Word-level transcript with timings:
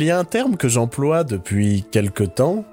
Il 0.00 0.06
y 0.06 0.10
a 0.10 0.18
un 0.18 0.24
terme 0.24 0.56
que 0.56 0.66
j'emploie 0.66 1.24
depuis 1.24 1.84
quelque 1.92 2.24
temps, 2.24 2.64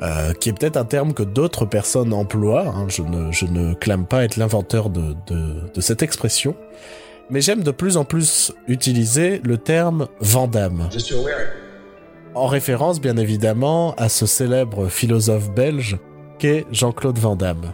euh, 0.00 0.32
qui 0.32 0.48
est 0.48 0.52
peut-être 0.52 0.76
un 0.76 0.84
terme 0.84 1.12
que 1.12 1.24
d'autres 1.24 1.64
personnes 1.64 2.12
emploient. 2.12 2.68
hein. 2.68 2.86
Je, 2.86 3.02
ne, 3.02 3.32
je 3.32 3.46
ne 3.46 3.74
clame 3.74 4.06
pas 4.06 4.22
être 4.22 4.36
l'inventeur 4.36 4.88
de, 4.88 5.16
de, 5.26 5.80
cette 5.80 6.04
expression. 6.04 6.54
Mais 7.30 7.40
j'aime 7.40 7.64
de 7.64 7.72
plus 7.72 7.96
en 7.96 8.04
plus 8.04 8.52
utiliser 8.68 9.40
le 9.42 9.58
terme 9.58 10.06
Vandame. 10.20 10.88
En 12.36 12.46
référence, 12.46 13.00
bien 13.00 13.16
évidemment, 13.16 13.96
à 13.96 14.08
ce 14.08 14.24
célèbre 14.26 14.86
philosophe 14.86 15.50
belge 15.50 15.98
qu'est 16.38 16.64
Jean-Claude 16.70 17.18
Van 17.18 17.34
Damme. 17.34 17.72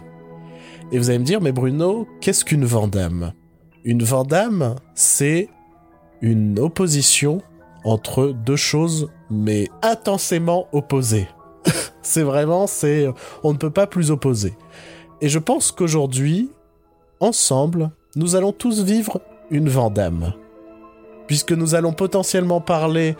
Et 0.91 0.97
vous 0.97 1.11
allez 1.11 1.19
me 1.19 1.25
dire, 1.25 1.41
mais 1.41 1.51
Bruno, 1.51 2.07
qu'est-ce 2.21 2.43
qu'une 2.43 2.65
Vandame? 2.65 3.33
Une 3.83 4.01
Vandame, 4.01 4.77
c'est 4.95 5.47
une 6.21 6.57
opposition 6.57 7.43
entre 7.83 8.27
deux 8.27 8.55
choses, 8.55 9.09
mais 9.29 9.67
intensément 9.81 10.67
opposées. 10.71 11.27
c'est 12.01 12.23
vraiment, 12.23 12.67
c'est, 12.67 13.07
on 13.43 13.53
ne 13.53 13.57
peut 13.57 13.71
pas 13.71 13.87
plus 13.87 14.11
opposer. 14.11 14.55
Et 15.21 15.29
je 15.29 15.39
pense 15.39 15.71
qu'aujourd'hui, 15.71 16.51
ensemble, 17.19 17.91
nous 18.15 18.35
allons 18.35 18.51
tous 18.51 18.83
vivre 18.83 19.21
une 19.49 19.69
Vandame. 19.69 20.33
Puisque 21.27 21.53
nous 21.53 21.75
allons 21.75 21.93
potentiellement 21.93 22.61
parler 22.61 23.15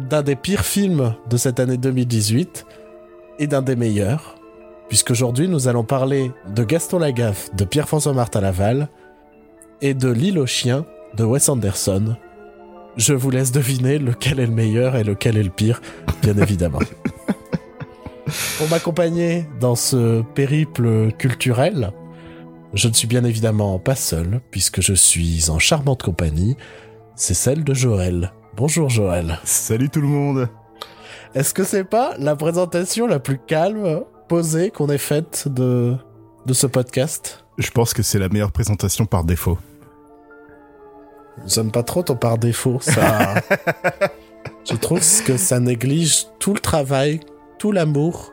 d'un 0.00 0.22
des 0.22 0.36
pires 0.36 0.64
films 0.64 1.14
de 1.30 1.36
cette 1.36 1.60
année 1.60 1.76
2018 1.76 2.66
et 3.38 3.46
d'un 3.46 3.62
des 3.62 3.76
meilleurs, 3.76 4.36
puisqu'aujourd'hui 4.88 5.48
nous 5.48 5.68
allons 5.68 5.84
parler 5.84 6.32
de 6.54 6.64
Gaston 6.64 6.98
Lagaffe 6.98 7.54
de 7.54 7.64
Pierre-François 7.64 8.12
Martin 8.12 8.40
Laval 8.40 8.88
et 9.80 9.94
de 9.94 10.08
L'île 10.08 10.38
aux 10.38 10.46
chiens 10.46 10.84
de 11.16 11.24
Wes 11.24 11.48
Anderson. 11.48 12.16
Je 12.96 13.12
vous 13.12 13.30
laisse 13.30 13.52
deviner 13.52 13.98
lequel 13.98 14.40
est 14.40 14.46
le 14.46 14.52
meilleur 14.52 14.96
et 14.96 15.04
lequel 15.04 15.36
est 15.36 15.42
le 15.42 15.50
pire, 15.50 15.82
bien 16.22 16.36
évidemment. 16.38 16.78
Pour 18.58 18.68
m'accompagner 18.70 19.46
dans 19.60 19.74
ce 19.74 20.22
périple 20.34 21.12
culturel, 21.12 21.92
je 22.72 22.88
ne 22.88 22.94
suis 22.94 23.06
bien 23.06 23.24
évidemment 23.24 23.78
pas 23.78 23.96
seul, 23.96 24.40
puisque 24.50 24.80
je 24.80 24.94
suis 24.94 25.50
en 25.50 25.58
charmante 25.58 26.02
compagnie, 26.02 26.56
c'est 27.16 27.34
celle 27.34 27.64
de 27.64 27.74
Joël. 27.74 28.32
Bonjour 28.56 28.88
Joël. 28.88 29.38
Salut 29.44 29.90
tout 29.90 30.00
le 30.00 30.08
monde 30.08 30.48
Est-ce 31.34 31.52
que 31.52 31.64
c'est 31.64 31.84
pas 31.84 32.14
la 32.18 32.34
présentation 32.34 33.06
la 33.06 33.18
plus 33.18 33.38
calme, 33.38 34.04
posée 34.26 34.70
qu'on 34.70 34.88
ait 34.88 34.96
faite 34.96 35.48
de, 35.48 35.96
de 36.46 36.52
ce 36.54 36.66
podcast? 36.66 37.44
Je 37.58 37.70
pense 37.70 37.92
que 37.92 38.02
c'est 38.02 38.18
la 38.18 38.30
meilleure 38.30 38.52
présentation 38.52 39.04
par 39.04 39.24
défaut. 39.24 39.58
J'aime 41.46 41.70
pas 41.70 41.82
trop 41.82 42.02
ton 42.02 42.16
par 42.16 42.38
défaut, 42.38 42.78
ça. 42.80 43.34
Je 44.68 44.74
trouve 44.76 45.00
que 45.24 45.36
ça 45.36 45.60
néglige 45.60 46.26
tout 46.40 46.54
le 46.54 46.60
travail, 46.60 47.20
tout 47.58 47.72
l'amour 47.72 48.32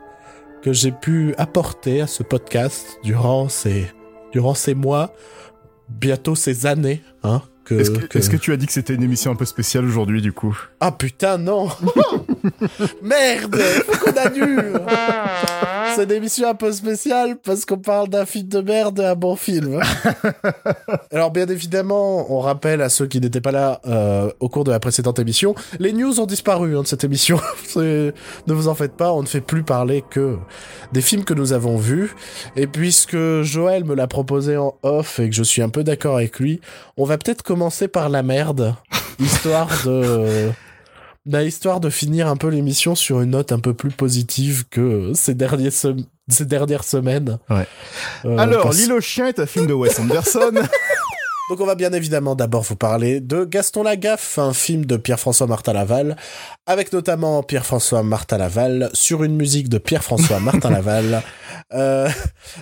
que 0.63 0.71
j'ai 0.73 0.91
pu 0.91 1.35
apporter 1.37 2.01
à 2.01 2.07
ce 2.07 2.23
podcast 2.23 2.97
durant 3.03 3.49
ces, 3.49 3.85
durant 4.31 4.53
ces 4.55 4.73
mois, 4.73 5.13
bientôt 5.89 6.35
ces 6.35 6.65
années, 6.65 7.01
hein. 7.23 7.41
Que, 7.65 7.75
Est-ce 7.75 7.91
que, 7.91 8.05
que- 8.07 8.17
est-ce 8.19 8.29
que 8.29 8.35
tu 8.35 8.51
as 8.51 8.57
dit 8.57 8.65
que 8.65 8.73
c'était 8.73 8.93
une 8.93 9.03
émission 9.03 9.31
un 9.31 9.35
peu 9.35 9.45
spéciale 9.45 9.85
aujourd'hui 9.85 10.21
du 10.21 10.33
coup? 10.33 10.57
Ah 10.81 10.91
putain, 10.91 11.37
non 11.37 11.69
Merde 13.01 13.55
Faut 13.57 14.05
qu'on 14.11 14.17
annule 14.17 14.81
C'est 15.95 16.03
une 16.03 16.11
émission 16.11 16.49
un 16.49 16.55
peu 16.55 16.71
spéciale 16.71 17.37
parce 17.43 17.65
qu'on 17.65 17.77
parle 17.77 18.09
d'un 18.09 18.25
film 18.25 18.47
de 18.47 18.61
merde 18.61 18.99
et 18.99 19.05
un 19.05 19.15
bon 19.15 19.35
film. 19.35 19.79
Alors 21.11 21.31
bien 21.31 21.45
évidemment, 21.47 22.31
on 22.31 22.39
rappelle 22.39 22.81
à 22.81 22.89
ceux 22.89 23.05
qui 23.05 23.19
n'étaient 23.19 23.41
pas 23.41 23.51
là 23.51 23.79
euh, 23.85 24.31
au 24.39 24.49
cours 24.49 24.63
de 24.63 24.71
la 24.71 24.79
précédente 24.79 25.19
émission, 25.19 25.53
les 25.79 25.93
news 25.93 26.19
ont 26.19 26.25
disparu 26.25 26.77
hein, 26.77 26.81
de 26.81 26.87
cette 26.87 27.03
émission. 27.03 27.39
Ne 27.75 28.13
vous 28.53 28.67
en 28.67 28.75
faites 28.75 28.93
pas, 28.93 29.13
on 29.13 29.21
ne 29.21 29.27
fait 29.27 29.41
plus 29.41 29.63
parler 29.63 30.03
que 30.07 30.37
des 30.91 31.01
films 31.01 31.23
que 31.23 31.33
nous 31.33 31.53
avons 31.53 31.77
vus. 31.77 32.15
Et 32.55 32.67
puisque 32.67 33.41
Joël 33.41 33.83
me 33.83 33.95
l'a 33.95 34.07
proposé 34.07 34.57
en 34.57 34.75
off 34.83 35.19
et 35.19 35.29
que 35.29 35.35
je 35.35 35.43
suis 35.43 35.61
un 35.61 35.69
peu 35.69 35.83
d'accord 35.83 36.17
avec 36.17 36.39
lui, 36.39 36.61
on 36.97 37.05
va 37.05 37.17
peut-être 37.17 37.41
commencer 37.41 37.87
par 37.87 38.09
la 38.09 38.23
merde, 38.23 38.75
histoire 39.19 39.69
de... 39.85 40.51
bah, 41.25 41.43
histoire 41.43 41.79
de 41.79 41.89
finir 41.89 42.27
un 42.27 42.35
peu 42.35 42.47
l'émission 42.49 42.95
sur 42.95 43.21
une 43.21 43.31
note 43.31 43.51
un 43.51 43.59
peu 43.59 43.73
plus 43.73 43.91
positive 43.91 44.65
que 44.69 45.11
ces, 45.15 45.33
derniers 45.33 45.69
sem- 45.71 46.05
ces 46.27 46.45
dernières 46.45 46.83
semaines. 46.83 47.39
Ouais. 47.49 47.65
Euh, 48.25 48.37
Alors, 48.37 48.63
parce- 48.63 48.77
L'île 48.77 48.93
aux 48.93 49.01
chiens 49.01 49.27
est 49.27 49.39
un 49.39 49.45
film 49.45 49.67
de 49.67 49.73
Wes 49.73 49.97
Anderson. 49.99 50.51
donc 51.49 51.59
on 51.59 51.65
va 51.65 51.75
bien 51.75 51.91
évidemment 51.91 52.35
d'abord 52.35 52.63
vous 52.63 52.75
parler 52.75 53.19
de 53.19 53.43
Gaston 53.43 53.83
Lagaffe, 53.83 54.39
un 54.39 54.53
film 54.53 54.85
de 54.85 54.95
Pierre-François 54.95 55.45
Martin 55.45 55.73
Laval, 55.73 56.15
avec 56.65 56.93
notamment 56.93 57.43
Pierre-François 57.43 58.01
Martin 58.01 58.37
Laval 58.37 58.89
sur 58.93 59.23
une 59.23 59.35
musique 59.35 59.67
de 59.67 59.77
Pierre-François 59.77 60.39
Martin 60.41 60.69
Laval. 60.69 61.21
Euh, 61.73 62.07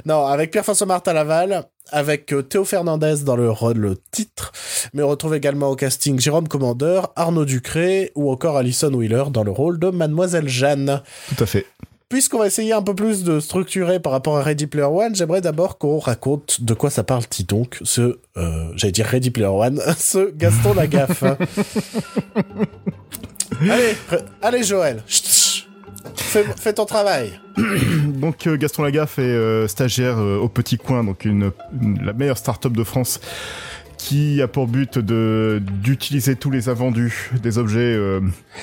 non, 0.05 0.25
avec 0.25 0.51
Pierre-François 0.51 0.87
Martin 0.87 1.13
Laval, 1.13 1.65
avec 1.91 2.33
euh, 2.33 2.41
Théo 2.41 2.65
Fernandez 2.65 3.17
dans 3.23 3.35
le 3.35 3.51
rôle 3.51 3.77
le 3.77 3.97
titre, 4.11 4.51
mais 4.93 5.03
on 5.03 5.09
retrouve 5.09 5.35
également 5.35 5.69
au 5.69 5.75
casting 5.75 6.19
Jérôme 6.19 6.47
Commandeur, 6.47 7.13
Arnaud 7.15 7.45
Ducré 7.45 8.11
ou 8.15 8.31
encore 8.31 8.57
Alison 8.57 8.91
Wheeler 8.93 9.25
dans 9.29 9.43
le 9.43 9.51
rôle 9.51 9.77
de 9.77 9.89
Mademoiselle 9.89 10.49
Jeanne. 10.49 11.01
Tout 11.29 11.43
à 11.43 11.45
fait. 11.45 11.67
Puisqu'on 12.11 12.39
va 12.39 12.47
essayer 12.47 12.73
un 12.73 12.81
peu 12.81 12.93
plus 12.93 13.23
de 13.23 13.39
structurer 13.39 14.01
par 14.01 14.11
rapport 14.11 14.37
à 14.37 14.43
Ready 14.43 14.67
Player 14.67 14.85
One, 14.85 15.15
j'aimerais 15.15 15.39
d'abord 15.39 15.77
qu'on 15.77 15.97
raconte 15.97 16.61
de 16.61 16.73
quoi 16.73 16.89
ça 16.89 17.05
parle-t-il 17.05 17.45
donc, 17.45 17.77
ce, 17.83 18.17
euh, 18.35 18.65
j'allais 18.75 18.91
dire 18.91 19.05
Ready 19.05 19.31
Player 19.31 19.47
One, 19.47 19.81
ce 19.97 20.29
Gaston 20.35 20.73
Lagaffe. 20.73 21.23
allez, 23.61 23.95
allez 24.41 24.63
Joël, 24.63 25.01
fais, 26.15 26.43
fais 26.57 26.73
ton 26.73 26.85
travail. 26.85 27.39
Donc 28.19 28.45
euh, 28.47 28.57
Gaston 28.57 28.83
Lagaffe 28.83 29.17
est 29.19 29.23
euh, 29.23 29.67
stagiaire 29.69 30.17
euh, 30.19 30.37
au 30.37 30.47
Petit 30.49 30.77
Coin, 30.77 31.03
donc 31.03 31.25
une, 31.25 31.51
une- 31.81 32.03
la 32.05 32.13
meilleure 32.13 32.37
start-up 32.37 32.73
de 32.73 32.83
France 32.83 33.19
qui 34.03 34.41
a 34.41 34.47
pour 34.47 34.65
but 34.67 34.97
de 34.97 35.61
d'utiliser 35.83 36.35
tous 36.35 36.49
les 36.49 36.69
invendus 36.69 37.29
des 37.43 37.59
objets 37.59 37.93
euh, 37.95 38.19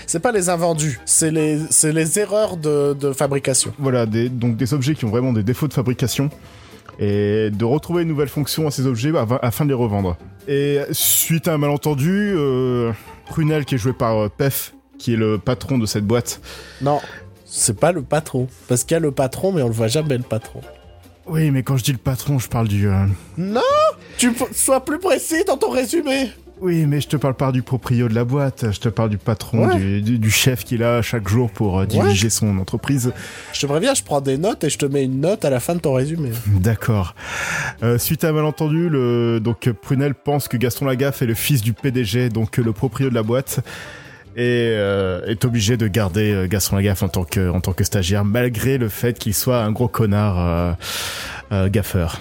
C'est 0.06 0.18
pas 0.18 0.32
les 0.32 0.48
invendus, 0.48 0.98
c'est 1.04 1.30
les, 1.30 1.60
c'est 1.70 1.92
les 1.92 2.18
erreurs 2.18 2.56
de, 2.56 2.92
de 2.94 3.12
fabrication. 3.12 3.72
voilà 3.78 4.04
des, 4.04 4.28
donc 4.28 4.56
des 4.56 4.74
objets 4.74 4.94
qui 4.96 5.04
ont 5.04 5.10
vraiment 5.10 5.32
des 5.32 5.44
défauts 5.44 5.68
de 5.68 5.74
fabrication 5.74 6.28
et 6.98 7.50
de 7.52 7.64
retrouver 7.64 8.02
une 8.02 8.08
nouvelle 8.08 8.28
fonction 8.28 8.66
à 8.66 8.72
ces 8.72 8.86
objets 8.86 9.10
av- 9.16 9.38
afin 9.40 9.64
de 9.64 9.68
les 9.70 9.76
revendre. 9.76 10.16
Et 10.48 10.80
suite 10.90 11.46
à 11.46 11.54
un 11.54 11.58
malentendu, 11.58 12.32
euh, 12.36 12.90
Prunel 13.26 13.64
qui 13.64 13.76
est 13.76 13.78
joué 13.78 13.92
par 13.92 14.16
euh, 14.18 14.28
Pef, 14.28 14.74
qui 14.98 15.12
est 15.12 15.16
le 15.16 15.38
patron 15.38 15.78
de 15.78 15.86
cette 15.86 16.04
boîte. 16.04 16.40
Non, 16.82 16.98
c'est 17.44 17.78
pas 17.78 17.92
le 17.92 18.02
patron. 18.02 18.48
Parce 18.66 18.82
qu'il 18.82 18.96
y 18.96 18.96
a 18.96 19.00
le 19.00 19.12
patron, 19.12 19.52
mais 19.52 19.62
on 19.62 19.68
le 19.68 19.74
voit 19.74 19.86
jamais 19.86 20.16
le 20.18 20.24
patron. 20.24 20.60
Oui, 21.28 21.50
mais 21.50 21.62
quand 21.62 21.76
je 21.76 21.84
dis 21.84 21.92
le 21.92 21.98
patron, 21.98 22.38
je 22.38 22.48
parle 22.48 22.68
du. 22.68 22.88
euh, 22.88 23.04
Non 23.36 23.60
Tu 24.16 24.32
sois 24.52 24.84
plus 24.84 24.98
précis 24.98 25.44
dans 25.46 25.56
ton 25.56 25.70
résumé 25.70 26.30
Oui, 26.60 26.86
mais 26.86 27.00
je 27.00 27.08
te 27.08 27.16
parle 27.16 27.34
pas 27.34 27.52
du 27.52 27.62
proprio 27.62 28.08
de 28.08 28.14
la 28.14 28.24
boîte, 28.24 28.72
je 28.72 28.80
te 28.80 28.88
parle 28.88 29.10
du 29.10 29.18
patron, 29.18 29.68
Ouais. 29.68 29.76
du, 29.76 30.02
du- 30.02 30.18
du 30.18 30.30
chef 30.30 30.64
qui 30.64 30.74
est 30.76 30.78
là 30.78 31.02
chaque 31.02 31.28
jour 31.28 31.50
pour 31.50 31.78
euh, 31.80 31.86
diriger 31.86 32.30
son 32.30 32.58
entreprise. 32.58 33.12
Je 33.52 33.60
te 33.60 33.66
préviens, 33.66 33.94
je 33.94 34.02
prends 34.02 34.20
des 34.20 34.38
notes 34.38 34.64
et 34.64 34.70
je 34.70 34.78
te 34.78 34.86
mets 34.86 35.04
une 35.04 35.20
note 35.20 35.44
à 35.44 35.50
la 35.50 35.60
fin 35.60 35.74
de 35.74 35.80
ton 35.80 35.92
résumé. 35.92 36.30
D'accord. 36.46 37.14
Euh, 37.82 37.98
suite 37.98 38.24
à 38.24 38.30
un 38.30 38.32
malentendu, 38.32 38.88
le, 38.88 39.38
donc 39.38 39.70
Prunel 39.70 40.14
pense 40.14 40.48
que 40.48 40.56
Gaston 40.56 40.86
Lagaffe 40.86 41.22
est 41.22 41.26
le 41.26 41.34
fils 41.34 41.60
du 41.62 41.74
PDG, 41.74 42.28
donc 42.30 42.58
euh, 42.58 42.62
le 42.62 42.72
proprio 42.72 43.10
de 43.10 43.14
la 43.14 43.22
boîte, 43.22 43.60
et 44.38 44.70
euh, 44.72 45.26
est 45.26 45.44
obligé 45.44 45.76
de 45.76 45.88
garder 45.88 46.32
euh, 46.32 46.46
Gaston 46.46 46.76
Lagaffe 46.76 47.02
en 47.02 47.08
tant 47.08 47.24
que 47.24 47.50
en 47.50 47.60
tant 47.60 47.72
que 47.72 47.82
stagiaire, 47.84 48.24
malgré 48.24 48.78
le 48.78 48.88
fait 48.88 49.18
qu'il 49.18 49.34
soit 49.34 49.60
un 49.62 49.72
gros 49.72 49.88
connard 49.88 50.76
euh, 51.52 51.68
gaffeur. 51.68 52.20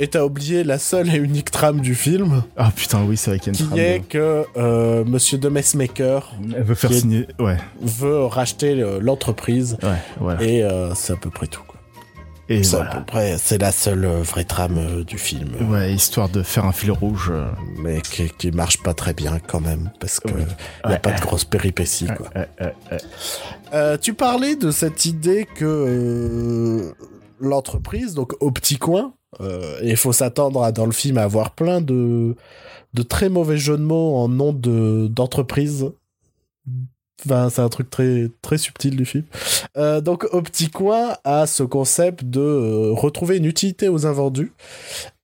Et 0.00 0.06
t'as 0.06 0.22
oublié 0.22 0.62
la 0.62 0.78
seule 0.78 1.12
et 1.12 1.16
unique 1.18 1.50
trame 1.50 1.80
du 1.80 1.96
film, 1.96 2.44
Ah 2.56 2.70
putain, 2.74 3.02
oui, 3.02 3.16
c'est 3.16 3.30
vrai 3.30 3.40
qu'il 3.40 3.52
y 3.52 3.56
a 3.56 3.58
qui 3.58 3.62
une 3.64 3.68
trame. 3.70 3.80
est 3.80 3.98
de- 3.98 4.04
que 4.04 4.44
euh, 4.56 5.04
Monsieur 5.04 5.38
de 5.38 5.48
Messmaker 5.48 6.32
veut 6.56 6.76
faire 6.76 6.90
qui 6.90 6.96
est- 6.96 7.00
signer. 7.00 7.26
Ouais, 7.40 7.56
veut 7.82 8.24
racheter 8.26 8.76
l'entreprise, 9.00 9.76
ouais, 9.82 9.98
voilà. 10.20 10.40
et 10.44 10.62
euh, 10.62 10.94
c'est 10.94 11.14
à 11.14 11.16
peu 11.16 11.30
près 11.30 11.48
tout. 11.48 11.62
Et, 12.50 12.62
C'est 12.62 12.76
à 12.76 12.84
peu 12.86 13.04
près, 13.04 13.36
c'est 13.38 13.58
la 13.58 13.72
seule 13.72 14.04
euh, 14.06 14.22
vraie 14.22 14.44
trame 14.44 14.78
euh, 14.78 15.04
du 15.04 15.18
film, 15.18 15.50
Ouais, 15.70 15.92
histoire 15.92 16.28
de 16.30 16.42
faire 16.42 16.64
un 16.64 16.72
fil 16.72 16.90
rouge. 16.90 17.28
euh, 17.30 17.46
mais 17.78 18.00
qui, 18.00 18.30
qui 18.38 18.50
marche 18.52 18.82
pas 18.82 18.94
très 18.94 19.12
bien 19.12 19.38
quand 19.38 19.60
même, 19.60 19.90
parce 20.00 20.18
que 20.18 20.28
Oui. 20.32 20.42
y 20.84 20.86
a 20.86 20.90
Ouais. 20.90 20.98
pas 20.98 21.12
de 21.12 21.20
grosses 21.20 21.44
péripéties. 21.44 22.06
Quoi. 22.16 22.28
Euh, 23.74 23.98
tu 23.98 24.14
parlais 24.14 24.56
de 24.56 24.70
cette 24.70 25.04
idée 25.04 25.46
que 25.56 25.64
euh, 25.66 26.92
l'entreprise, 27.40 28.14
donc 28.14 28.34
au 28.40 28.50
petit 28.50 28.78
coin, 28.78 29.12
euh, 29.40 29.78
et 29.82 29.90
il 29.90 29.96
faut 29.96 30.12
s'attendre 30.12 30.62
à, 30.62 30.72
dans 30.72 30.86
le 30.86 30.92
film 30.92 31.18
à 31.18 31.22
avoir 31.24 31.50
plein 31.50 31.80
de, 31.82 32.34
de 32.94 33.02
très 33.02 33.28
mauvais 33.28 33.58
jeux 33.58 33.76
de 33.76 33.82
mots 33.82 34.16
en 34.16 34.28
nom 34.28 34.52
de 34.54 35.06
d'entreprise. 35.08 35.90
Enfin, 37.26 37.50
c'est 37.50 37.62
un 37.62 37.68
truc 37.68 37.90
très 37.90 38.28
très 38.42 38.58
subtil 38.58 38.96
du 38.96 39.04
film. 39.04 39.24
Euh, 39.76 40.00
donc, 40.00 40.24
au 40.32 40.42
petit 40.42 40.70
coin 40.70 41.16
a 41.24 41.46
ce 41.46 41.62
concept 41.62 42.24
de 42.24 42.40
euh, 42.40 42.92
retrouver 42.92 43.38
une 43.38 43.44
utilité 43.44 43.88
aux 43.88 44.06
invendus. 44.06 44.52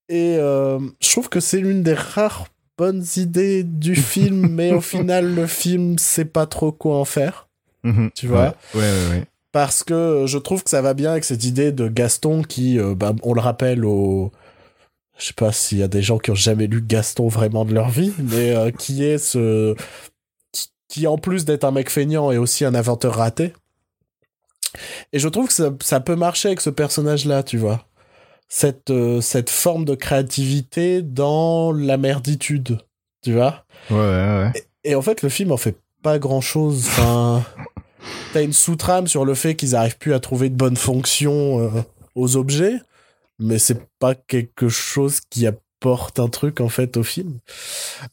Et 0.08 0.36
euh, 0.38 0.78
je 1.00 1.10
trouve 1.10 1.28
que 1.28 1.40
c'est 1.40 1.60
l'une 1.60 1.82
des 1.82 1.94
rares 1.94 2.46
bonnes 2.76 3.04
idées 3.16 3.62
du 3.62 3.94
film, 3.96 4.48
mais 4.48 4.72
au 4.72 4.80
final, 4.80 5.34
le 5.34 5.46
film 5.46 5.98
sait 5.98 6.24
pas 6.24 6.46
trop 6.46 6.72
quoi 6.72 6.98
en 6.98 7.04
faire. 7.04 7.48
Mhm. 7.84 8.10
Tu 8.14 8.26
vois? 8.26 8.54
Ouais, 8.74 8.80
ouais, 8.80 9.10
ouais. 9.10 9.24
Parce 9.52 9.84
que 9.84 10.24
je 10.26 10.38
trouve 10.38 10.64
que 10.64 10.70
ça 10.70 10.82
va 10.82 10.94
bien 10.94 11.12
avec 11.12 11.24
cette 11.24 11.44
idée 11.44 11.70
de 11.70 11.86
Gaston 11.86 12.42
qui, 12.42 12.76
bah, 12.96 13.14
on 13.22 13.34
le 13.34 13.40
rappelle 13.40 13.84
au... 13.84 14.32
Je 15.18 15.26
sais 15.26 15.32
pas 15.32 15.52
s'il 15.52 15.78
y 15.78 15.82
a 15.82 15.88
des 15.88 16.02
gens 16.02 16.18
qui 16.18 16.30
ont 16.30 16.36
jamais 16.36 16.66
lu 16.66 16.82
Gaston 16.82 17.28
vraiment 17.28 17.64
de 17.64 17.72
leur 17.72 17.88
vie, 17.88 18.12
mais 18.18 18.54
euh, 18.54 18.70
qui 18.70 19.04
est 19.04 19.18
ce... 19.18 19.74
qui- 20.88 21.06
en 21.06 21.18
plus 21.18 21.44
d'être 21.44 21.64
un 21.64 21.70
mec 21.70 21.90
feignant, 21.90 22.30
est 22.30 22.36
aussi 22.36 22.64
un 22.64 22.74
inventeur 22.74 23.14
raté. 23.16 23.52
Et 25.12 25.18
je 25.18 25.28
trouve 25.28 25.46
que 25.48 25.52
ça, 25.52 25.70
ça 25.80 26.00
peut 26.00 26.16
marcher 26.16 26.48
avec 26.48 26.60
ce 26.60 26.70
personnage-là, 26.70 27.42
tu 27.42 27.58
vois. 27.58 27.86
Cette, 28.48 28.90
euh, 28.90 29.20
cette 29.20 29.50
forme 29.50 29.84
de 29.84 29.94
créativité 29.94 31.02
dans 31.02 31.72
la 31.72 31.96
merditude, 31.96 32.78
tu 33.22 33.32
vois. 33.32 33.64
Ouais, 33.90 33.96
ouais, 33.96 34.50
ouais. 34.52 34.52
Et 34.84 34.94
en 34.94 35.02
fait, 35.02 35.22
le 35.22 35.28
film 35.28 35.50
en 35.52 35.56
fait 35.56 35.76
pas 36.02 36.18
grand 36.18 36.40
chose. 36.40 36.84
Enfin, 36.88 37.44
t'as 38.32 38.42
une 38.42 38.52
sous-trame 38.52 39.06
sur 39.06 39.24
le 39.24 39.34
fait 39.34 39.54
qu'ils 39.56 39.74
arrivent 39.74 39.98
plus 39.98 40.12
à 40.14 40.20
trouver 40.20 40.50
de 40.50 40.56
bonnes 40.56 40.76
fonctions 40.76 41.60
euh, 41.60 41.70
aux 42.14 42.36
objets, 42.36 42.74
mais 43.38 43.58
c'est 43.58 43.80
pas 43.98 44.14
quelque 44.14 44.68
chose 44.68 45.20
qui 45.30 45.46
apporte 45.46 46.18
un 46.18 46.28
truc 46.28 46.60
en 46.60 46.68
fait 46.68 46.96
au 46.96 47.02
film. 47.02 47.38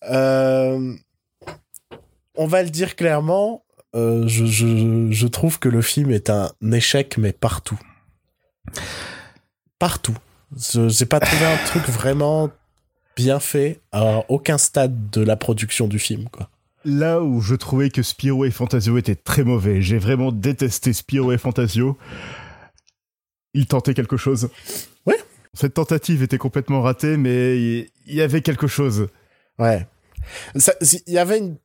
Euh, 0.10 0.94
on 2.36 2.48
va 2.48 2.64
le 2.64 2.70
dire 2.70 2.96
clairement. 2.96 3.64
euh, 3.96 4.28
je, 4.28 4.46
je, 4.46 5.08
je 5.12 5.28
trouve 5.28 5.60
que 5.60 5.68
le 5.70 5.82
film 5.82 6.12
est 6.12 6.30
un 6.30 6.52
échec, 6.72 7.18
mais 7.18 7.34
partout. 7.34 7.80
Partout. 9.80 10.16
Je- 10.56 10.90
J'ai 10.90 11.06
pas 11.06 11.20
trouvé 11.20 11.46
un 11.46 11.58
truc 11.66 11.84
vraiment 11.88 12.50
bien 13.16 13.40
fait 13.40 13.80
à 13.92 14.24
aucun 14.30 14.58
stade 14.58 15.10
de 15.10 15.22
la 15.22 15.36
production 15.36 15.88
du 15.88 16.00
film, 16.00 16.30
quoi. 16.30 16.50
Là 16.84 17.22
où 17.22 17.42
je 17.42 17.54
trouvais 17.54 17.92
que 17.92 18.02
Spiro 18.02 18.44
et 18.46 18.50
Fantasio 18.52 18.98
étaient 18.98 19.16
très 19.16 19.44
mauvais, 19.44 19.82
j'ai 19.84 20.00
vraiment 20.00 20.32
détesté 20.32 20.94
Spiro 20.94 21.32
et 21.32 21.38
Fantasio. 21.38 21.96
Ils 23.54 23.68
tentaient 23.68 23.94
quelque 23.94 24.18
chose. 24.18 24.50
Ouais. 25.06 25.20
Cette 25.54 25.76
tentative 25.76 26.24
était 26.24 26.40
complètement 26.40 26.82
ratée, 26.82 27.18
mais 27.18 27.58
il 27.62 27.90
il 28.08 28.16
y 28.16 28.22
avait 28.22 28.42
quelque 28.42 28.66
chose. 28.68 29.10
Ouais. 29.60 29.86
Il 30.56 31.14
y 31.14 31.18
avait 31.20 31.38
une- 31.38 31.58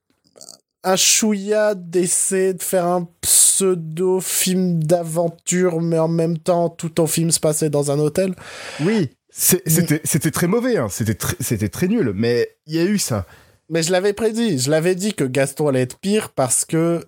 un 0.86 0.96
chouïa 0.96 1.74
d'essai 1.74 2.54
de 2.54 2.62
faire 2.62 2.86
un 2.86 3.08
pseudo-film 3.20 4.82
d'aventure, 4.84 5.80
mais 5.80 5.98
en 5.98 6.06
même 6.06 6.38
temps, 6.38 6.68
tout 6.70 6.90
ton 6.90 7.08
film 7.08 7.32
se 7.32 7.40
passait 7.40 7.70
dans 7.70 7.90
un 7.90 7.98
hôtel. 7.98 8.36
Oui, 8.80 9.10
c'était 9.30 10.30
très 10.30 10.46
mauvais, 10.46 10.76
hein. 10.76 10.86
c'était 10.88 11.68
très, 11.68 11.88
nul, 11.88 12.12
mais 12.14 12.48
il 12.66 12.76
y 12.76 12.78
a 12.78 12.84
eu 12.84 12.98
ça. 12.98 13.26
Mais 13.68 13.82
je 13.82 13.90
l'avais 13.90 14.12
prédit. 14.12 14.60
Je 14.60 14.70
l'avais 14.70 14.94
dit 14.94 15.12
que 15.12 15.24
Gaston 15.24 15.66
allait 15.66 15.82
être 15.82 15.98
pire 15.98 16.30
parce 16.30 16.64
que 16.64 17.04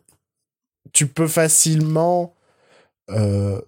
tu 0.92 1.06
peux 1.06 1.28
facilement 1.28 2.34
euh, 3.10 3.60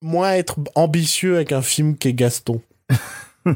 moins 0.00 0.32
être 0.32 0.56
ambitieux 0.74 1.36
avec 1.36 1.52
un 1.52 1.62
film 1.62 1.96
qu'est 1.96 2.14
Gaston. 2.14 2.60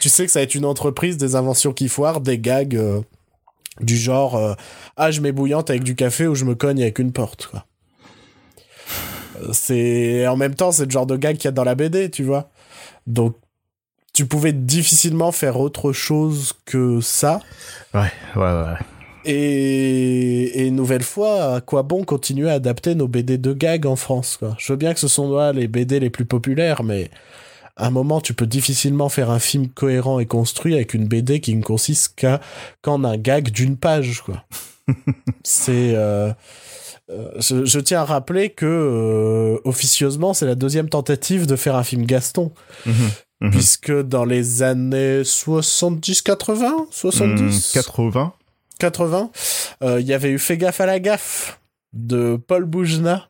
tu 0.00 0.08
sais 0.08 0.24
que 0.24 0.32
ça 0.32 0.38
va 0.38 0.44
être 0.44 0.54
une 0.54 0.64
entreprise 0.64 1.18
des 1.18 1.34
inventions 1.34 1.74
qui 1.74 1.88
foirent, 1.88 2.22
des 2.22 2.38
gags 2.38 2.74
euh, 2.74 3.02
du 3.80 3.96
genre 3.96 4.36
euh, 4.36 4.54
ah 4.96 5.10
je 5.10 5.20
mets 5.20 5.32
bouillante 5.32 5.70
avec 5.70 5.82
du 5.82 5.94
café 5.94 6.26
ou 6.26 6.34
je 6.34 6.44
me 6.44 6.54
cogne 6.54 6.82
avec 6.82 6.98
une 6.98 7.12
porte 7.12 7.46
quoi. 7.46 7.64
C'est 9.52 10.26
en 10.26 10.36
même 10.36 10.54
temps 10.54 10.72
c'est 10.72 10.84
le 10.84 10.90
genre 10.90 11.06
de 11.06 11.16
gag 11.16 11.36
qu'il 11.36 11.44
y 11.44 11.48
a 11.48 11.52
dans 11.52 11.64
la 11.64 11.74
BD, 11.74 12.10
tu 12.10 12.24
vois. 12.24 12.50
Donc 13.06 13.36
tu 14.12 14.26
pouvais 14.26 14.52
difficilement 14.52 15.30
faire 15.30 15.60
autre 15.60 15.92
chose 15.92 16.54
que 16.64 17.00
ça. 17.00 17.40
Ouais, 17.94 18.10
ouais, 18.34 18.42
ouais. 18.42 18.74
Et, 19.24 20.60
et 20.60 20.66
une 20.66 20.76
nouvelle 20.76 21.02
fois, 21.02 21.56
à 21.56 21.60
quoi 21.60 21.82
bon 21.82 22.04
continuer 22.04 22.50
à 22.50 22.54
adapter 22.54 22.94
nos 22.94 23.08
BD 23.08 23.38
de 23.38 23.52
gag 23.52 23.86
en 23.86 23.94
France 23.94 24.36
quoi 24.38 24.56
Je 24.58 24.72
veux 24.72 24.76
bien 24.76 24.94
que 24.94 25.00
ce 25.00 25.08
sont 25.08 25.32
là 25.36 25.52
les 25.52 25.68
BD 25.68 26.00
les 26.00 26.10
plus 26.10 26.24
populaires, 26.24 26.82
mais 26.82 27.10
à 27.78 27.86
un 27.86 27.90
moment, 27.90 28.20
tu 28.20 28.34
peux 28.34 28.46
difficilement 28.46 29.08
faire 29.08 29.30
un 29.30 29.38
film 29.38 29.68
cohérent 29.68 30.18
et 30.18 30.26
construit 30.26 30.74
avec 30.74 30.92
une 30.94 31.06
BD 31.08 31.40
qui 31.40 31.54
ne 31.54 31.62
consiste 31.62 32.14
qu'à 32.16 32.40
qu'en 32.82 33.04
un 33.04 33.16
gag 33.16 33.50
d'une 33.50 33.76
page. 33.76 34.20
quoi. 34.22 34.44
C'est... 35.44 35.94
euh, 35.94 36.32
euh, 37.10 37.30
je, 37.38 37.64
je 37.64 37.80
tiens 37.80 38.02
à 38.02 38.04
rappeler 38.04 38.50
que 38.50 38.66
euh, 38.66 39.58
officieusement, 39.64 40.34
c'est 40.34 40.44
la 40.44 40.54
deuxième 40.54 40.90
tentative 40.90 41.46
de 41.46 41.56
faire 41.56 41.74
un 41.74 41.82
film 41.82 42.04
Gaston, 42.04 42.52
Mhm, 42.84 42.94
mhm. 43.40 43.50
puisque 43.50 43.92
dans 44.02 44.26
les 44.26 44.62
années 44.62 45.22
70-80, 45.22 46.70
70, 46.90 47.74
Hum, 47.76 47.82
80 47.82 48.32
80, 48.78 49.30
euh, 49.82 50.00
il 50.00 50.06
y 50.06 50.12
avait 50.12 50.28
eu 50.30 50.38
Fais 50.38 50.58
gaffe 50.58 50.80
à 50.82 50.86
la 50.86 51.00
gaffe 51.00 51.60
de 51.94 52.36
Paul 52.36 52.64
Boujna, 52.66 53.28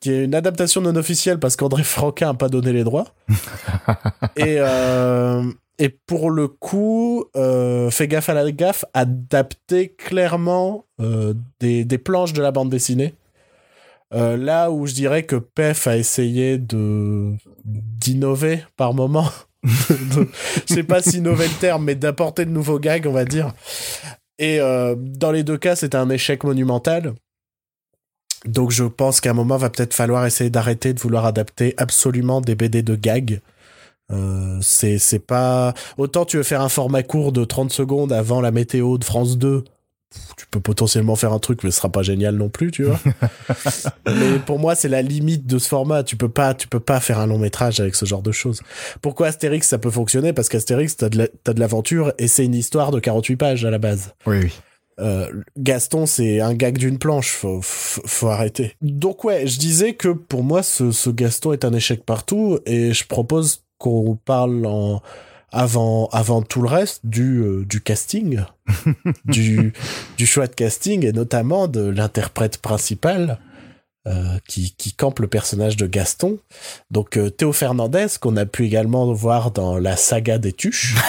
qui 0.00 0.12
est 0.12 0.24
une 0.24 0.34
adaptation 0.34 0.80
non 0.80 0.96
officielle 0.96 1.38
parce 1.38 1.56
qu'André 1.56 1.82
Franquin 1.82 2.26
n'a 2.26 2.34
pas 2.34 2.48
donné 2.48 2.72
les 2.72 2.84
droits. 2.84 3.06
et, 4.36 4.56
euh, 4.58 5.42
et 5.78 5.88
pour 5.88 6.30
le 6.30 6.48
coup, 6.48 7.24
euh, 7.36 7.90
Fais 7.90 8.08
gaffe 8.08 8.28
à 8.28 8.34
la 8.34 8.50
gaffe 8.50 8.84
adaptait 8.94 9.88
clairement 9.96 10.84
euh, 11.00 11.34
des, 11.60 11.84
des 11.84 11.98
planches 11.98 12.32
de 12.32 12.42
la 12.42 12.50
bande 12.50 12.68
dessinée. 12.68 13.14
Euh, 14.12 14.36
là 14.36 14.70
où 14.70 14.86
je 14.86 14.94
dirais 14.94 15.22
que 15.22 15.36
PEF 15.36 15.86
a 15.86 15.96
essayé 15.96 16.58
de 16.58 17.34
d'innover 17.64 18.64
par 18.76 18.94
moment. 18.94 19.28
Je 19.64 20.74
sais 20.74 20.82
pas 20.82 21.02
si 21.02 21.18
innover 21.18 21.46
le 21.46 21.60
terme, 21.60 21.84
mais 21.84 21.94
d'apporter 21.94 22.44
de 22.44 22.50
nouveaux 22.50 22.78
gags, 22.78 23.06
on 23.06 23.12
va 23.12 23.24
dire. 23.24 23.52
Et 24.38 24.60
dans 24.96 25.32
les 25.32 25.42
deux 25.42 25.58
cas, 25.58 25.74
c'était 25.74 25.96
un 25.96 26.08
échec 26.10 26.44
monumental. 26.44 27.12
Donc 28.44 28.70
je 28.70 28.84
pense 28.84 29.20
qu'à 29.20 29.30
un 29.30 29.34
moment, 29.34 29.56
va 29.56 29.70
peut-être 29.70 29.94
falloir 29.94 30.24
essayer 30.26 30.50
d'arrêter 30.50 30.92
de 30.94 31.00
vouloir 31.00 31.26
adapter 31.26 31.74
absolument 31.76 32.40
des 32.40 32.54
BD 32.54 32.82
de 32.82 32.94
gags. 32.94 33.40
Euh, 34.10 34.58
c'est 34.62 34.96
c'est 34.98 35.18
pas 35.18 35.74
autant 35.98 36.24
tu 36.24 36.38
veux 36.38 36.42
faire 36.42 36.62
un 36.62 36.70
format 36.70 37.02
court 37.02 37.30
de 37.30 37.44
30 37.44 37.70
secondes 37.70 38.10
avant 38.10 38.40
la 38.40 38.50
météo 38.50 38.96
de 38.96 39.04
France 39.04 39.36
2 39.36 39.64
pff, 40.10 40.22
tu 40.38 40.46
peux 40.46 40.60
potentiellement 40.60 41.14
faire 41.14 41.34
un 41.34 41.38
truc 41.38 41.62
mais 41.62 41.70
ce 41.70 41.76
sera 41.76 41.90
pas 41.92 42.00
génial 42.00 42.34
non 42.36 42.48
plus 42.48 42.70
tu 42.70 42.84
vois. 42.84 42.98
Mais 44.06 44.38
pour 44.46 44.58
moi 44.58 44.74
c'est 44.74 44.88
la 44.88 45.02
limite 45.02 45.46
de 45.46 45.58
ce 45.58 45.68
format. 45.68 46.04
Tu 46.04 46.16
peux 46.16 46.30
pas 46.30 46.54
tu 46.54 46.68
peux 46.68 46.80
pas 46.80 47.00
faire 47.00 47.18
un 47.18 47.26
long 47.26 47.36
métrage 47.38 47.80
avec 47.80 47.94
ce 47.94 48.06
genre 48.06 48.22
de 48.22 48.32
choses. 48.32 48.62
Pourquoi 49.02 49.26
Astérix 49.26 49.68
ça 49.68 49.76
peut 49.76 49.90
fonctionner? 49.90 50.32
Parce 50.32 50.48
qu'Astérix 50.48 50.96
t'as 50.96 51.10
de 51.10 51.18
la- 51.18 51.28
t'as 51.44 51.52
de 51.52 51.60
l'aventure 51.60 52.14
et 52.18 52.28
c'est 52.28 52.46
une 52.46 52.54
histoire 52.54 52.92
de 52.92 53.00
48 53.00 53.36
pages 53.36 53.64
à 53.66 53.70
la 53.70 53.78
base. 53.78 54.14
Oui, 54.26 54.38
oui. 54.44 54.52
Euh, 55.00 55.26
Gaston, 55.56 56.06
c'est 56.06 56.40
un 56.40 56.54
gag 56.54 56.78
d'une 56.78 56.98
planche, 56.98 57.30
faut, 57.32 57.60
faut, 57.62 58.02
faut 58.06 58.28
arrêter. 58.28 58.74
Donc 58.82 59.24
ouais, 59.24 59.46
je 59.46 59.58
disais 59.58 59.94
que 59.94 60.08
pour 60.08 60.42
moi, 60.42 60.62
ce, 60.62 60.90
ce 60.90 61.10
Gaston 61.10 61.52
est 61.52 61.64
un 61.64 61.72
échec 61.72 62.04
partout, 62.04 62.58
et 62.66 62.92
je 62.92 63.06
propose 63.06 63.64
qu'on 63.78 64.16
parle 64.24 64.66
en, 64.66 65.00
avant, 65.52 66.08
avant 66.12 66.42
tout 66.42 66.62
le 66.62 66.68
reste 66.68 67.00
du, 67.04 67.38
euh, 67.38 67.64
du 67.64 67.80
casting, 67.80 68.40
du, 69.24 69.72
du 70.16 70.26
choix 70.26 70.46
de 70.46 70.54
casting, 70.54 71.04
et 71.06 71.12
notamment 71.12 71.68
de 71.68 71.80
l'interprète 71.88 72.58
principal. 72.58 73.38
euh, 74.06 74.38
qui, 74.48 74.74
qui 74.78 74.94
campe 74.94 75.18
le 75.18 75.26
personnage 75.26 75.76
de 75.76 75.86
Gaston. 75.86 76.38
Donc 76.90 77.18
euh, 77.18 77.28
Théo 77.28 77.52
Fernandez, 77.52 78.06
qu'on 78.18 78.36
a 78.38 78.46
pu 78.46 78.64
également 78.64 79.12
voir 79.12 79.50
dans 79.50 79.76
la 79.78 79.96
saga 79.96 80.38
des 80.38 80.52
Tuches. 80.52 80.94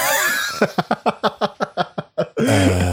Euh, 2.42 2.89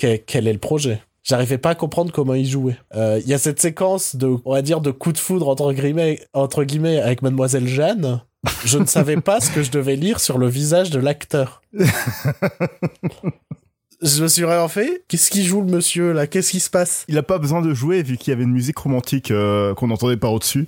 quel, 0.00 0.24
quel 0.24 0.48
est 0.48 0.52
le 0.52 0.58
projet 0.58 1.02
J'arrivais 1.22 1.58
pas 1.58 1.70
à 1.70 1.74
comprendre 1.74 2.10
comment 2.10 2.32
il 2.34 2.48
jouait. 2.48 2.78
Euh, 2.94 3.20
Il 3.22 3.28
y 3.28 3.34
a 3.34 3.38
cette 3.38 3.60
séquence 3.60 4.16
de, 4.16 4.34
on 4.46 4.54
va 4.54 4.62
dire, 4.62 4.80
de 4.80 4.90
coup 4.90 5.12
de 5.12 5.18
foudre 5.18 5.48
entre 5.48 5.72
guillemets, 5.74 6.18
entre 6.32 6.64
guillemets 6.64 6.98
avec 7.00 7.20
Mademoiselle 7.20 7.68
Jeanne. 7.68 8.22
Je 8.64 8.78
ne 8.78 8.86
savais 8.86 9.20
pas 9.20 9.38
ce 9.40 9.50
que 9.50 9.62
je 9.62 9.70
devais 9.70 9.96
lire 9.96 10.18
sur 10.18 10.38
le 10.38 10.48
visage 10.48 10.88
de 10.88 10.98
l'acteur. 10.98 11.60
je 14.00 14.22
me 14.22 14.28
suis 14.28 14.42
vraiment 14.42 14.68
fait. 14.68 15.04
Qu'est-ce 15.08 15.30
qui 15.30 15.44
joue 15.44 15.60
le 15.60 15.70
monsieur 15.70 16.12
là? 16.12 16.26
Qu'est-ce 16.26 16.52
qui 16.52 16.60
se 16.60 16.70
passe? 16.70 17.04
Il 17.06 17.18
a 17.18 17.22
pas 17.22 17.36
besoin 17.38 17.60
de 17.60 17.74
jouer 17.74 18.02
vu 18.02 18.16
qu'il 18.16 18.30
y 18.30 18.34
avait 18.34 18.44
une 18.44 18.52
musique 18.52 18.78
romantique 18.78 19.30
euh, 19.30 19.74
qu'on 19.74 19.90
entendait 19.90 20.16
par 20.16 20.32
au-dessus. 20.32 20.66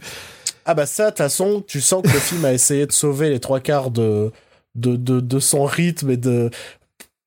Ah 0.66 0.74
bah 0.74 0.84
ça, 0.84 1.04
de 1.06 1.08
toute 1.10 1.18
façon, 1.18 1.64
tu 1.66 1.80
sens 1.80 2.02
que 2.02 2.08
le 2.08 2.20
film 2.20 2.44
a 2.44 2.52
essayé 2.52 2.86
de 2.86 2.92
sauver 2.92 3.30
les 3.30 3.40
trois 3.40 3.60
quarts 3.60 3.90
de, 3.90 4.30
de, 4.74 4.96
de, 4.96 5.20
de 5.20 5.38
son 5.38 5.64
rythme 5.64 6.10
et 6.10 6.18
de 6.18 6.50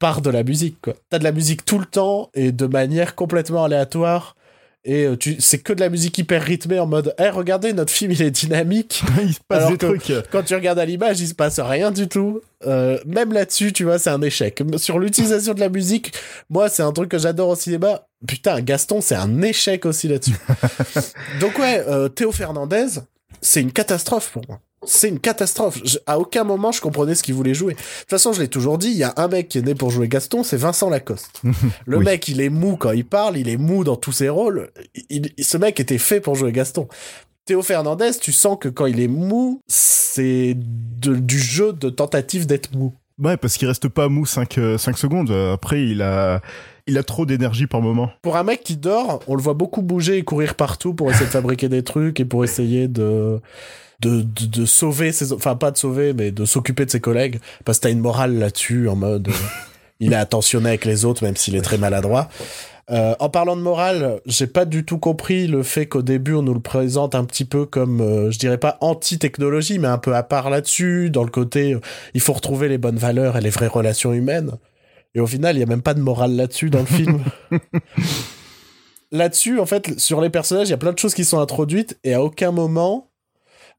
par 0.06 0.22
de 0.22 0.30
la 0.30 0.44
musique, 0.44 0.78
quoi. 0.84 0.94
T'as 1.10 1.18
de 1.18 1.24
la 1.24 1.32
musique 1.32 1.66
tout 1.66 1.80
le 1.80 1.86
temps 1.86 2.30
et 2.36 2.52
de 2.52 2.68
manière 2.68 3.16
complètement 3.16 3.64
aléatoire. 3.64 4.36
Et 4.84 5.06
euh, 5.06 5.18
tu, 5.18 5.38
c'est 5.40 5.58
que 5.58 5.74
de 5.74 5.80
la 5.80 5.90
musique 5.90 6.16
hyper 6.20 6.44
rythmée 6.44 6.78
en 6.78 6.86
mode, 6.86 7.16
eh, 7.18 7.30
regardez, 7.30 7.74
notre 7.74 7.92
film, 7.92 8.12
il 8.12 8.22
est 8.22 8.30
dynamique. 8.30 9.02
il 9.24 9.34
se 9.34 9.40
passe 9.48 9.64
Alors 9.64 9.72
des 9.72 9.78
trucs. 9.80 10.14
Quand 10.32 10.44
tu 10.44 10.54
regardes 10.54 10.78
à 10.78 10.86
l'image, 10.86 11.22
il 11.22 11.28
se 11.28 11.34
passe 11.34 11.60
rien 11.60 11.90
du 11.90 12.08
tout. 12.08 12.42
Euh, 12.68 13.00
même 13.08 13.34
là-dessus, 13.34 13.74
tu 13.74 13.84
vois, 13.84 13.98
c'est 13.98 14.12
un 14.12 14.22
échec. 14.22 14.62
Sur 14.78 15.00
l'utilisation 15.00 15.56
de 15.56 15.60
la 15.60 15.70
musique, 15.70 16.14
moi, 16.52 16.70
c'est 16.70 16.84
un 16.84 16.92
truc 16.92 17.10
que 17.10 17.18
j'adore 17.18 17.50
au 17.50 17.56
cinéma. 17.56 18.06
Putain, 18.28 18.62
Gaston, 18.62 19.02
c'est 19.02 19.16
un 19.16 19.42
échec 19.42 19.88
aussi 19.88 20.08
là-dessus. 20.08 20.38
Donc 21.40 21.58
ouais, 21.58 21.84
euh, 21.88 22.10
Théo 22.10 22.32
Fernandez, 22.32 23.00
c'est 23.42 23.62
une 23.62 23.72
catastrophe 23.72 24.30
pour 24.34 24.44
moi. 24.48 24.60
C'est 24.84 25.10
une 25.10 25.20
catastrophe. 25.20 25.80
Je- 25.84 25.98
à 26.06 26.20
aucun 26.20 26.44
moment 26.44 26.72
je 26.72 26.82
comprenais 26.82 27.16
ce 27.16 27.24
qu'il 27.24 27.34
voulait 27.34 27.54
jouer. 27.54 27.74
De 27.74 27.80
toute 27.80 28.10
façon, 28.10 28.34
je 28.34 28.42
l'ai 28.42 28.48
toujours 28.48 28.78
dit, 28.78 28.90
il 28.90 28.98
y 28.98 29.04
a 29.04 29.14
un 29.18 29.28
mec 29.28 29.48
qui 29.50 29.58
est 29.58 29.62
né 29.62 29.76
pour 29.76 29.90
jouer 29.92 30.08
Gaston, 30.08 30.44
c'est 30.44 30.58
Vincent 30.58 30.90
Lacoste. 30.90 31.42
Le 31.86 31.98
Oui. 31.98 32.06
mec, 32.06 32.28
il 32.28 32.42
est 32.42 32.50
mou 32.50 32.76
quand 32.78 32.92
il 32.92 33.06
parle, 33.06 33.38
il 33.38 33.50
est 33.50 33.58
mou 33.58 33.84
dans 33.84 33.96
tous 33.96 34.12
ses 34.12 34.30
rôles. 34.30 34.70
Il- 35.10 35.32
il- 35.38 35.44
ce 35.46 35.58
mec 35.58 35.80
était 35.80 35.98
fait 35.98 36.20
pour 36.20 36.36
jouer 36.36 36.52
Gaston. 36.52 36.88
Théo 37.46 37.62
Fernandez, 37.62 38.12
tu 38.20 38.32
sens 38.32 38.58
que 38.60 38.70
quand 38.70 38.88
il 38.88 39.00
est 39.00 39.08
mou, 39.08 39.62
c'est 39.68 40.56
du 40.58 41.38
jeu 41.40 41.74
de 41.74 41.90
tentative 41.90 42.48
d'être 42.48 42.76
mou. 42.76 42.94
Ouais, 43.20 43.38
parce 43.38 43.58
qu'il 43.58 43.68
reste 43.68 43.88
pas 43.88 44.10
mou 44.10 44.26
5, 44.26 44.54
secondes. 44.98 45.32
Après, 45.32 45.84
il 45.84 46.02
a, 46.02 46.42
il 46.88 46.98
a 46.98 47.04
trop 47.04 47.26
d'énergie 47.26 47.68
par 47.68 47.82
moment. 47.82 48.10
Pour 48.24 48.36
un 48.36 48.44
mec 48.44 48.64
qui 48.64 48.76
dort, 48.78 49.22
on 49.28 49.36
le 49.36 49.42
voit 49.42 49.54
beaucoup 49.54 49.82
bouger 49.84 50.18
et 50.18 50.24
courir 50.24 50.56
partout 50.56 50.94
pour 50.94 51.10
essayer 51.12 51.28
de 51.28 51.32
fabriquer 51.32 51.70
des 51.70 51.84
trucs 51.84 52.20
et 52.20 52.26
pour 52.26 52.44
essayer 52.44 52.88
de 52.88 53.40
de, 54.02 54.22
de, 54.22 54.46
de 54.46 54.66
sauver 54.66 55.12
ses 55.12 55.32
enfin 55.34 55.56
pas 55.56 55.72
de 55.72 55.78
sauver 55.78 56.14
mais 56.14 56.32
de 56.32 56.46
s'occuper 56.46 56.86
de 56.86 56.92
ses 56.92 57.00
collègues 57.00 57.40
parce 57.64 57.80
que 57.80 57.84
t'as 57.84 57.92
une 57.92 58.00
morale 58.00 58.38
là-dessus 58.38 58.90
en 58.90 58.96
mode 58.96 59.30
euh, 59.30 59.32
il 60.00 60.14
est 60.14 60.18
attentionné 60.18 60.70
avec 60.70 60.86
les 60.86 61.06
autres 61.06 61.24
même 61.24 61.36
s'il 61.36 61.56
est 61.56 61.62
très 61.62 61.78
maladroit. 61.78 62.30
Euh, 62.92 63.16
en 63.20 63.30
parlant 63.30 63.56
de 63.56 63.62
morale, 63.62 64.22
j'ai 64.28 64.46
pas 64.46 64.66
du 64.66 64.86
tout 64.86 65.00
compris 65.00 65.48
le 65.48 65.64
fait 65.64 65.88
qu'au 65.88 66.04
début 66.04 66.34
on 66.36 66.44
nous 66.44 66.54
le 66.54 66.60
présente 66.60 67.16
un 67.16 67.26
petit 67.26 67.46
peu 67.46 67.66
comme, 67.66 68.00
euh, 68.00 68.30
je 68.30 68.38
dirais 68.38 68.60
pas 68.60 68.78
anti-technologie, 68.82 69.80
mais 69.80 69.88
un 69.88 69.98
peu 69.98 70.16
à 70.16 70.22
part 70.22 70.52
là-dessus, 70.52 71.10
dans 71.10 71.24
le 71.24 71.32
côté, 71.32 71.74
euh, 71.74 71.80
il 72.14 72.22
faut 72.22 72.34
retrouver 72.34 72.68
les 72.68 72.78
bonnes 72.78 72.98
valeurs 72.98 73.38
et 73.38 73.42
les 73.42 73.50
vraies 73.50 73.68
relations 73.68 74.14
humaines. 74.14 74.52
Et 75.16 75.20
au 75.20 75.28
final, 75.28 75.56
il 75.56 75.62
y 75.62 75.64
a 75.64 75.68
même 75.68 75.82
pas 75.82 75.94
de 75.96 76.02
morale 76.02 76.36
là-dessus 76.36 76.70
dans 76.70 76.82
le 76.82 76.86
film. 76.86 77.24
là-dessus, 79.12 79.60
en 79.60 79.66
fait, 79.66 80.00
sur 80.00 80.22
les 80.22 80.30
personnages, 80.30 80.68
il 80.68 80.72
y 80.72 80.76
a 80.76 80.78
plein 80.78 80.94
de 80.94 81.00
choses 81.00 81.16
qui 81.16 81.26
sont 81.26 81.40
introduites 81.40 81.98
et 82.04 82.14
à 82.14 82.22
aucun 82.22 82.52
moment, 82.52 83.10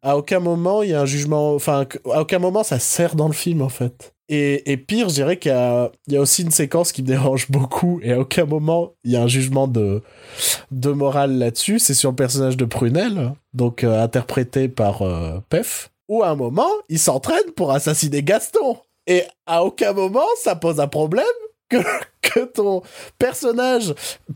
à 0.07 0.17
aucun 0.17 0.39
moment, 0.39 0.85
il 0.85 0.91
y 0.91 0.95
a 0.95 1.01
un 1.01 1.07
jugement, 1.07 1.53
enfin, 1.57 1.85
à 2.13 2.21
aucun 2.21 2.39
moment 2.39 2.63
ça 2.63 2.79
sert 2.79 3.17
dans 3.17 3.27
le 3.27 3.35
film, 3.35 3.61
en 3.61 3.69
fait. 3.69 4.15
Et, 4.29 4.77
pire, 4.77 5.09
je 5.09 5.15
dirais 5.15 5.37
qu'il 5.37 5.53
y 5.53 6.17
a 6.17 6.21
aussi 6.21 6.43
une 6.43 6.51
séquence 6.51 6.93
qui 6.93 7.03
me 7.03 7.07
dérange 7.09 7.51
beaucoup 7.51 8.01
et 8.03 8.13
à 8.13 8.19
aucun 8.19 8.45
moment 8.45 8.93
il 9.05 9.13
y 9.13 9.17
a 9.17 9.23
un 9.23 9.29
jugement 9.29 9.69
de, 9.69 10.03
de 10.73 10.91
morale 10.91 11.39
là-dessus. 11.39 11.79
C'est 11.79 11.95
sur 11.95 12.11
le 12.11 12.17
personnage 12.17 12.57
de 12.57 12.65
Prunel, 12.65 13.33
donc 13.55 13.85
euh, 13.85 14.03
interprété 14.03 14.69
par 14.69 15.03
euh, 15.03 15.39
Pef, 15.49 15.91
où 16.09 16.25
à 16.25 16.31
un 16.31 16.35
moment 16.35 16.71
il 16.89 16.99
s'entraîne 16.99 17.53
pour 17.55 17.71
assassiner 17.71 18.25
Gaston. 18.25 18.79
Et 19.07 19.23
à 19.47 19.65
aucun 19.65 19.93
moment 19.93 20.27
ça 20.43 20.57
pose 20.57 20.81
un 20.81 20.89
problème 20.89 21.25
que, 21.68 21.76
que 22.23 22.44
ton 22.44 22.82
personnage, 23.18 23.94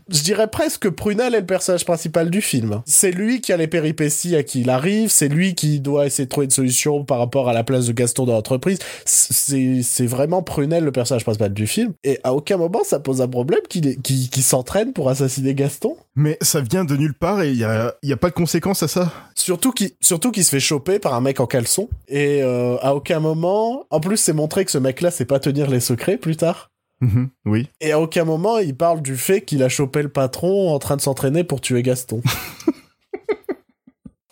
je 0.09 0.21
dirais 0.23 0.47
presque 0.47 0.83
que 0.83 0.87
Prunel 0.87 1.35
est 1.35 1.41
le 1.41 1.45
personnage 1.45 1.85
principal 1.85 2.29
du 2.29 2.41
film. 2.41 2.81
C'est 2.85 3.11
lui 3.11 3.41
qui 3.41 3.53
a 3.53 3.57
les 3.57 3.67
péripéties 3.67 4.35
à 4.35 4.43
qui 4.43 4.61
il 4.61 4.69
arrive, 4.69 5.09
c'est 5.09 5.27
lui 5.27 5.55
qui 5.55 5.79
doit 5.79 6.05
essayer 6.05 6.25
de 6.25 6.29
trouver 6.29 6.45
une 6.45 6.51
solution 6.51 7.03
par 7.03 7.19
rapport 7.19 7.49
à 7.49 7.53
la 7.53 7.63
place 7.63 7.85
de 7.87 7.93
Gaston 7.93 8.25
dans 8.25 8.33
l'entreprise. 8.33 8.79
C'est 9.05 10.05
vraiment 10.05 10.41
Prunel 10.41 10.83
le 10.83 10.91
personnage 10.91 11.23
principal 11.23 11.53
du 11.53 11.67
film. 11.67 11.93
Et 12.03 12.19
à 12.23 12.33
aucun 12.33 12.57
moment 12.57 12.83
ça 12.83 12.99
pose 12.99 13.21
un 13.21 13.27
problème 13.27 13.61
qu'il 13.69 14.43
s'entraîne 14.43 14.93
pour 14.93 15.09
assassiner 15.09 15.53
Gaston. 15.53 15.95
Mais 16.15 16.37
ça 16.41 16.59
vient 16.59 16.83
de 16.83 16.95
nulle 16.97 17.13
part 17.13 17.41
et 17.41 17.51
il 17.51 17.57
y 17.57 17.63
a, 17.63 17.95
y 18.03 18.11
a 18.11 18.17
pas 18.17 18.29
de 18.29 18.33
conséquences 18.33 18.83
à 18.83 18.87
ça. 18.87 19.13
Surtout 19.35 19.71
qu'il 19.71 19.91
surtout 20.01 20.31
qu'il 20.31 20.43
se 20.43 20.49
fait 20.49 20.59
choper 20.59 20.99
par 20.99 21.13
un 21.13 21.21
mec 21.21 21.39
en 21.39 21.47
caleçon. 21.47 21.89
Et 22.07 22.43
euh, 22.43 22.77
à 22.81 22.95
aucun 22.95 23.19
moment... 23.19 23.85
En 23.89 23.99
plus 23.99 24.17
c'est 24.17 24.33
montré 24.33 24.65
que 24.65 24.71
ce 24.71 24.77
mec-là 24.77 25.11
sait 25.11 25.25
pas 25.25 25.39
tenir 25.39 25.69
les 25.69 25.79
secrets 25.79 26.17
plus 26.17 26.35
tard. 26.35 26.70
Mhm, 27.01 27.29
oui. 27.45 27.67
Et 27.81 27.91
à 27.91 27.99
aucun 27.99 28.23
moment, 28.25 28.59
il 28.59 28.77
parle 28.77 29.01
du 29.01 29.17
fait 29.17 29.41
qu'il 29.41 29.63
a 29.63 29.69
chopé 29.69 30.03
le 30.03 30.09
patron 30.09 30.73
en 30.73 30.79
train 30.79 30.95
de 30.95 31.01
s'entraîner 31.01 31.43
pour 31.43 31.59
tuer 31.59 31.81
Gaston. 31.81 32.21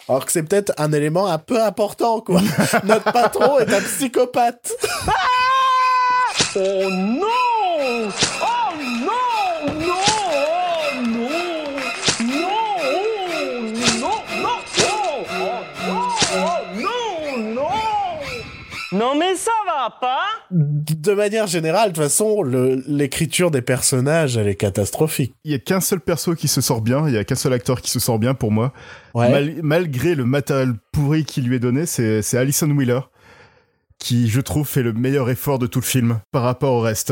Alors 0.08 0.26
que 0.26 0.32
c'est 0.32 0.44
peut-être 0.44 0.72
un 0.78 0.92
élément 0.92 1.28
un 1.28 1.38
peu 1.38 1.62
important, 1.62 2.22
quoi. 2.22 2.42
Notre 2.84 3.12
patron 3.12 3.60
est 3.60 3.72
un 3.74 3.82
psychopathe. 3.82 4.72
Oh 6.56 6.90
non 6.90 7.28
Oh 8.42 8.59
pas 20.02 20.20
De 20.52 21.14
manière 21.14 21.48
générale, 21.48 21.90
de 21.92 21.96
toute 21.96 22.04
façon, 22.04 22.44
l'écriture 22.88 23.52
des 23.52 23.62
personnages, 23.62 24.38
elle 24.38 24.48
est 24.48 24.56
catastrophique. 24.56 25.34
Il 25.44 25.52
y 25.52 25.56
a 25.56 25.60
qu'un 25.60 25.82
seul 25.82 26.00
perso 26.00 26.36
qui 26.36 26.48
se 26.48 26.62
sort 26.62 26.82
bien, 26.82 27.08
il 27.08 27.14
y 27.14 27.18
a 27.18 27.24
qu'un 27.24 27.36
seul 27.36 27.54
acteur 27.54 27.82
qui 27.82 27.90
se 27.92 28.00
sort 28.00 28.20
bien 28.20 28.34
pour 28.34 28.52
moi. 28.52 28.74
Ouais. 29.14 29.30
Mal- 29.30 29.56
malgré 29.64 30.16
le 30.16 30.26
matériel 30.26 30.74
pourri 30.92 31.26
qui 31.26 31.42
lui 31.42 31.56
est 31.56 31.60
donné, 31.60 31.86
c'est 31.86 32.36
Alison 32.36 32.70
Wheeler 32.70 33.00
qui, 34.02 34.30
je 34.30 34.40
trouve, 34.40 34.66
fait 34.66 34.82
le 34.82 34.94
meilleur 34.94 35.30
effort 35.30 35.60
de 35.60 35.68
tout 35.68 35.82
le 35.82 35.86
film 35.86 36.22
par 36.32 36.44
rapport 36.44 36.72
au 36.74 36.80
reste. 36.80 37.12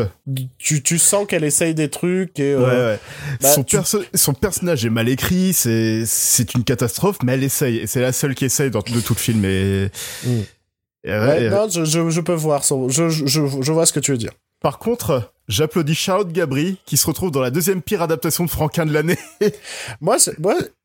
Tu, 0.58 0.82
tu 0.82 0.98
sens 0.98 1.28
qu'elle 1.28 1.44
essaye 1.44 1.74
des 1.76 1.90
trucs 1.90 2.40
et... 2.40 2.54
euh, 2.54 2.60
ouais, 2.60 2.94
ouais. 2.94 3.00
bah, 3.42 3.50
son, 3.50 3.66
tu- 3.66 3.76
perso- 3.76 4.06
son 4.14 4.34
personnage 4.34 4.86
est 4.86 4.90
mal 4.90 5.10
écrit, 5.10 5.52
c'est 5.52 6.04
c'est 6.06 6.54
une 6.54 6.64
catastrophe, 6.64 7.18
mais 7.26 7.34
elle 7.34 7.44
essaye. 7.44 7.80
Et 7.80 7.88
c'est 7.88 8.00
la 8.00 8.14
seule 8.14 8.36
qui 8.36 8.46
essaye 8.46 8.72
dans, 8.72 8.80
de 8.80 9.02
tout 9.02 9.14
le 9.16 9.20
film. 9.20 9.44
Et, 9.44 9.90
Mm. 10.26 10.30
Ouais, 11.06 11.46
et- 11.46 11.50
non, 11.50 11.68
je, 11.70 11.86
je, 11.86 12.10
je 12.10 12.22
peux 12.22 12.34
voir 12.34 12.64
son... 12.64 12.90
Je, 12.90 13.72
vois 13.72 13.86
ce 13.86 13.94
que 13.94 14.00
tu 14.00 14.12
veux 14.12 14.18
dire. 14.18 14.32
Par 14.60 14.80
contre, 14.80 15.32
j'applaudis 15.48 15.94
Charlotte 15.94 16.32
Gabri 16.32 16.80
qui 16.86 16.98
se 16.98 17.06
retrouve 17.06 17.32
dans 17.32 17.42
la 17.42 17.52
deuxième 17.52 17.82
pire 17.82 18.02
adaptation 18.02 18.44
de 18.44 18.50
Franquin 18.50 18.86
de 18.86 18.94
l'année. 18.94 19.18
Moi, 20.02 20.18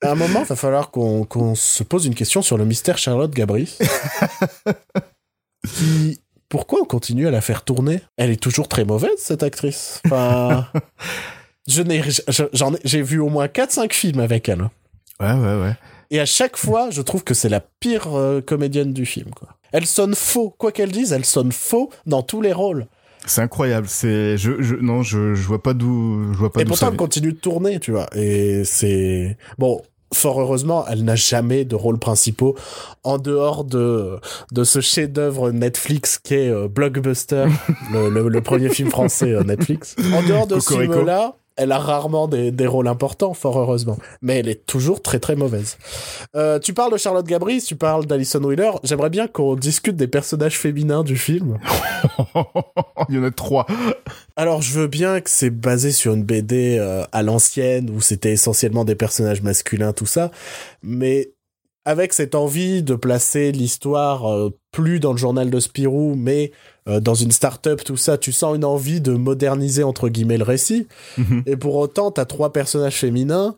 à 0.03 0.11
un 0.11 0.15
moment, 0.15 0.41
il 0.41 0.47
va 0.47 0.57
falloir 0.57 0.91
qu'on 0.91 1.55
se 1.55 1.83
pose 1.83 2.07
une 2.07 2.15
question 2.15 2.43
sur 2.43 2.59
le 2.59 2.65
mystère 2.65 2.99
Charlotte 2.99 3.33
Gabri. 3.33 3.79
qui, 5.67 6.21
pourquoi 6.49 6.81
on 6.83 6.85
continue 6.85 7.27
à 7.27 7.31
la 7.31 7.41
faire 7.41 7.65
tourner? 7.65 8.03
Elle 8.19 8.31
est 8.31 8.37
toujours 8.41 8.69
très 8.69 8.85
mauvaise, 8.85 9.17
cette 9.17 9.43
actrice. 9.43 10.03
Enfin, 10.05 10.69
j'ai 11.67 13.03
vu 13.03 13.21
au 13.21 13.31
moins 13.31 13.47
4-5 13.47 13.93
films 13.95 14.21
avec 14.21 14.51
elle. 14.51 14.69
Ouais, 15.19 15.33
ouais, 15.33 15.63
ouais. 15.63 15.75
Et 16.13 16.21
à 16.21 16.27
chaque 16.27 16.59
fois, 16.59 16.91
je 16.91 17.01
trouve 17.01 17.25
que 17.25 17.33
c'est 17.33 17.49
la 17.49 17.61
pire 17.81 18.15
euh, 18.15 18.41
comédienne 18.43 18.93
du 18.93 19.07
film. 19.07 19.31
Quoi. 19.31 19.49
Elle 19.73 19.87
sonne 19.87 20.15
faux. 20.15 20.51
Quoi 20.57 20.71
qu'elle 20.71 20.93
dise, 20.93 21.13
elle 21.13 21.25
sonne 21.25 21.53
faux 21.53 21.91
dans 22.07 22.23
tous 22.23 22.43
les 22.43 22.53
rôles. 22.53 22.87
C'est 23.27 23.41
incroyable. 23.41 23.87
C'est, 23.89 24.37
je, 24.37 24.61
je, 24.61 24.75
non, 24.75 25.03
je, 25.03 25.35
je 25.35 25.43
vois 25.47 25.63
pas 25.63 25.73
d'où, 25.73 26.33
je 26.35 26.39
vois 26.39 26.53
pas 26.53 26.61
Et 26.61 26.65
pourtant, 26.67 26.87
ça 26.87 26.91
elle 26.93 26.99
continue 26.99 27.33
de 27.33 27.39
tourner, 27.39 27.81
tu 27.81 27.93
vois. 27.93 28.09
Et 28.15 28.63
c'est... 28.65 29.39
Bon, 29.59 29.81
fort 30.13 30.39
heureusement, 30.41 30.85
elle 30.87 31.03
n'a 31.05 31.17
jamais 31.17 31.65
de 31.65 31.75
rôle 31.77 31.99
principaux 31.99 32.57
en 33.05 33.17
dehors 33.17 33.65
de, 33.65 34.19
de 34.51 34.65
ce 34.65 34.81
chef-d'œuvre 34.81 35.51
Netflix 35.51 36.19
qui 36.19 36.35
est 36.35 36.49
euh, 36.51 36.69
Blockbuster, 36.69 37.47
le, 37.93 38.11
le, 38.11 38.29
le 38.29 38.41
premier 38.43 38.69
film 38.69 38.91
français 38.91 39.33
euh, 39.33 39.45
Netflix. 39.45 39.97
En 40.13 40.23
dehors 40.23 40.47
de 40.47 40.61
ce 40.61 40.69
Cocorico. 40.69 40.93
film-là, 40.93 41.37
elle 41.57 41.73
a 41.73 41.79
rarement 41.79 42.29
des, 42.29 42.51
des 42.51 42.67
rôles 42.67 42.89
importants, 42.89 43.35
fort 43.35 43.59
heureusement. 43.59 43.99
Mais 44.21 44.39
elle 44.39 44.49
est 44.49 44.67
toujours 44.67 45.03
très 45.03 45.19
très 45.19 45.37
mauvaise. 45.37 45.77
Euh, 46.35 46.59
tu 46.59 46.75
parles 46.75 46.93
de 46.93 46.97
Charlotte 46.97 47.27
Gabri, 47.27 47.61
tu 47.63 47.77
parles 47.77 48.07
d'Alison 48.07 48.43
Wheeler. 48.43 48.71
J'aimerais 48.85 49.11
bien 49.11 49.29
qu'on 49.29 49.55
discute 49.55 49.97
des 49.97 50.09
personnages 50.09 50.59
féminins 50.59 51.03
du 51.03 51.17
film. 51.17 51.59
Il 53.09 53.17
y 53.17 53.19
en 53.19 53.25
a 53.25 53.31
trois. 53.31 53.67
Alors, 54.37 54.63
je 54.63 54.73
veux 54.73 54.87
bien 54.87 55.21
que 55.21 55.31
c'est 55.31 55.51
basé 55.51 55.93
sur 55.93 56.15
une 56.15 56.25
BD 56.25 56.77
euh, 56.79 57.05
à 57.13 57.23
l'ancienne 57.23 57.91
où 57.91 58.01
c'était 58.01 58.33
essentiellement 58.33 58.85
des 58.85 58.95
personnages 58.95 59.43
masculins, 59.43 59.93
tout 59.93 60.07
ça, 60.07 60.31
mais 60.83 61.33
avec 61.85 62.13
cette 62.13 62.35
envie 62.35 62.83
de 62.83 62.95
placer 62.95 63.53
l'histoire 63.53 64.31
euh, 64.31 64.57
plus 64.71 65.01
dans 65.01 65.13
le 65.13 65.19
journal 65.19 65.51
de 65.51 65.61
Spirou, 65.61 66.15
mais 66.17 66.53
euh, 66.89 67.01
dans 67.01 67.15
une 67.15 67.31
start-up, 67.31 67.83
tout 67.85 67.97
ça, 67.97 68.19
tu 68.19 68.33
sens 68.33 68.57
une 68.57 68.65
envie 68.65 69.01
de 69.01 69.13
moderniser 69.13 69.83
entre 69.83 70.09
guillemets 70.09 70.39
le 70.39 70.45
récit. 70.45 70.87
Mhm. 71.19 71.43
Et 71.47 71.57
pour 71.57 71.77
autant, 71.77 72.11
t'as 72.11 72.25
trois 72.25 72.53
personnages 72.53 72.97
féminins, 72.97 73.57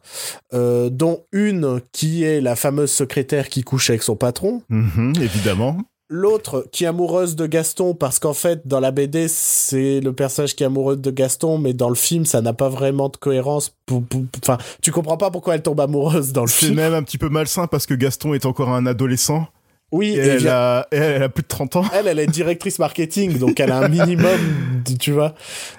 euh, 0.52 0.90
dont 0.90 1.24
une 1.32 1.80
qui 1.92 2.24
est 2.24 2.40
la 2.40 2.56
fameuse 2.56 2.90
secrétaire 2.90 3.48
qui 3.48 3.62
couche 3.62 3.90
avec 3.90 4.02
son 4.02 4.16
patron, 4.16 4.62
Mhm, 4.68 5.14
évidemment. 5.20 5.78
L'autre 6.10 6.66
qui 6.70 6.84
est 6.84 6.86
amoureuse 6.86 7.34
de 7.34 7.46
Gaston 7.46 7.94
parce 7.94 8.18
qu'en 8.18 8.34
fait 8.34 8.66
dans 8.68 8.78
la 8.78 8.90
BD 8.90 9.26
c'est 9.26 10.00
le 10.00 10.12
personnage 10.12 10.54
qui 10.54 10.62
est 10.62 10.66
amoureux 10.66 10.96
de 10.96 11.10
Gaston 11.10 11.56
mais 11.56 11.72
dans 11.72 11.88
le 11.88 11.94
film 11.94 12.26
ça 12.26 12.42
n'a 12.42 12.52
pas 12.52 12.68
vraiment 12.68 13.08
de 13.08 13.16
cohérence. 13.16 13.74
Enfin 14.42 14.58
tu 14.82 14.92
comprends 14.92 15.16
pas 15.16 15.30
pourquoi 15.30 15.54
elle 15.54 15.62
tombe 15.62 15.80
amoureuse 15.80 16.32
dans 16.32 16.42
le 16.42 16.48
C'est 16.48 16.66
film. 16.66 16.76
même 16.76 16.92
un 16.94 17.02
petit 17.02 17.16
peu 17.18 17.30
malsain 17.30 17.66
parce 17.66 17.86
que 17.86 17.94
Gaston 17.94 18.34
est 18.34 18.44
encore 18.44 18.68
un 18.68 18.84
adolescent 18.84 19.46
Oui 19.92 20.10
et 20.10 20.16
et 20.16 20.18
elle, 20.18 20.38
via- 20.40 20.80
a, 20.80 20.86
et 20.92 20.96
elle 20.98 21.22
a 21.22 21.28
plus 21.30 21.42
de 21.42 21.48
30 21.48 21.76
ans. 21.76 21.84
elle 21.94 22.06
elle 22.06 22.18
est 22.18 22.26
directrice 22.26 22.78
marketing 22.78 23.38
donc 23.38 23.58
elle 23.58 23.72
a 23.72 23.78
un 23.78 23.88
minimum 23.88 24.38
de- 24.84 24.96
tu 24.98 25.12
vois 25.12 25.34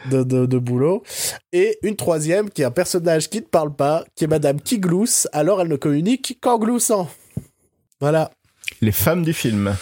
de, 0.09 0.23
de, 0.23 0.47
de 0.47 0.57
boulot. 0.57 1.03
Et 1.53 1.77
une 1.83 1.95
troisième 1.95 2.49
qui 2.49 2.63
est 2.63 2.65
un 2.65 2.71
personnage 2.71 3.29
qui 3.29 3.37
ne 3.41 3.45
parle 3.45 3.75
pas 3.75 4.03
qui 4.15 4.23
est 4.23 4.27
Madame 4.27 4.59
qui 4.59 4.79
glousse 4.79 5.27
alors 5.33 5.61
elle 5.61 5.67
ne 5.67 5.75
communique 5.75 6.39
qu'en 6.41 6.57
gloussant. 6.57 7.07
Voilà. 8.01 8.31
Les 8.85 8.91
femmes 8.91 9.23
du 9.23 9.33
film. 9.33 9.75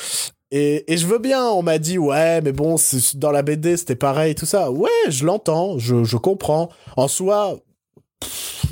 Et, 0.49 0.85
je 0.87 1.05
veux 1.05 1.19
bien, 1.19 1.45
on 1.45 1.61
m'a 1.61 1.77
dit, 1.77 1.97
ouais, 1.97 2.39
mais 2.39 2.53
bon, 2.53 2.77
dans 3.15 3.31
la 3.31 3.41
BD, 3.41 3.75
c'était 3.75 3.97
pareil, 3.97 4.33
tout 4.33 4.45
ça. 4.45 4.71
Ouais, 4.71 4.89
je 5.09 5.25
l'entends, 5.25 5.77
je, 5.77 6.15
comprends. 6.15 6.69
En 6.95 7.09
soi, 7.09 7.57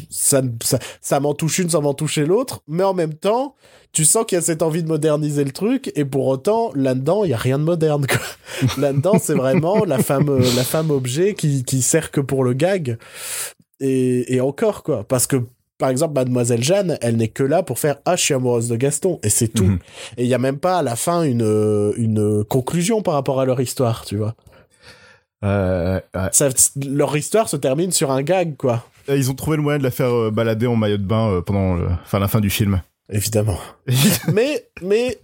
ça, 0.09 0.41
ça, 0.63 0.79
ça 1.01 1.19
m'en 1.19 1.33
touche 1.33 1.59
une 1.59 1.69
sans 1.69 1.81
m'en 1.81 1.93
toucher 1.93 2.23
l'autre, 2.25 2.61
mais 2.65 2.83
en 2.85 2.93
même 2.93 3.13
temps, 3.13 3.55
tu 3.91 4.05
sens 4.05 4.25
qu'il 4.25 4.37
y 4.37 4.39
a 4.39 4.41
cette 4.41 4.61
envie 4.61 4.83
de 4.83 4.87
moderniser 4.87 5.43
le 5.43 5.51
truc, 5.51 5.91
et 5.95 6.05
pour 6.05 6.27
autant, 6.27 6.71
là-dedans, 6.75 7.25
il 7.25 7.31
y 7.31 7.33
a 7.33 7.37
rien 7.37 7.59
de 7.59 7.65
moderne. 7.65 8.07
là-dedans, 8.77 9.19
c'est 9.21 9.35
vraiment 9.35 9.83
la 9.83 9.97
femme, 9.97 10.39
la 10.55 10.63
femme 10.63 10.91
objet 10.91 11.33
qui, 11.33 11.65
qui 11.65 11.81
sert 11.81 12.09
que 12.09 12.21
pour 12.21 12.45
le 12.45 12.53
gag, 12.53 12.97
et, 13.81 14.33
et 14.33 14.39
encore 14.39 14.83
quoi, 14.83 15.03
parce 15.03 15.27
que 15.27 15.43
par 15.81 15.89
exemple, 15.89 16.13
Mademoiselle 16.13 16.63
Jeanne, 16.63 16.99
elle 17.01 17.17
n'est 17.17 17.27
que 17.27 17.41
là 17.41 17.63
pour 17.63 17.79
faire 17.79 17.95
Ah, 18.05 18.15
je 18.15 18.21
suis 18.21 18.35
amoureuse 18.35 18.67
de 18.67 18.75
Gaston, 18.75 19.19
et 19.23 19.29
c'est 19.29 19.47
tout. 19.47 19.63
Mhm. 19.65 19.79
Et 20.17 20.23
il 20.25 20.29
y 20.29 20.33
a 20.35 20.37
même 20.37 20.59
pas 20.59 20.77
à 20.77 20.83
la 20.83 20.95
fin 20.95 21.23
une, 21.23 21.41
euh, 21.41 21.91
une 21.97 22.43
conclusion 22.43 23.01
par 23.01 23.15
rapport 23.15 23.41
à 23.41 23.45
leur 23.45 23.59
histoire, 23.59 24.05
tu 24.05 24.15
vois. 24.15 24.35
Euh, 25.43 25.99
ouais. 26.13 26.29
Ça, 26.33 26.49
leur 26.87 27.17
histoire 27.17 27.49
se 27.49 27.57
termine 27.57 27.91
sur 27.91 28.11
un 28.11 28.21
gag, 28.21 28.57
quoi. 28.57 28.85
Et 29.07 29.15
Ils 29.15 29.31
ont 29.31 29.33
trouvé 29.33 29.57
le 29.57 29.63
moyen 29.63 29.79
de 29.79 29.83
la 29.83 29.89
faire 29.89 30.13
euh, 30.13 30.29
balader 30.29 30.67
en 30.67 30.75
maillot 30.75 30.97
de 30.97 31.03
bain 31.03 31.31
euh, 31.31 31.41
pendant 31.41 31.73
le- 31.73 31.87
enfin, 32.03 32.19
la 32.19 32.27
fin 32.27 32.41
du 32.41 32.51
film. 32.51 32.79
Évidemment. 33.11 33.57
mais, 34.31 34.67
mais, 34.83 35.17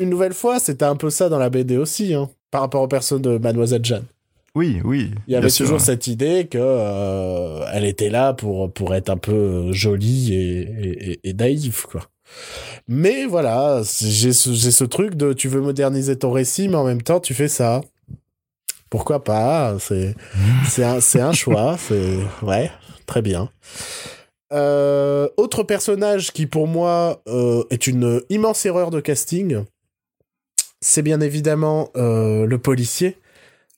une 0.00 0.10
nouvelle 0.10 0.34
fois, 0.34 0.58
c'était 0.58 0.84
un 0.84 0.96
peu 0.96 1.10
ça 1.10 1.28
dans 1.28 1.38
la 1.38 1.48
BD 1.48 1.76
aussi, 1.76 2.12
hein, 2.12 2.28
par 2.50 2.62
rapport 2.62 2.82
aux 2.82 2.88
personnes 2.88 3.22
de 3.22 3.38
Mademoiselle 3.38 3.84
Jeanne. 3.84 4.04
Oui, 4.54 4.80
oui. 4.84 5.10
Il 5.26 5.32
y 5.32 5.36
avait 5.36 5.48
sûr. 5.48 5.66
toujours 5.66 5.80
cette 5.80 6.06
idée 6.06 6.46
que 6.46 6.58
euh, 6.60 7.64
elle 7.72 7.84
était 7.84 8.10
là 8.10 8.32
pour 8.34 8.72
pour 8.72 8.94
être 8.94 9.08
un 9.10 9.16
peu 9.16 9.72
jolie 9.72 10.34
et, 10.34 10.60
et, 10.60 11.28
et 11.28 11.34
naïve 11.34 11.86
quoi. 11.86 12.02
Mais 12.88 13.26
voilà, 13.26 13.82
j'ai 14.00 14.32
ce, 14.32 14.52
j'ai 14.52 14.70
ce 14.70 14.84
truc 14.84 15.14
de 15.14 15.32
tu 15.32 15.48
veux 15.48 15.60
moderniser 15.60 16.16
ton 16.18 16.32
récit, 16.32 16.68
mais 16.68 16.76
en 16.76 16.84
même 16.84 17.02
temps 17.02 17.20
tu 17.20 17.34
fais 17.34 17.48
ça. 17.48 17.80
Pourquoi 18.90 19.24
pas? 19.24 19.76
C'est 19.78 20.14
c'est 20.68 20.84
un 20.84 21.00
c'est 21.00 21.20
un 21.20 21.32
choix. 21.32 21.76
C'est 21.88 22.18
ouais, 22.42 22.70
très 23.06 23.22
bien. 23.22 23.50
Euh, 24.52 25.28
autre 25.38 25.62
personnage 25.62 26.30
qui 26.32 26.46
pour 26.46 26.68
moi 26.68 27.22
euh, 27.26 27.64
est 27.70 27.86
une 27.86 28.20
immense 28.28 28.66
erreur 28.66 28.90
de 28.90 29.00
casting, 29.00 29.64
c'est 30.82 31.00
bien 31.00 31.20
évidemment 31.20 31.88
euh, 31.96 32.44
le 32.44 32.58
policier. 32.58 33.16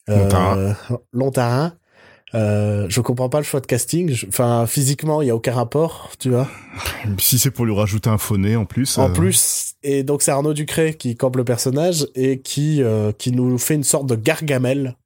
Lontarin. 0.09 0.59
Euh, 0.59 0.73
Lontarin. 1.13 1.73
Euh, 2.35 2.87
je 2.89 3.01
comprends 3.01 3.29
pas 3.29 3.39
le 3.39 3.45
choix 3.45 3.61
de 3.61 3.67
casting. 3.67 4.13
Enfin, 4.29 4.67
physiquement, 4.67 5.23
il 5.23 5.29
y 5.29 5.31
a 5.31 5.37
aucun 5.37 5.53
rapport, 5.53 6.11
tu 6.19 6.31
vois. 6.31 6.49
Si 7.19 7.39
c'est 7.39 7.51
pour 7.51 7.65
lui 7.65 7.75
rajouter 7.75 8.11
un 8.11 8.19
faux 8.19 8.39
nez 8.39 8.57
en 8.57 8.65
plus. 8.65 8.99
En 8.99 9.09
euh, 9.09 9.13
plus, 9.13 9.75
et 9.83 10.03
donc 10.03 10.23
c'est 10.23 10.33
Arnaud 10.33 10.55
Ducré 10.55 10.95
qui 10.95 11.15
campe 11.15 11.37
le 11.37 11.45
personnage 11.45 12.09
et 12.15 12.41
qui 12.41 12.83
euh, 12.83 13.13
qui 13.13 13.31
nous 13.31 13.57
fait 13.59 13.75
une 13.75 13.85
sorte 13.85 14.07
de 14.07 14.17
gargamel 14.17 14.97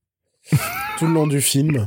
tout 0.99 1.07
le 1.07 1.13
long 1.13 1.27
du 1.27 1.43
film. 1.43 1.87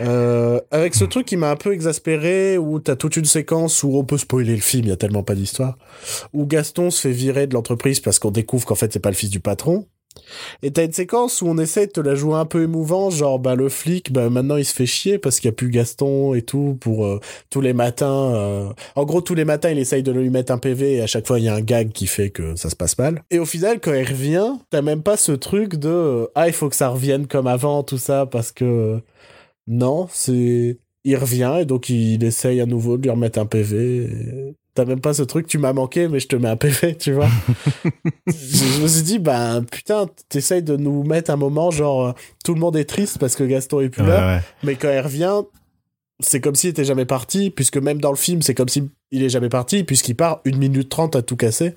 Euh, 0.00 0.60
avec 0.70 0.94
ce 0.94 1.04
truc 1.04 1.26
qui 1.26 1.36
m'a 1.36 1.50
un 1.50 1.56
peu 1.56 1.72
exaspéré, 1.72 2.58
où 2.58 2.78
t'as 2.78 2.94
toute 2.94 3.16
une 3.16 3.24
séquence 3.24 3.82
où 3.82 3.96
on 3.96 4.04
peut 4.04 4.18
spoiler 4.18 4.54
le 4.54 4.60
film, 4.60 4.84
il 4.84 4.88
y 4.90 4.92
a 4.92 4.96
tellement 4.96 5.22
pas 5.22 5.34
d'histoire, 5.34 5.78
où 6.32 6.46
Gaston 6.46 6.90
se 6.90 7.00
fait 7.00 7.12
virer 7.12 7.46
de 7.46 7.54
l'entreprise 7.54 8.00
parce 8.00 8.18
qu'on 8.18 8.30
découvre 8.30 8.66
qu'en 8.66 8.74
fait 8.74 8.92
c'est 8.92 9.00
pas 9.00 9.10
le 9.10 9.16
fils 9.16 9.30
du 9.30 9.40
patron. 9.40 9.86
Et 10.62 10.70
t'as 10.72 10.84
une 10.84 10.92
séquence 10.92 11.42
où 11.42 11.46
on 11.46 11.58
essaie 11.58 11.86
de 11.86 11.92
te 11.92 12.00
la 12.00 12.14
jouer 12.14 12.34
un 12.36 12.44
peu 12.46 12.62
émouvant, 12.62 13.10
genre 13.10 13.38
bah 13.38 13.54
le 13.54 13.68
flic, 13.68 14.12
bah 14.12 14.30
maintenant 14.30 14.56
il 14.56 14.64
se 14.64 14.74
fait 14.74 14.86
chier 14.86 15.18
parce 15.18 15.40
qu'il 15.40 15.48
y 15.48 15.52
a 15.52 15.54
plus 15.54 15.70
Gaston 15.70 16.34
et 16.34 16.42
tout 16.42 16.76
pour 16.80 17.04
euh, 17.06 17.20
tous 17.50 17.60
les 17.60 17.72
matins. 17.72 18.34
euh, 18.34 18.68
En 18.96 19.04
gros 19.04 19.20
tous 19.20 19.34
les 19.34 19.44
matins 19.44 19.70
il 19.70 19.78
essaye 19.78 20.02
de 20.02 20.12
lui 20.12 20.30
mettre 20.30 20.52
un 20.52 20.58
PV 20.58 20.94
et 20.94 21.02
à 21.02 21.06
chaque 21.06 21.26
fois 21.26 21.38
il 21.38 21.44
y 21.44 21.48
a 21.48 21.54
un 21.54 21.60
gag 21.60 21.92
qui 21.92 22.06
fait 22.06 22.30
que 22.30 22.56
ça 22.56 22.70
se 22.70 22.76
passe 22.76 22.96
mal. 22.98 23.22
Et 23.30 23.38
au 23.38 23.44
final 23.46 23.80
quand 23.80 23.92
il 23.92 24.06
revient, 24.06 24.52
t'as 24.70 24.82
même 24.82 25.02
pas 25.02 25.16
ce 25.16 25.32
truc 25.32 25.76
de 25.76 25.88
euh, 25.88 26.26
ah 26.34 26.46
il 26.48 26.54
faut 26.54 26.68
que 26.68 26.76
ça 26.76 26.88
revienne 26.88 27.26
comme 27.26 27.46
avant 27.46 27.82
tout 27.82 27.98
ça 27.98 28.26
parce 28.26 28.52
que 28.52 29.00
non 29.66 30.08
c'est 30.10 30.78
il 31.04 31.16
revient 31.16 31.58
et 31.60 31.64
donc 31.66 31.90
il 31.90 32.24
essaye 32.24 32.60
à 32.60 32.66
nouveau 32.66 32.96
de 32.96 33.02
lui 33.02 33.10
remettre 33.10 33.38
un 33.38 33.46
PV. 33.46 34.54
T'as 34.74 34.84
même 34.84 35.00
pas 35.00 35.14
ce 35.14 35.22
truc, 35.22 35.46
tu 35.46 35.58
m'as 35.58 35.72
manqué, 35.72 36.08
mais 36.08 36.18
je 36.18 36.26
te 36.26 36.34
mets 36.34 36.48
un 36.48 36.56
PV, 36.56 36.96
tu 36.96 37.12
vois. 37.12 37.28
je, 38.26 38.82
me 38.82 38.88
suis 38.88 39.02
dit, 39.02 39.18
ben 39.20 39.64
putain, 39.70 40.06
t'essayes 40.28 40.64
de 40.64 40.76
nous 40.76 41.04
mettre 41.04 41.30
un 41.30 41.36
moment, 41.36 41.70
genre, 41.70 42.06
euh, 42.06 42.12
tout 42.44 42.54
le 42.54 42.60
monde 42.60 42.76
est 42.76 42.84
triste 42.84 43.18
parce 43.18 43.36
que 43.36 43.44
Gaston 43.44 43.80
est 43.80 43.88
plus 43.88 44.02
ouais, 44.02 44.08
là, 44.08 44.36
ouais. 44.36 44.42
mais 44.64 44.74
quand 44.74 44.90
il 44.90 44.98
revient, 44.98 45.42
c'est 46.18 46.40
comme 46.40 46.56
s'il 46.56 46.70
était 46.70 46.84
jamais 46.84 47.04
parti, 47.04 47.50
puisque 47.50 47.76
même 47.76 48.00
dans 48.00 48.10
le 48.10 48.16
film, 48.16 48.42
c'est 48.42 48.54
comme 48.54 48.68
s'il 48.68 48.90
est 49.12 49.28
jamais 49.28 49.48
parti, 49.48 49.84
puisqu'il 49.84 50.16
part 50.16 50.40
une 50.44 50.58
minute 50.58 50.88
trente 50.88 51.14
à 51.14 51.22
tout 51.22 51.36
casser. 51.36 51.76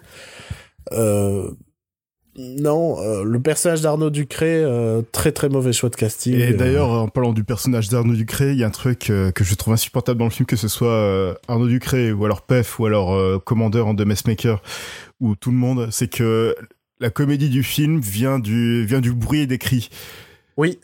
Euh, 0.93 1.51
non, 2.37 3.01
euh, 3.01 3.23
le 3.23 3.39
personnage 3.39 3.81
d'Arnaud 3.81 4.11
Ducré, 4.11 4.61
euh, 4.63 5.01
très 5.11 5.31
très 5.31 5.49
mauvais 5.49 5.73
choix 5.73 5.89
de 5.89 5.95
casting. 5.95 6.35
Et 6.35 6.51
Euh, 6.51 6.57
d'ailleurs, 6.57 6.89
en 6.89 7.07
parlant 7.07 7.33
du 7.33 7.43
personnage 7.43 7.89
d'Arnaud 7.89 8.13
Ducré, 8.13 8.51
il 8.51 8.59
y 8.59 8.63
a 8.63 8.67
un 8.67 8.71
truc 8.71 9.09
euh, 9.09 9.31
que 9.31 9.43
je 9.43 9.55
trouve 9.55 9.73
insupportable 9.73 10.19
dans 10.19 10.25
le 10.25 10.31
film, 10.31 10.45
que 10.45 10.55
ce 10.55 10.67
soit 10.67 11.35
Arnaud 11.47 11.67
Ducré 11.67 12.11
ou 12.11 12.25
alors 12.25 12.43
Pef 12.43 12.79
ou 12.79 12.85
alors 12.85 13.43
Commandeur 13.43 13.87
en 13.87 13.95
The 13.95 14.01
Messmaker 14.01 14.61
ou 15.19 15.35
tout 15.35 15.49
le 15.49 15.57
monde, 15.57 15.87
c'est 15.89 16.07
que 16.07 16.55
la 16.99 17.09
comédie 17.09 17.49
du 17.49 17.63
film 17.63 17.99
vient 17.99 18.37
du 18.39 18.85
vient 18.85 19.01
du 19.01 19.13
bruit 19.13 19.41
et 19.41 19.47
des 19.47 19.57
cris. 19.57 19.89
oui, 20.57 20.79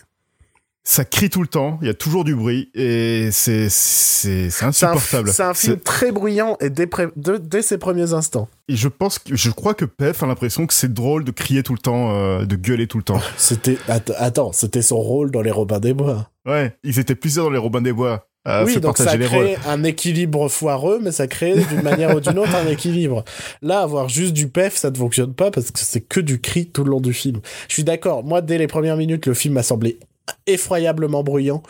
Ça 0.85 1.05
crie 1.05 1.29
tout 1.29 1.41
le 1.41 1.47
temps, 1.47 1.77
il 1.81 1.87
y 1.87 1.89
a 1.89 1.93
toujours 1.93 2.25
du 2.25 2.35
bruit 2.35 2.69
et 2.75 3.29
c'est 3.31 3.69
c'est 3.69 4.49
c'est 4.49 4.49
c'est 4.49 4.65
un, 4.65 4.67
insupportable. 4.69 5.29
c'est 5.31 5.43
un 5.43 5.53
film 5.53 5.79
très 5.79 6.11
bruyant 6.11 6.57
et 6.59 6.69
dès, 6.69 6.89
de- 7.15 7.37
dès 7.37 7.61
ses 7.61 7.77
premiers 7.77 8.11
instants. 8.13 8.49
Et 8.67 8.75
je 8.75 8.89
pense 8.89 9.17
que 9.17 9.33
je 9.35 9.49
crois 9.49 9.73
que 9.75 9.85
Pef 9.85 10.23
a 10.23 10.27
l'impression 10.27 10.67
que 10.67 10.73
c'est 10.73 10.93
drôle 10.93 11.23
de 11.23 11.31
crier 11.31 11.63
tout 11.63 11.71
le 11.73 11.79
temps, 11.79 12.11
euh, 12.13 12.43
de 12.45 12.55
gueuler 12.57 12.87
tout 12.87 12.97
le 12.97 13.03
temps. 13.03 13.21
C'était 13.37 13.77
att- 13.87 14.11
attends, 14.17 14.51
c'était 14.51 14.81
son 14.81 14.97
rôle 14.97 15.31
dans 15.31 15.41
les 15.41 15.51
Robins 15.51 15.79
des 15.79 15.93
Bois. 15.93 16.29
Ouais, 16.45 16.75
ils 16.83 16.99
étaient 16.99 17.15
plusieurs 17.15 17.45
dans 17.45 17.51
les 17.51 17.57
Robins 17.57 17.81
des 17.81 17.93
Bois. 17.93 18.27
oui, 18.65 18.77
donc 18.81 18.97
ça 18.97 19.17
crée 19.17 19.55
un 19.65 19.83
équilibre 19.85 20.49
foireux, 20.49 20.99
mais 21.01 21.13
ça 21.13 21.27
crée 21.27 21.55
d'une 21.69 21.81
manière 21.81 22.13
ou 22.13 22.19
d'une 22.19 22.37
autre 22.37 22.53
un 22.55 22.67
équilibre. 22.69 23.23
Là, 23.61 23.79
avoir 23.79 24.09
juste 24.09 24.33
du 24.33 24.49
pef, 24.49 24.75
ça 24.75 24.91
ne 24.91 24.97
fonctionne 24.97 25.33
pas 25.33 25.49
parce 25.49 25.71
que 25.71 25.79
c'est 25.79 26.01
que 26.01 26.19
du 26.19 26.41
cri 26.41 26.67
tout 26.67 26.83
le 26.83 26.91
long 26.91 26.99
du 26.99 27.13
film. 27.13 27.39
Je 27.69 27.73
suis 27.73 27.85
d'accord. 27.85 28.25
Moi, 28.25 28.41
dès 28.41 28.57
les 28.57 28.67
premières 28.67 28.97
minutes, 28.97 29.25
le 29.27 29.33
film 29.33 29.53
m'a 29.53 29.63
semblé 29.63 29.97
effroyablement 30.47 31.23
bruyant. 31.23 31.63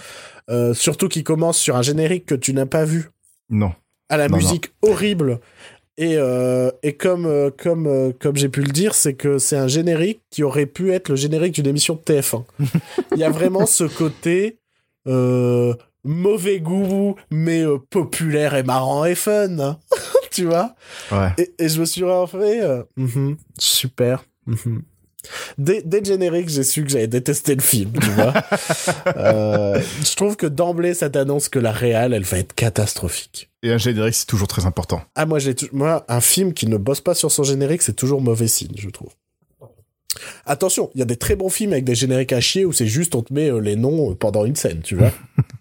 Euh, 0.50 0.74
surtout 0.74 1.08
qu'il 1.08 1.24
commence 1.24 1.58
sur 1.58 1.76
un 1.78 1.82
générique 1.82 2.26
que 2.26 2.36
tu 2.36 2.54
n'as 2.54 2.66
pas 2.66 2.84
vu, 2.86 3.10
Non. 3.50 3.74
à 4.10 4.18
la 4.18 4.28
Non, 4.28 4.38
musique 4.38 4.74
horrible. 4.82 5.40
Et, 5.98 6.16
euh, 6.18 6.72
et 6.82 6.94
comme, 6.98 7.26
euh, 7.28 7.50
comme, 7.56 8.14
comme 8.20 8.36
j'ai 8.36 8.50
pu 8.50 8.62
le 8.62 8.72
dire, 8.72 8.96
c'est 8.96 9.14
que 9.14 9.38
c'est 9.38 9.56
un 9.58 9.68
générique 9.68 10.22
qui 10.32 10.44
aurait 10.44 10.66
pu 10.66 10.92
être 10.92 11.10
le 11.10 11.16
générique 11.16 11.54
d'une 11.54 11.68
émission 11.68 11.94
de 11.96 12.00
TF1. 12.02 12.44
Il 13.14 13.20
y 13.20 13.24
a 13.24 13.30
vraiment 13.30 13.66
ce 13.68 13.84
côté 13.84 14.58
euh, 15.08 15.74
mauvais 16.04 16.60
goût, 16.60 17.16
mais 17.32 17.64
populaire 17.92 18.56
et 18.56 18.64
marrant 18.64 19.06
et 19.06 19.16
fun. 19.16 19.60
hein. 19.60 19.78
tu 20.32 20.46
vois? 20.46 20.74
Ouais. 21.12 21.30
et, 21.38 21.54
et 21.60 21.70
je 21.70 21.80
me 21.80 21.86
suis 21.86 22.04
euh, 22.04 22.84
mhm, 22.98 23.38
super. 23.60 24.26
mhm. 24.48 24.82
Dès, 25.58 25.82
dès 25.84 26.00
le 26.00 26.06
générique, 26.06 26.50
j'ai 26.50 26.64
su 26.64 26.84
que 26.84 26.90
j'avais 26.90 27.08
détesté 27.08 27.56
le 27.56 27.62
film, 27.62 27.92
tu 28.00 28.10
vois. 28.12 28.34
Euh, 29.18 29.80
je 30.04 30.16
trouve 30.16 30.36
que 30.36 30.46
d'emblée, 30.46 30.94
ça 30.94 31.10
t'annonce 31.10 31.50
que 31.50 31.60
la 31.60 31.72
réal, 31.72 32.14
elle 32.14 32.24
va 32.24 32.40
être 32.40 32.54
catastrophique. 32.54 33.50
Et 33.62 33.72
un 33.72 33.78
générique, 33.78 34.16
c'est 34.16 34.26
toujours 34.26 34.48
très 34.48 34.66
important. 34.66 35.02
Ah, 35.16 35.26
moi, 35.26 35.40
j'ai 35.40 35.56
moi, 35.72 36.06
un 36.08 36.22
film 36.22 36.54
qui 36.54 36.68
ne 36.68 36.78
bosse 36.78 37.02
pas 37.02 37.14
sur 37.14 37.32
son 37.32 37.44
générique, 37.44 37.82
c'est 37.82 37.96
toujours 37.96 38.22
mauvais 38.22 38.48
signe, 38.48 38.74
je 38.78 38.90
trouve. 38.90 39.10
Attention, 40.46 40.90
il 40.96 41.00
y 41.00 41.02
a 41.02 41.06
des 41.06 41.16
très 41.16 41.36
bons 41.36 41.50
films 41.50 41.74
avec 41.74 41.86
des 41.86 41.96
génériques 41.96 42.34
à 42.34 42.42
chier 42.42 42.66
où 42.66 42.74
c'est 42.74 42.88
juste 42.88 43.16
on 43.16 43.22
te 43.22 43.34
met 43.34 43.50
euh, 43.50 43.60
les 43.60 43.76
noms 43.76 44.12
euh, 44.12 44.16
pendant 44.16 44.46
une 44.46 44.56
scène, 44.56 44.82
tu 44.82 44.96
vois. 44.96 45.12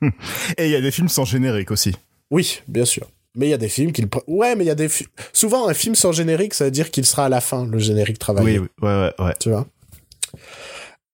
Et 0.59 0.66
il 0.66 0.70
y 0.70 0.77
a 0.77 0.81
des 0.81 0.90
films 0.90 1.09
sans 1.09 1.25
générique 1.25 1.70
aussi. 1.70 1.94
oui, 2.31 2.61
bien 2.68 2.85
sûr. 2.85 3.07
Mais 3.35 3.47
il 3.47 3.51
y 3.51 3.55
a 3.55 3.59
des 3.59 3.68
films 3.68 3.92
qui 3.92 4.03
le... 4.03 4.09
Ouais, 4.27 4.55
mais 4.57 4.64
il 4.64 4.66
y 4.66 4.71
a 4.71 4.75
des... 4.75 4.88
Souvent, 5.33 5.68
un 5.68 5.75
film 5.75 5.95
sans 5.95 6.12
générique, 6.12 6.55
ça 6.55 6.66
veut 6.66 6.71
dire 6.71 6.90
qu'il 6.90 7.07
sera 7.07 7.27
à 7.27 7.29
la 7.29 7.40
fin, 7.40 7.66
le 7.66 7.79
générique 7.79 8.18
travaillé. 8.18 8.59
Oui, 8.59 8.68
oui, 8.83 8.88
ouais, 8.88 9.12
ouais, 9.18 9.25
ouais. 9.27 9.35
tu 9.40 9.51
vois? 9.51 9.66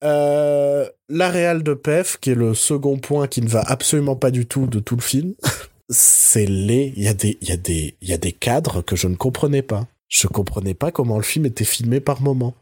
Euh, 0.04 0.88
la 1.08 1.28
réal 1.28 1.62
de 1.62 1.74
Pef, 1.74 2.18
qui 2.20 2.30
est 2.30 2.34
le 2.34 2.54
second 2.54 2.98
point 2.98 3.26
qui 3.26 3.42
ne 3.42 3.48
va 3.48 3.60
absolument 3.60 4.16
pas 4.16 4.30
du 4.30 4.46
tout 4.46 4.66
de 4.66 4.78
tout 4.78 4.96
le 4.96 5.02
film, 5.02 5.34
c'est 5.88 6.46
laid. 6.46 6.92
Il 6.96 7.02
y 7.02 7.08
a 7.08 7.14
des, 7.14 7.38
il 7.40 7.48
y 7.48 7.52
a 7.52 7.56
des, 7.56 7.96
il 8.00 8.08
y 8.08 8.12
a 8.12 8.18
des 8.18 8.32
cadres 8.32 8.82
que 8.82 8.96
je 8.96 9.08
ne 9.08 9.16
comprenais 9.16 9.62
pas. 9.62 9.86
Je 10.08 10.26
comprenais 10.26 10.74
pas 10.74 10.90
comment 10.90 11.16
le 11.16 11.22
film 11.22 11.46
était 11.46 11.64
filmé 11.64 12.00
par 12.00 12.22
moment. 12.22 12.54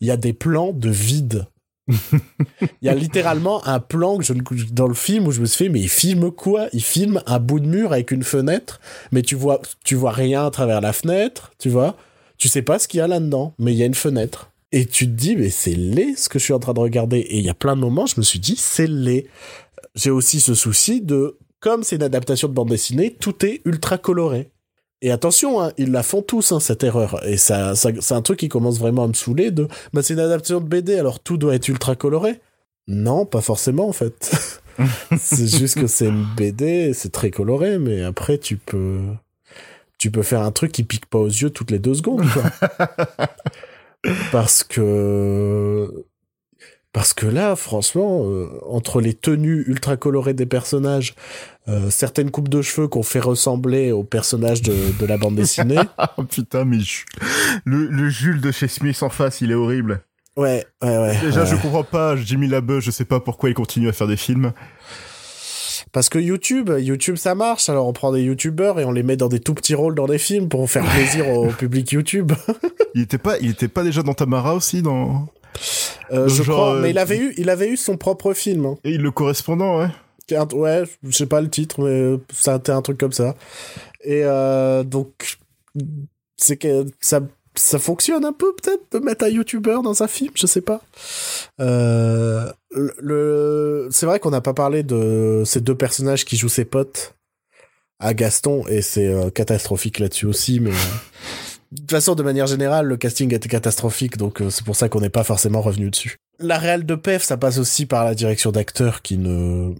Il 0.00 0.08
y 0.08 0.10
a 0.10 0.16
des 0.16 0.32
plans 0.32 0.72
de 0.72 0.88
vide. 0.88 1.46
Il 1.88 2.68
y 2.82 2.88
a 2.88 2.94
littéralement 2.94 3.66
un 3.66 3.80
plan 3.80 4.18
que 4.18 4.24
je 4.24 4.32
dans 4.70 4.86
le 4.86 4.94
film 4.94 5.26
où 5.26 5.32
je 5.32 5.40
me 5.40 5.46
suis 5.46 5.64
fait 5.64 5.70
mais 5.70 5.80
il 5.80 5.88
filme 5.88 6.30
quoi? 6.30 6.68
Il 6.72 6.82
filme 6.82 7.22
un 7.26 7.38
bout 7.38 7.60
de 7.60 7.66
mur 7.66 7.92
avec 7.92 8.10
une 8.10 8.22
fenêtre, 8.22 8.80
mais 9.12 9.22
tu 9.22 9.34
vois 9.34 9.60
tu 9.84 9.94
vois 9.94 10.12
rien 10.12 10.46
à 10.46 10.50
travers 10.50 10.80
la 10.80 10.92
fenêtre, 10.92 11.52
tu 11.58 11.68
vois? 11.68 11.96
Tu 12.36 12.48
sais 12.48 12.62
pas 12.62 12.78
ce 12.78 12.86
qu'il 12.86 12.98
y 12.98 13.00
a 13.00 13.08
là-dedans, 13.08 13.54
mais 13.58 13.72
il 13.72 13.78
y 13.78 13.82
a 13.82 13.86
une 13.86 13.94
fenêtre. 13.94 14.50
Et 14.70 14.86
tu 14.86 15.06
te 15.06 15.12
dis 15.12 15.36
mais 15.36 15.50
c'est 15.50 15.74
laid 15.74 16.14
ce 16.16 16.28
que 16.28 16.38
je 16.38 16.44
suis 16.44 16.52
en 16.52 16.58
train 16.58 16.74
de 16.74 16.80
regarder 16.80 17.18
et 17.18 17.38
il 17.38 17.44
y 17.44 17.50
a 17.50 17.54
plein 17.54 17.74
de 17.74 17.80
moments 17.80 18.06
je 18.06 18.14
me 18.18 18.22
suis 18.22 18.38
dit 18.38 18.56
c'est 18.56 18.86
laid. 18.86 19.26
J'ai 19.94 20.10
aussi 20.10 20.40
ce 20.40 20.54
souci 20.54 21.00
de 21.00 21.38
comme 21.60 21.82
c'est 21.82 21.96
une 21.96 22.02
adaptation 22.02 22.48
de 22.48 22.52
bande 22.52 22.68
dessinée, 22.68 23.16
tout 23.18 23.44
est 23.44 23.62
ultra 23.64 23.98
coloré. 23.98 24.50
Et 25.00 25.10
attention, 25.12 25.62
hein, 25.62 25.72
ils 25.78 25.92
la 25.92 26.02
font 26.02 26.22
tous, 26.22 26.52
hein, 26.52 26.60
cette 26.60 26.82
erreur. 26.82 27.24
Et 27.26 27.36
ça, 27.36 27.74
ça 27.74 27.90
c'est 28.00 28.14
un 28.14 28.22
truc 28.22 28.38
qui 28.40 28.48
commence 28.48 28.78
vraiment 28.78 29.04
à 29.04 29.08
me 29.08 29.12
saouler 29.12 29.50
de, 29.50 29.68
bah, 29.92 30.02
c'est 30.02 30.14
une 30.14 30.20
adaptation 30.20 30.60
de 30.60 30.66
BD, 30.66 30.98
alors 30.98 31.20
tout 31.20 31.36
doit 31.36 31.54
être 31.54 31.68
ultra 31.68 31.94
coloré. 31.94 32.40
Non, 32.88 33.26
pas 33.26 33.40
forcément, 33.40 33.88
en 33.88 33.92
fait. 33.92 34.32
c'est 35.18 35.46
juste 35.46 35.80
que 35.80 35.86
c'est 35.86 36.06
une 36.06 36.26
BD, 36.36 36.92
c'est 36.94 37.12
très 37.12 37.30
coloré, 37.30 37.78
mais 37.78 38.02
après 38.02 38.38
tu 38.38 38.56
peux, 38.56 39.00
tu 39.98 40.10
peux 40.10 40.22
faire 40.22 40.42
un 40.42 40.52
truc 40.52 40.72
qui 40.72 40.84
pique 40.84 41.06
pas 41.06 41.18
aux 41.18 41.26
yeux 41.26 41.50
toutes 41.50 41.70
les 41.70 41.78
deux 41.78 41.94
secondes, 41.94 42.24
quoi. 42.32 43.26
Parce 44.32 44.64
que, 44.64 46.06
parce 46.98 47.14
que 47.14 47.26
là, 47.26 47.54
franchement, 47.54 48.24
euh, 48.26 48.48
entre 48.68 49.00
les 49.00 49.14
tenues 49.14 49.62
ultra 49.68 49.96
colorées 49.96 50.34
des 50.34 50.46
personnages, 50.46 51.14
euh, 51.68 51.90
certaines 51.90 52.32
coupes 52.32 52.48
de 52.48 52.60
cheveux 52.60 52.88
qu'on 52.88 53.04
fait 53.04 53.20
ressembler 53.20 53.92
aux 53.92 54.02
personnages 54.02 54.62
de, 54.62 54.74
de 54.98 55.06
la 55.06 55.16
bande 55.16 55.36
dessinée. 55.36 55.78
Oh, 56.16 56.24
putain, 56.28 56.64
mais 56.64 56.80
je- 56.80 57.04
le, 57.64 57.86
le 57.86 58.08
Jules 58.08 58.40
de 58.40 58.50
chez 58.50 58.66
Smith 58.66 59.00
en 59.04 59.10
face, 59.10 59.40
il 59.42 59.52
est 59.52 59.54
horrible. 59.54 60.00
ouais, 60.36 60.66
ouais, 60.82 60.98
ouais. 60.98 61.16
Déjà, 61.22 61.44
ouais. 61.44 61.46
je 61.46 61.54
comprends 61.54 61.84
pas 61.84 62.16
Jimmy 62.16 62.48
Labeouf, 62.48 62.82
je 62.82 62.90
sais 62.90 63.04
pas 63.04 63.20
pourquoi 63.20 63.48
il 63.48 63.54
continue 63.54 63.88
à 63.88 63.92
faire 63.92 64.08
des 64.08 64.16
films. 64.16 64.52
Parce 65.92 66.08
que 66.08 66.18
YouTube, 66.18 66.70
YouTube 66.80 67.14
ça 67.16 67.36
marche. 67.36 67.68
Alors 67.68 67.86
on 67.86 67.92
prend 67.92 68.12
des 68.12 68.22
YouTubeurs 68.22 68.80
et 68.80 68.84
on 68.84 68.90
les 68.90 69.04
met 69.04 69.16
dans 69.16 69.28
des 69.28 69.38
tout 69.38 69.54
petits 69.54 69.76
rôles 69.76 69.94
dans 69.94 70.06
des 70.08 70.18
films 70.18 70.48
pour 70.48 70.68
faire 70.68 70.84
plaisir 70.84 71.28
au 71.28 71.46
public 71.46 71.92
YouTube. 71.92 72.32
Il 72.96 73.02
était 73.02 73.18
pas, 73.18 73.38
il 73.38 73.50
était 73.50 73.68
pas 73.68 73.84
déjà 73.84 74.02
dans 74.02 74.14
Tamara 74.14 74.54
aussi 74.56 74.82
dans 74.82 75.28
Euh, 76.10 76.28
je 76.28 76.42
genre, 76.42 76.56
crois, 76.56 76.74
euh, 76.76 76.80
mais 76.82 76.90
il 76.90 76.98
avait 76.98 77.18
eu, 77.18 77.34
il 77.36 77.50
avait 77.50 77.68
eu 77.68 77.76
son 77.76 77.96
propre 77.96 78.32
film. 78.32 78.66
hein. 78.66 78.76
et 78.84 78.96
le 78.98 79.10
correspondant, 79.10 79.78
ouais. 79.80 79.88
Ouais, 80.52 80.84
je 81.04 81.10
sais 81.16 81.26
pas 81.26 81.40
le 81.40 81.48
titre, 81.48 81.80
mais 81.82 82.18
ça 82.32 82.54
a 82.54 82.56
été 82.58 82.70
un 82.70 82.82
truc 82.82 82.98
comme 82.98 83.12
ça. 83.12 83.34
Et 84.04 84.22
euh, 84.24 84.82
donc, 84.84 85.38
c'est 86.36 86.58
que 86.58 86.84
ça, 87.00 87.20
ça 87.54 87.78
fonctionne 87.78 88.24
un 88.26 88.32
peu 88.34 88.54
peut-être 88.54 88.82
de 88.92 88.98
mettre 88.98 89.24
un 89.24 89.28
YouTuber 89.28 89.78
dans 89.82 90.02
un 90.02 90.06
film, 90.06 90.30
je 90.34 90.46
sais 90.46 90.60
pas. 90.60 90.82
Euh, 91.60 92.50
le, 92.70 92.94
le- 92.98 93.88
c'est 93.90 94.04
vrai 94.06 94.20
qu'on 94.20 94.30
n'a 94.30 94.42
pas 94.42 94.52
parlé 94.54 94.82
de 94.82 95.42
ces 95.46 95.60
deux 95.62 95.74
personnages 95.74 96.24
qui 96.26 96.36
jouent 96.36 96.48
ses 96.50 96.66
potes 96.66 97.14
à 97.98 98.12
Gaston, 98.14 98.64
et 98.68 98.82
c'est 98.82 99.08
euh, 99.08 99.30
catastrophique 99.30 99.98
là-dessus 99.98 100.26
aussi, 100.26 100.60
mais. 100.60 100.72
De 101.70 101.80
toute 101.80 101.90
façon, 101.90 102.14
de 102.14 102.22
manière 102.22 102.46
générale, 102.46 102.86
le 102.86 102.96
casting 102.96 103.34
était 103.34 103.48
catastrophique, 103.48 104.16
donc 104.16 104.40
euh, 104.40 104.50
c'est 104.50 104.64
pour 104.64 104.76
ça 104.76 104.88
qu'on 104.88 105.00
n'est 105.00 105.10
pas 105.10 105.24
forcément 105.24 105.60
revenu 105.60 105.90
dessus. 105.90 106.16
La 106.38 106.58
réelle 106.58 106.86
de 106.86 106.94
PEF, 106.94 107.22
ça 107.22 107.36
passe 107.36 107.58
aussi 107.58 107.84
par 107.84 108.04
la 108.04 108.14
direction 108.14 108.52
d'acteur 108.52 109.02
qui 109.02 109.18
ne... 109.18 109.74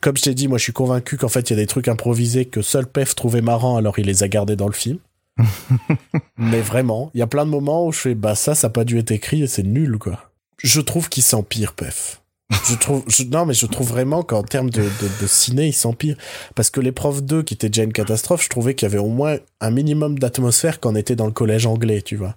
Comme 0.00 0.16
je 0.16 0.22
t'ai 0.22 0.34
dit, 0.34 0.46
moi 0.46 0.58
je 0.58 0.64
suis 0.64 0.72
convaincu 0.72 1.16
qu'en 1.16 1.28
fait 1.28 1.50
il 1.50 1.54
y 1.54 1.58
a 1.58 1.62
des 1.62 1.66
trucs 1.66 1.88
improvisés 1.88 2.44
que 2.44 2.62
seul 2.62 2.86
PEF 2.86 3.14
trouvait 3.14 3.40
marrant, 3.40 3.76
alors 3.76 3.98
il 3.98 4.06
les 4.06 4.22
a 4.22 4.28
gardés 4.28 4.56
dans 4.56 4.68
le 4.68 4.72
film. 4.72 4.98
Mais 6.38 6.60
vraiment, 6.60 7.10
il 7.14 7.18
y 7.18 7.22
a 7.22 7.26
plein 7.26 7.44
de 7.44 7.50
moments 7.50 7.86
où 7.86 7.92
je 7.92 7.98
fais, 7.98 8.14
bah 8.14 8.34
ça, 8.34 8.54
ça 8.54 8.68
n'a 8.68 8.72
pas 8.72 8.84
dû 8.84 8.98
être 8.98 9.10
écrit 9.10 9.42
et 9.42 9.46
c'est 9.46 9.62
nul, 9.62 9.98
quoi. 9.98 10.30
Je 10.62 10.80
trouve 10.80 11.08
qu'il 11.08 11.22
s'empire, 11.22 11.74
PEF. 11.74 12.22
Je 12.50 12.76
trouve, 12.76 13.04
non, 13.30 13.44
mais 13.44 13.54
je 13.54 13.66
trouve 13.66 13.88
vraiment 13.88 14.22
qu'en 14.22 14.42
termes 14.42 14.70
de, 14.70 14.82
de, 14.82 15.26
ciné, 15.26 15.66
il 15.66 15.72
s'empire. 15.72 16.16
Parce 16.54 16.70
que 16.70 16.80
profs 16.90 17.22
2, 17.22 17.42
qui 17.42 17.54
étaient 17.54 17.68
déjà 17.68 17.82
une 17.82 17.92
catastrophe, 17.92 18.42
je 18.42 18.48
trouvais 18.48 18.74
qu'il 18.74 18.88
y 18.88 18.90
avait 18.90 19.02
au 19.02 19.08
moins 19.08 19.38
un 19.60 19.70
minimum 19.70 20.18
d'atmosphère 20.18 20.78
quand 20.78 20.92
on 20.92 20.96
était 20.96 21.16
dans 21.16 21.26
le 21.26 21.32
collège 21.32 21.66
anglais, 21.66 22.02
tu 22.02 22.16
vois. 22.16 22.36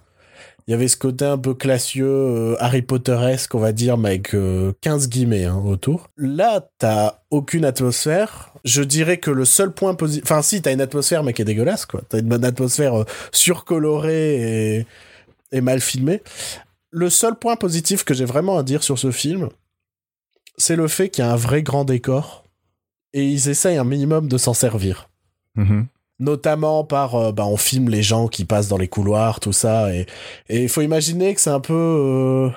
Il 0.68 0.72
y 0.72 0.74
avait 0.74 0.88
ce 0.88 0.98
côté 0.98 1.26
un 1.26 1.38
peu 1.38 1.56
classieux, 1.56 2.06
euh, 2.06 2.56
Harry 2.60 2.84
Potteresque, 2.84 3.56
on 3.56 3.60
va 3.60 3.72
dire, 3.72 3.98
mais 3.98 4.10
avec 4.10 4.36
euh, 4.36 4.72
15 4.82 5.10
guillemets 5.10 5.46
hein, 5.46 5.62
autour. 5.66 6.10
Là, 6.16 6.68
t'as 6.78 7.22
aucune 7.32 7.66
atmosphère. 7.66 8.54
Je 8.66 8.84
dirais 8.84 9.18
que 9.18 9.32
le 9.32 9.46
seul 9.46 9.72
point 9.72 9.96
positif... 9.96 10.24
Enfin, 10.26 10.44
si, 10.44 10.62
t'as 10.62 10.72
une 10.72 10.82
atmosphère, 10.82 11.24
mais 11.24 11.34
qui 11.34 11.42
est 11.42 11.46
dégueulasse, 11.46 11.88
quoi. 11.88 12.02
T'as 12.08 12.20
une 12.20 12.28
bonne 12.28 12.46
atmosphère 12.46 13.00
euh, 13.00 13.06
surcolorée 13.32 14.78
et, 14.78 14.86
et 15.52 15.62
mal 15.62 15.82
filmée. 15.82 16.22
Le 16.92 17.10
seul 17.10 17.36
point 17.36 17.56
positif 17.56 18.04
que 18.04 18.14
j'ai 18.14 18.26
vraiment 18.26 18.58
à 18.58 18.64
dire 18.64 18.84
sur 18.84 19.00
ce 19.00 19.10
film, 19.10 19.50
c'est 20.60 20.76
le 20.76 20.88
fait 20.88 21.10
qu'il 21.10 21.24
y 21.24 21.28
a 21.28 21.32
un 21.32 21.36
vrai 21.36 21.64
grand 21.64 21.86
décor 21.86 22.44
et 23.14 23.26
ils 23.26 23.50
essayent 23.50 23.78
un 23.78 23.84
minimum 23.84 24.28
de 24.28 24.38
s'en 24.38 24.54
servir 24.54 25.10
Mhm. 25.56 25.88
notamment 26.20 26.84
par 26.84 27.16
euh, 27.16 27.32
bah, 27.32 27.46
on 27.48 27.58
filme 27.58 27.90
les 27.90 28.04
gens 28.04 28.28
qui 28.28 28.46
passent 28.46 28.68
dans 28.68 28.78
les 28.78 28.88
couloirs 28.88 29.40
tout 29.40 29.52
ça 29.54 29.92
et 29.96 30.06
il 30.50 30.70
faut 30.70 30.82
imaginer 30.82 31.34
que 31.34 31.42
c'est 31.42 31.50
un 31.50 31.60
peu 31.60 31.74
euh, 31.74 32.50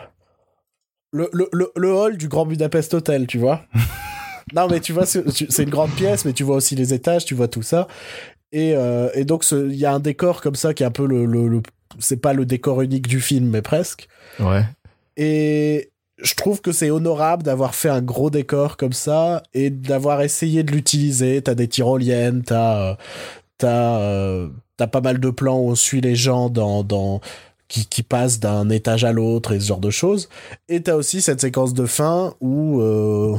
le, 1.13 1.29
le, 1.33 1.49
le, 1.53 1.73
le 1.77 1.93
hall 1.95 2.17
du 2.17 2.29
Grand 2.29 2.47
Budapest 2.47 2.95
Hotel 2.95 3.27
tu 3.27 3.39
vois 3.39 3.63
non 4.55 4.69
mais 4.69 4.81
tu 4.81 4.93
vois 4.93 5.07
c'est 5.07 5.63
une 5.63 5.71
grande 5.71 5.91
pièce 5.93 6.25
mais 6.25 6.33
tu 6.33 6.43
vois 6.43 6.57
aussi 6.57 6.75
les 6.77 6.93
étages 6.95 7.25
tu 7.25 7.35
vois 7.35 7.49
tout 7.49 7.63
ça 7.63 7.87
et, 8.53 8.75
euh, 8.77 9.09
et 9.15 9.25
donc 9.25 9.45
il 9.51 9.75
y 9.77 9.87
a 9.87 9.93
un 9.95 10.01
décor 10.01 10.43
comme 10.43 10.55
ça 10.57 10.75
qui 10.75 10.83
est 10.83 10.87
un 10.87 10.91
peu 10.91 11.07
le, 11.07 11.25
le, 11.25 11.49
le- 11.49 11.63
c'est 11.99 12.17
pas 12.21 12.33
le 12.35 12.45
décor 12.47 12.83
unique 12.83 13.07
du 13.09 13.21
film 13.21 13.49
mais 13.49 13.63
presque 13.63 14.09
Ouais. 14.41 14.65
et 15.17 15.92
je 16.23 16.35
trouve 16.35 16.61
que 16.61 16.73
c'est 16.73 16.91
honorable 16.91 17.43
d'avoir 17.43 17.75
fait 17.75 17.89
un 17.89 18.01
gros 18.01 18.31
décor 18.31 18.77
comme 18.77 18.93
ça 18.93 19.43
et 19.55 19.71
d'avoir 19.71 20.23
essayé 20.23 20.63
de 20.63 20.73
l'utiliser. 20.73 21.43
T'as 21.43 21.55
des 21.55 21.69
tyroliennes, 21.69 22.43
t'as 22.43 22.91
euh, 22.91 22.95
t'as 23.59 23.99
euh, 24.01 24.49
t'as 24.77 24.87
pas 24.87 25.01
mal 25.01 25.19
de 25.19 25.31
plans 25.31 25.59
où 25.59 25.71
on 25.71 25.75
suit 25.75 26.01
les 26.01 26.15
gens 26.15 26.49
dans 26.49 26.85
dans 26.85 27.21
qui, 27.69 27.87
qui 27.87 28.03
passent 28.03 28.39
d'un 28.39 28.69
étage 28.69 29.05
à 29.05 29.13
l'autre 29.13 29.53
et 29.53 29.61
ce 29.61 29.67
genre 29.67 29.81
de 29.81 29.91
choses. 29.91 30.29
Et 30.69 30.83
t'as 30.83 30.95
aussi 30.95 31.23
cette 31.23 31.41
séquence 31.41 31.75
de 31.75 31.87
fin 31.87 32.35
où 32.41 32.81
euh, 32.81 33.37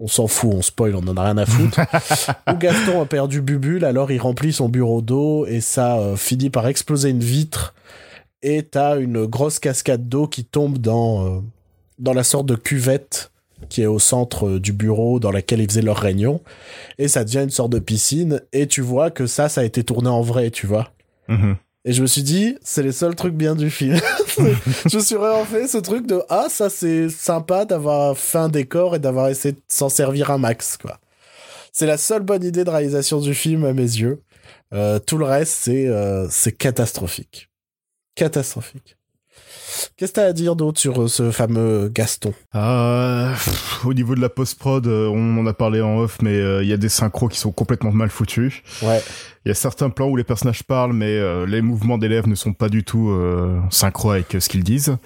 on 0.00 0.08
s'en 0.08 0.26
fout, 0.26 0.50
on 0.52 0.62
spoil, 0.62 0.96
on 0.96 1.06
en 1.06 1.16
a 1.16 1.24
rien 1.24 1.38
à 1.38 1.46
foutre. 1.46 1.80
où 2.52 2.56
Gaston 2.56 3.02
a 3.02 3.06
perdu 3.06 3.42
Bubule, 3.42 3.84
alors 3.84 4.10
il 4.10 4.18
remplit 4.18 4.52
son 4.52 4.68
bureau 4.68 5.02
d'eau 5.02 5.46
et 5.46 5.60
ça 5.60 5.98
euh, 5.98 6.16
finit 6.16 6.50
par 6.50 6.66
exploser 6.66 7.10
une 7.10 7.22
vitre 7.22 7.74
et 8.42 8.62
t'as 8.62 8.98
une 8.98 9.26
grosse 9.26 9.58
cascade 9.58 10.08
d'eau 10.08 10.26
qui 10.26 10.44
tombe 10.44 10.78
dans 10.78 11.42
dans 11.98 12.12
la 12.12 12.24
sorte 12.24 12.46
de 12.46 12.54
cuvette 12.54 13.30
qui 13.68 13.82
est 13.82 13.86
au 13.86 13.98
centre 13.98 14.46
euh, 14.46 14.60
du 14.60 14.72
bureau 14.72 15.18
dans 15.20 15.30
laquelle 15.30 15.60
ils 15.60 15.68
faisaient 15.68 15.82
leur 15.82 15.98
réunion. 15.98 16.42
Et 16.98 17.08
ça 17.08 17.24
devient 17.24 17.42
une 17.42 17.50
sorte 17.50 17.70
de 17.70 17.78
piscine. 17.78 18.42
Et 18.52 18.66
tu 18.66 18.80
vois 18.80 19.10
que 19.10 19.26
ça 19.26 19.48
ça 19.48 19.62
a 19.62 19.64
été 19.64 19.84
tourné 19.84 20.08
en 20.08 20.22
vrai 20.22 20.50
tu 20.50 20.66
vois. 20.66 20.90
Mhm. 21.28 21.56
et 21.84 21.92
je 21.92 22.02
me 22.02 22.06
suis 22.06 22.22
dit 22.22 22.56
c'est 22.62 22.84
les 22.84 22.92
seuls 22.92 23.16
trucs 23.16 23.34
bien 23.34 23.56
du 23.56 23.70
film. 23.70 23.98
Je 24.88 24.96
me 24.98 25.02
suis 25.02 25.16
vraiment 25.16 25.44
fait 25.44 25.66
ce 25.66 25.78
truc 25.78 26.06
de 26.06 26.20
ah 26.28 26.46
ça 26.48 26.70
c'est 26.70 27.08
sympa 27.08 27.64
d'avoir 27.64 28.16
fait 28.16 28.38
un 28.38 28.48
décor 28.48 28.94
et 28.94 28.98
d'avoir 29.00 29.28
essayé 29.28 29.52
de 29.52 29.60
s'en 29.66 29.88
servir 29.88 30.30
un 30.30 30.38
max 30.38 30.76
quoi. 30.76 31.00
C'est 31.72 31.86
la 31.86 31.96
seule 31.96 32.22
bonne 32.22 32.44
idée 32.44 32.62
de 32.62 32.70
réalisation 32.70 33.18
du 33.18 33.34
film 33.34 33.64
à 33.64 33.72
mes 33.72 33.82
yeux. 33.82 34.22
Euh, 34.72 34.98
tout 34.98 35.18
le 35.18 35.24
reste 35.24 35.54
c'est 35.62 35.88
euh, 35.88 36.28
c'est 36.30 36.52
catastrophique. 36.52 37.50
Catastrophique 38.14 38.96
Qu'est-ce 39.96 40.12
que 40.12 40.16
t'as 40.16 40.26
à 40.26 40.32
dire 40.32 40.56
d'autre 40.56 40.80
sur 40.80 41.02
euh, 41.02 41.08
ce 41.08 41.30
fameux 41.30 41.90
Gaston? 41.92 42.32
Euh, 42.54 43.30
pff, 43.32 43.84
au 43.86 43.94
niveau 43.94 44.14
de 44.14 44.20
la 44.20 44.28
post-prod, 44.28 44.86
euh, 44.86 45.08
on 45.08 45.38
en 45.38 45.46
a 45.46 45.52
parlé 45.54 45.80
en 45.80 45.98
off, 45.98 46.18
mais 46.22 46.34
euh, 46.34 46.62
il 46.62 46.68
y 46.68 46.72
a 46.72 46.76
des 46.76 46.88
synchros 46.88 47.28
qui 47.28 47.38
sont 47.38 47.52
complètement 47.52 47.92
mal 47.92 48.10
foutus. 48.10 48.62
Ouais. 48.82 49.02
Il 49.44 49.48
y 49.48 49.52
a 49.52 49.54
certains 49.54 49.90
plans 49.90 50.08
où 50.08 50.16
les 50.16 50.24
personnages 50.24 50.64
parlent, 50.64 50.92
mais 50.92 51.06
euh, 51.06 51.46
les 51.46 51.62
mouvements 51.62 51.98
des 51.98 52.08
lèvres 52.08 52.28
ne 52.28 52.34
sont 52.34 52.52
pas 52.52 52.68
du 52.68 52.82
tout 52.82 53.10
euh, 53.10 53.58
synchro 53.70 54.10
avec 54.10 54.34
euh, 54.34 54.40
ce 54.40 54.48
qu'ils 54.48 54.64
disent. 54.64 54.96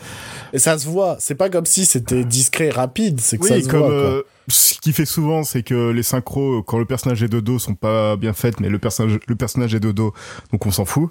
Et 0.53 0.59
ça 0.59 0.79
se 0.79 0.89
voit. 0.89 1.17
C'est 1.21 1.35
pas 1.35 1.51
comme 1.51 1.67
si 1.67 1.85
c'était 1.85 2.25
discret 2.25 2.67
et 2.67 2.71
rapide. 2.71 3.21
C'est 3.21 3.37
que 3.39 3.47
ça 3.47 3.61
se 3.61 3.69
comme 3.69 3.81
voit. 3.81 3.89
quoi. 3.89 4.23
Ce 4.51 4.79
qui 4.79 4.93
fait 4.93 5.07
souvent, 5.07 5.43
c'est 5.45 5.63
que 5.63 5.91
les 5.91 6.03
synchros, 6.03 6.63
quand 6.63 6.79
le 6.79 6.85
personnage 6.85 7.23
est 7.23 7.29
de 7.29 7.41
dos, 7.41 7.59
sont 7.59 7.75
pas 7.75 8.17
bien 8.17 8.33
faites, 8.33 8.61
mais 8.61 8.69
le 8.69 8.79
personnage, 8.79 9.19
le 9.27 9.37
personnage 9.37 9.75
est 9.75 9.81
de 9.81 9.93
dos, 9.93 10.13
donc 10.53 10.67
on 10.67 10.71
s'en 10.71 10.85
fout. 10.85 11.11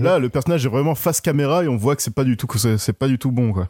Là, 0.00 0.18
le 0.18 0.28
personnage 0.28 0.64
est 0.64 0.68
vraiment 0.68 0.94
face 0.94 1.20
caméra 1.20 1.64
et 1.64 1.68
on 1.68 1.76
voit 1.76 1.96
que 1.96 2.02
c'est 2.02 2.14
pas 2.14 2.24
du 2.24 2.36
tout 2.36 2.46
que 2.46 2.58
c'est 2.58 2.92
pas 2.92 3.08
du 3.08 3.18
tout 3.18 3.32
bon 3.32 3.52
quoi. 3.52 3.68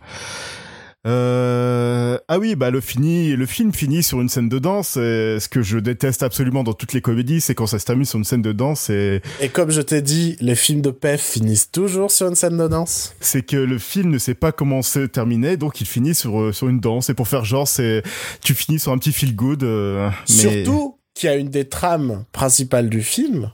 Euh... 1.07 2.19
Ah 2.29 2.39
oui, 2.39 2.55
bah 2.55 2.71
le 2.71 2.81
fini, 2.81 3.37
le 3.37 3.47
film 3.47 3.73
finit 3.73 4.03
sur 4.03 4.21
une 4.21 4.29
scène 4.29 4.49
de 4.49 4.59
danse. 4.59 4.97
Et 4.97 5.39
ce 5.41 5.49
que 5.49 5.63
je 5.63 5.79
déteste 5.79 6.23
absolument 6.23 6.65
dans 6.65 6.73
toutes 6.73 6.93
les 6.93 7.01
comédies, 7.01 7.41
c'est 7.41 7.55
quand 7.55 7.67
ça 7.67 7.79
se 7.79 7.85
termine 7.85 8.05
sur 8.05 8.19
une 8.19 8.25
scène 8.25 8.43
de 8.43 8.53
danse. 8.53 8.89
Et 8.91 9.21
Et 9.41 9.49
comme 9.49 9.71
je 9.71 9.81
t'ai 9.81 10.01
dit, 10.03 10.37
les 10.41 10.55
films 10.55 10.81
de 10.81 10.91
PEF 10.91 11.21
finissent 11.21 11.71
toujours 11.71 12.11
sur 12.11 12.29
une 12.29 12.35
scène 12.35 12.57
de 12.57 12.69
danse. 12.69 13.15
c'est 13.21 13.43
que 13.43 13.57
le 13.57 13.79
film 13.79 14.11
ne 14.11 14.19
sait 14.19 14.35
pas 14.35 14.53
comment 14.53 14.83
se 14.83 15.01
terminer, 15.01 15.57
donc 15.57 15.81
il 15.81 15.87
finit 15.87 16.15
sur 16.15 16.41
euh, 16.41 16.53
sur 16.53 16.69
une 16.69 16.81
danse. 16.81 17.11
Et 17.11 17.15
pour 17.15 17.29
faire 17.29 17.45
genre, 17.45 17.69
c'est 17.69 18.03
tu 18.43 18.55
finis 18.55 18.79
sur 18.79 18.93
un 18.93 18.99
petit 18.99 19.13
feel 19.13 19.35
good. 19.35 19.63
euh, 19.63 20.11
mais- 20.29 20.35
Surtout 20.35 20.99
qu'il 21.15 21.29
y 21.29 21.33
a 21.33 21.37
une 21.37 21.49
des 21.51 21.69
trames 21.69 22.25
principales 22.33 22.89
du 22.89 23.03
film 23.03 23.53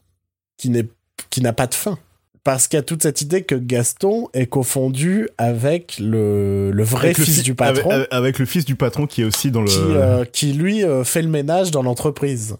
qui 0.57 0.71
n'est 0.71 0.89
qui 1.31 1.41
n'a 1.43 1.53
pas 1.53 1.67
de 1.67 1.75
fin. 1.75 1.99
Parce 2.43 2.69
qu'il 2.69 2.79
y 2.79 2.81
a 2.81 2.83
toute 2.83 3.03
cette 3.03 3.21
idée 3.21 3.43
que 3.43 3.55
Gaston 3.55 4.29
est 4.33 4.47
confondu 4.47 5.29
avec 5.37 5.99
le, 6.01 6.71
le 6.71 6.83
vrai 6.83 7.09
avec 7.09 7.19
le 7.19 7.25
fils 7.25 7.37
fi- 7.39 7.43
du 7.43 7.55
patron. 7.55 7.91
avec, 7.91 8.09
avec 8.11 8.39
le 8.39 8.47
fils 8.47 8.65
du 8.65 8.77
patron 8.77 9.07
qui 9.07 9.23
est 9.23 9.25
aussi 9.25 9.51
dans 9.51 9.61
le. 9.61 9.69
qui, 9.69 9.77
euh, 9.79 10.25
qui 10.25 10.53
lui 10.55 10.83
euh, 10.85 11.05
fait 11.05 11.23
le 11.23 11.29
ménage 11.29 11.71
dans 11.71 11.83
l'entreprise. 11.83 12.57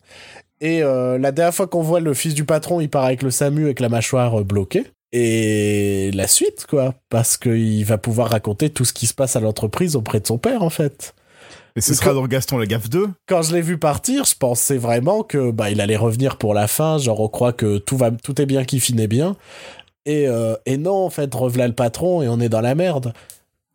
Et 0.61 0.83
euh, 0.83 1.17
la 1.19 1.33
dernière 1.33 1.55
fois 1.55 1.67
qu'on 1.67 1.81
voit 1.83 2.01
le 2.01 2.13
fils 2.13 2.35
du 2.35 2.45
patron, 2.45 2.81
il 2.81 2.91
part 2.91 3.05
avec 3.07 3.23
le 3.23 3.31
SAMU 3.31 3.65
avec 3.65 3.81
la 3.81 3.89
mâchoire 3.89 4.45
bloquée. 4.45 4.85
Et 5.13 6.11
la 6.15 6.29
suite, 6.29 6.67
quoi. 6.69 6.95
Parce 7.09 7.37
qu'il 7.37 7.85
va 7.85 7.99
pouvoir 7.99 8.31
raconter 8.31 8.71
tout 8.71 8.85
ce 8.85 8.93
qui 8.93 9.07
se 9.07 9.15
passe 9.15 9.35
à 9.37 9.41
l'entreprise 9.41 9.97
auprès 9.97 10.21
de 10.21 10.27
son 10.27 10.39
père, 10.39 10.63
en 10.63 10.71
fait. 10.71 11.15
Et 11.81 11.83
ce 11.83 11.95
sera 11.95 12.13
dans 12.13 12.27
Gaston 12.27 12.59
la 12.59 12.67
gaffe 12.67 12.91
2. 12.91 13.09
Quand 13.27 13.41
je 13.41 13.55
l'ai 13.55 13.63
vu 13.63 13.79
partir, 13.79 14.27
je 14.27 14.35
pensais 14.35 14.77
vraiment 14.77 15.23
que 15.23 15.51
bah 15.51 15.71
il 15.71 15.81
allait 15.81 15.97
revenir 15.97 16.37
pour 16.37 16.53
la 16.53 16.69
fin, 16.69 16.99
genre 16.99 17.21
on 17.21 17.29
croit 17.29 17.55
que 17.55 17.79
tout 17.79 17.97
va 17.97 18.11
tout 18.11 18.39
est 18.39 18.45
bien 18.45 18.65
qui 18.65 18.81
finit 18.81 19.07
bien. 19.07 19.35
Et, 20.05 20.29
euh, 20.29 20.57
et 20.67 20.77
non, 20.77 21.07
en 21.07 21.11
fait, 21.11 21.35
revelà 21.35 21.67
le 21.67 21.75
patron 21.75 22.21
et 22.21 22.29
on 22.29 22.39
est 22.39 22.51
dans 22.51 22.61
la 22.61 22.75
merde. 22.75 23.15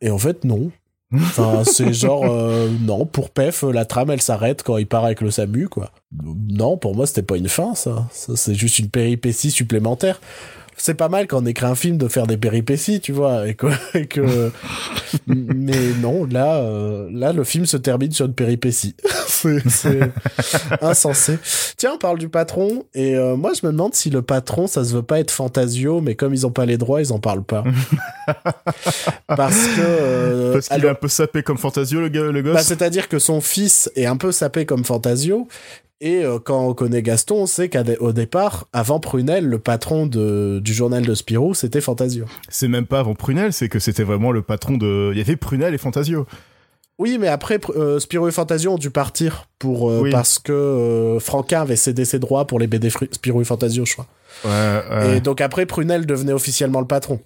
Et 0.00 0.10
en 0.10 0.18
fait, 0.18 0.44
non. 0.44 0.70
Enfin, 1.12 1.64
c'est 1.66 1.92
genre, 1.92 2.24
euh, 2.24 2.68
non, 2.80 3.06
pour 3.06 3.30
Pef, 3.30 3.62
la 3.62 3.84
trame, 3.84 4.10
elle 4.10 4.22
s'arrête 4.22 4.62
quand 4.62 4.76
il 4.76 4.86
part 4.86 5.04
avec 5.04 5.20
le 5.20 5.30
SAMU, 5.30 5.68
quoi. 5.68 5.90
Non, 6.22 6.76
pour 6.76 6.94
moi, 6.94 7.06
c'était 7.06 7.22
pas 7.22 7.36
une 7.36 7.48
fin, 7.48 7.74
ça. 7.74 8.06
Ça, 8.12 8.36
c'est 8.36 8.54
juste 8.54 8.78
une 8.78 8.90
péripétie 8.90 9.50
supplémentaire. 9.50 10.20
C'est 10.78 10.94
pas 10.94 11.08
mal 11.08 11.26
quand 11.26 11.42
on 11.42 11.46
écrit 11.46 11.64
un 11.66 11.74
film 11.74 11.96
de 11.96 12.06
faire 12.06 12.26
des 12.26 12.36
péripéties, 12.36 13.00
tu 13.00 13.12
vois, 13.12 13.48
et 13.48 13.54
que, 13.54 13.66
et 13.94 14.06
que... 14.06 14.50
mais 15.26 15.92
non, 16.00 16.26
là, 16.26 16.56
euh, 16.56 17.08
là, 17.10 17.32
le 17.32 17.44
film 17.44 17.64
se 17.66 17.76
termine 17.78 18.12
sur 18.12 18.26
une 18.26 18.34
péripétie. 18.34 18.94
c'est 19.26 19.66
c'est 19.68 20.00
insensé. 20.82 21.38
Tiens, 21.76 21.92
on 21.94 21.98
parle 21.98 22.18
du 22.18 22.28
patron, 22.28 22.84
et 22.94 23.16
euh, 23.16 23.36
moi, 23.36 23.52
je 23.60 23.66
me 23.66 23.72
demande 23.72 23.94
si 23.94 24.10
le 24.10 24.22
patron, 24.22 24.66
ça 24.66 24.84
se 24.84 24.94
veut 24.94 25.02
pas 25.02 25.18
être 25.20 25.30
Fantasio, 25.30 26.00
mais 26.00 26.14
comme 26.14 26.34
ils 26.34 26.46
ont 26.46 26.50
pas 26.52 26.66
les 26.66 26.76
droits, 26.78 27.00
ils 27.00 27.12
en 27.12 27.18
parlent 27.18 27.44
pas. 27.44 27.64
Parce 29.28 29.66
que... 29.68 29.80
euh, 29.80 30.52
Parce 30.52 30.68
qu'il 30.68 30.74
alors- 30.76 30.88
est 30.88 30.92
un 30.92 30.94
peu 30.94 31.08
sapé 31.08 31.42
comme 31.42 31.58
Fantasio, 31.58 32.00
le, 32.00 32.08
gars, 32.08 32.22
le 32.24 32.42
gosse. 32.42 32.54
bah, 32.54 32.62
C'est-à-dire 32.62 33.08
que 33.08 33.18
son 33.18 33.40
fils 33.40 33.90
est 33.96 34.06
un 34.06 34.16
peu 34.16 34.32
sapé 34.32 34.66
comme 34.66 34.84
Fantasio. 34.84 35.48
Et 36.02 36.24
euh, 36.24 36.38
quand 36.38 36.60
on 36.66 36.74
connaît 36.74 37.00
Gaston, 37.02 37.42
on 37.42 37.46
sait 37.46 37.70
qu'au 37.70 38.12
départ, 38.12 38.66
avant 38.74 39.00
Prunel, 39.00 39.46
le 39.46 39.58
patron 39.58 40.06
de, 40.06 40.60
du 40.62 40.74
journal 40.74 41.06
de 41.06 41.14
Spirou, 41.14 41.54
c'était 41.54 41.80
Fantasio. 41.80 42.26
C'est 42.50 42.68
même 42.68 42.84
pas 42.86 43.00
avant 43.00 43.14
Prunel, 43.14 43.52
c'est 43.54 43.68
que 43.70 43.78
c'était 43.78 44.02
vraiment 44.04 44.30
le 44.30 44.42
patron 44.42 44.76
de. 44.76 45.10
Il 45.12 45.18
y 45.18 45.22
avait 45.22 45.36
Prunel 45.36 45.72
et 45.74 45.78
Fantasio. 45.78 46.26
Oui, 46.98 47.16
mais 47.20 47.28
après, 47.28 47.58
Pr- 47.58 47.76
euh, 47.76 47.98
Spirou 47.98 48.28
et 48.28 48.32
Fantasio 48.32 48.72
ont 48.72 48.78
dû 48.78 48.90
partir 48.90 49.48
pour, 49.58 49.90
euh, 49.90 50.00
Oui. 50.02 50.10
parce 50.10 50.38
que 50.38 50.52
euh, 50.52 51.18
Franquin 51.18 51.62
avait 51.62 51.76
cédé 51.76 52.04
ses 52.06 52.18
droits 52.18 52.46
pour 52.46 52.58
les 52.58 52.66
BD 52.66 52.88
Spirou 52.90 53.40
et 53.42 53.44
Fantasio, 53.44 53.84
je 53.86 53.92
crois. 53.94 54.06
Ouais, 54.44 55.16
Et 55.16 55.20
donc 55.20 55.40
après, 55.42 55.64
Prunel 55.66 56.04
devenait 56.06 56.32
officiellement 56.32 56.80
le 56.80 56.86
patron. 56.86 57.20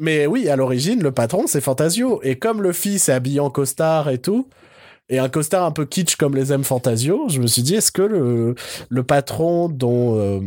Mais 0.00 0.26
oui, 0.26 0.48
à 0.48 0.56
l'origine, 0.56 1.00
le 1.02 1.12
patron, 1.12 1.44
c'est 1.46 1.60
Fantasio. 1.60 2.20
Et 2.24 2.36
comme 2.38 2.60
le 2.62 2.72
fils 2.72 3.08
est 3.08 3.12
habillé 3.12 3.38
en 3.40 3.50
costard 3.50 4.08
et 4.10 4.18
tout, 4.18 4.48
et 5.08 5.18
un 5.18 5.28
costard 5.28 5.64
un 5.64 5.70
peu 5.70 5.84
kitsch 5.86 6.16
comme 6.16 6.34
les 6.34 6.52
aime 6.52 6.64
Fantasio, 6.64 7.26
je 7.28 7.40
me 7.40 7.46
suis 7.46 7.62
dit, 7.62 7.74
est-ce 7.76 7.92
que 7.92 8.02
le, 8.02 8.54
le 8.88 9.02
patron 9.04 9.68
dont, 9.68 10.18
euh, 10.18 10.40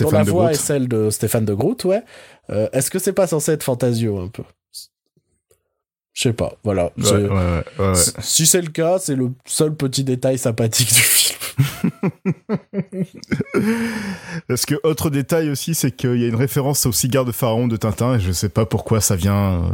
dont 0.00 0.10
la 0.10 0.24
de 0.24 0.30
voix 0.30 0.44
Groot. 0.46 0.54
est 0.54 0.62
celle 0.62 0.88
de 0.88 1.10
Stéphane 1.10 1.44
de 1.44 1.54
Groot, 1.54 1.84
ouais, 1.84 2.02
euh, 2.50 2.68
est-ce 2.72 2.90
que 2.90 2.98
c'est 2.98 3.12
pas 3.12 3.26
censé 3.26 3.52
être 3.52 3.62
Fantasio 3.62 4.18
un 4.18 4.28
peu? 4.28 4.42
Je 6.12 6.22
sais 6.24 6.32
pas, 6.32 6.54
voilà. 6.64 6.90
Ouais, 6.98 7.12
ouais, 7.28 7.62
ouais, 7.78 7.92
si- 8.22 8.46
c'est 8.46 8.60
le 8.60 8.70
cas, 8.70 8.98
c'est 8.98 9.14
le 9.14 9.30
seul 9.46 9.74
petit 9.76 10.02
détail 10.02 10.36
sympathique 10.36 10.88
du 10.88 10.94
film. 11.00 11.38
Parce 14.48 14.66
que 14.66 14.74
autre 14.82 15.10
détail 15.10 15.50
aussi, 15.50 15.74
c'est 15.74 15.90
qu'il 15.92 16.16
y 16.20 16.24
a 16.24 16.28
une 16.28 16.34
référence 16.34 16.86
au 16.86 16.92
cigare 16.92 17.24
de 17.24 17.32
Pharaon 17.32 17.68
de 17.68 17.76
Tintin, 17.76 18.16
et 18.16 18.20
je 18.20 18.32
sais 18.32 18.48
pas 18.48 18.66
pourquoi 18.66 19.00
ça 19.00 19.16
vient. 19.16 19.64
euh, 19.64 19.70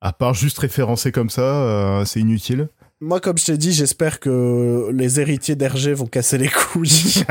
à 0.00 0.12
part 0.12 0.34
juste 0.34 0.58
référencer 0.58 1.12
comme 1.12 1.30
ça, 1.30 1.42
euh, 1.42 2.04
c'est 2.04 2.20
inutile. 2.20 2.68
Moi, 3.00 3.20
comme 3.20 3.36
je 3.36 3.44
t'ai 3.44 3.58
dit, 3.58 3.72
j'espère 3.72 4.18
que 4.20 4.90
les 4.92 5.20
héritiers 5.20 5.56
d'Hergé 5.56 5.92
vont 5.92 6.06
casser 6.06 6.38
les 6.38 6.48
couilles. 6.48 7.24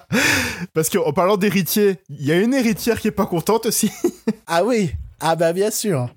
Parce 0.74 0.90
qu'en 0.90 1.12
parlant 1.12 1.36
d'héritier, 1.36 1.98
il 2.10 2.26
y 2.26 2.32
a 2.32 2.36
une 2.40 2.52
héritière 2.52 3.00
qui 3.00 3.08
est 3.08 3.12
pas 3.12 3.26
contente 3.26 3.66
aussi. 3.66 3.90
Ah 4.48 4.64
oui 4.64 4.92
Ah 5.20 5.34
bah 5.36 5.52
bien 5.52 5.70
sûr 5.70 6.08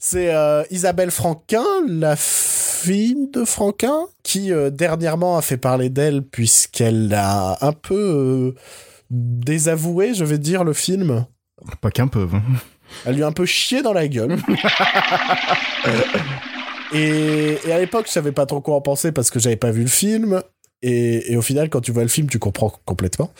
C'est 0.00 0.34
euh, 0.34 0.62
Isabelle 0.70 1.10
Franquin, 1.10 1.64
la 1.86 2.14
fille 2.16 3.28
de 3.32 3.44
Franquin, 3.44 4.06
qui 4.22 4.52
euh, 4.52 4.70
dernièrement 4.70 5.36
a 5.36 5.42
fait 5.42 5.56
parler 5.58 5.88
d'elle 5.90 6.22
puisqu'elle 6.22 7.12
a 7.14 7.58
un 7.60 7.72
peu 7.72 7.94
euh, 7.94 8.54
désavoué, 9.10 10.14
je 10.14 10.24
vais 10.24 10.38
dire, 10.38 10.64
le 10.64 10.72
film. 10.72 11.26
pas 11.80 11.90
qu'un 11.90 12.06
peu. 12.06 12.26
hein. 12.32 12.42
Elle 13.06 13.16
lui 13.16 13.22
a 13.22 13.26
un 13.26 13.32
peu 13.32 13.46
chié 13.46 13.82
dans 13.82 13.92
la 13.92 14.06
gueule. 14.08 14.36
et, 16.94 17.58
et 17.66 17.72
à 17.72 17.78
l'époque, 17.78 18.06
je 18.06 18.12
savais 18.12 18.32
pas 18.32 18.46
trop 18.46 18.60
quoi 18.60 18.76
en 18.76 18.80
penser 18.80 19.12
parce 19.12 19.30
que 19.30 19.38
j'avais 19.38 19.56
pas 19.56 19.70
vu 19.70 19.82
le 19.82 19.88
film. 19.88 20.40
Et, 20.82 21.32
et 21.32 21.36
au 21.36 21.42
final, 21.42 21.70
quand 21.70 21.80
tu 21.80 21.92
vois 21.92 22.02
le 22.02 22.08
film, 22.08 22.28
tu 22.28 22.38
comprends 22.38 22.70
complètement. 22.84 23.30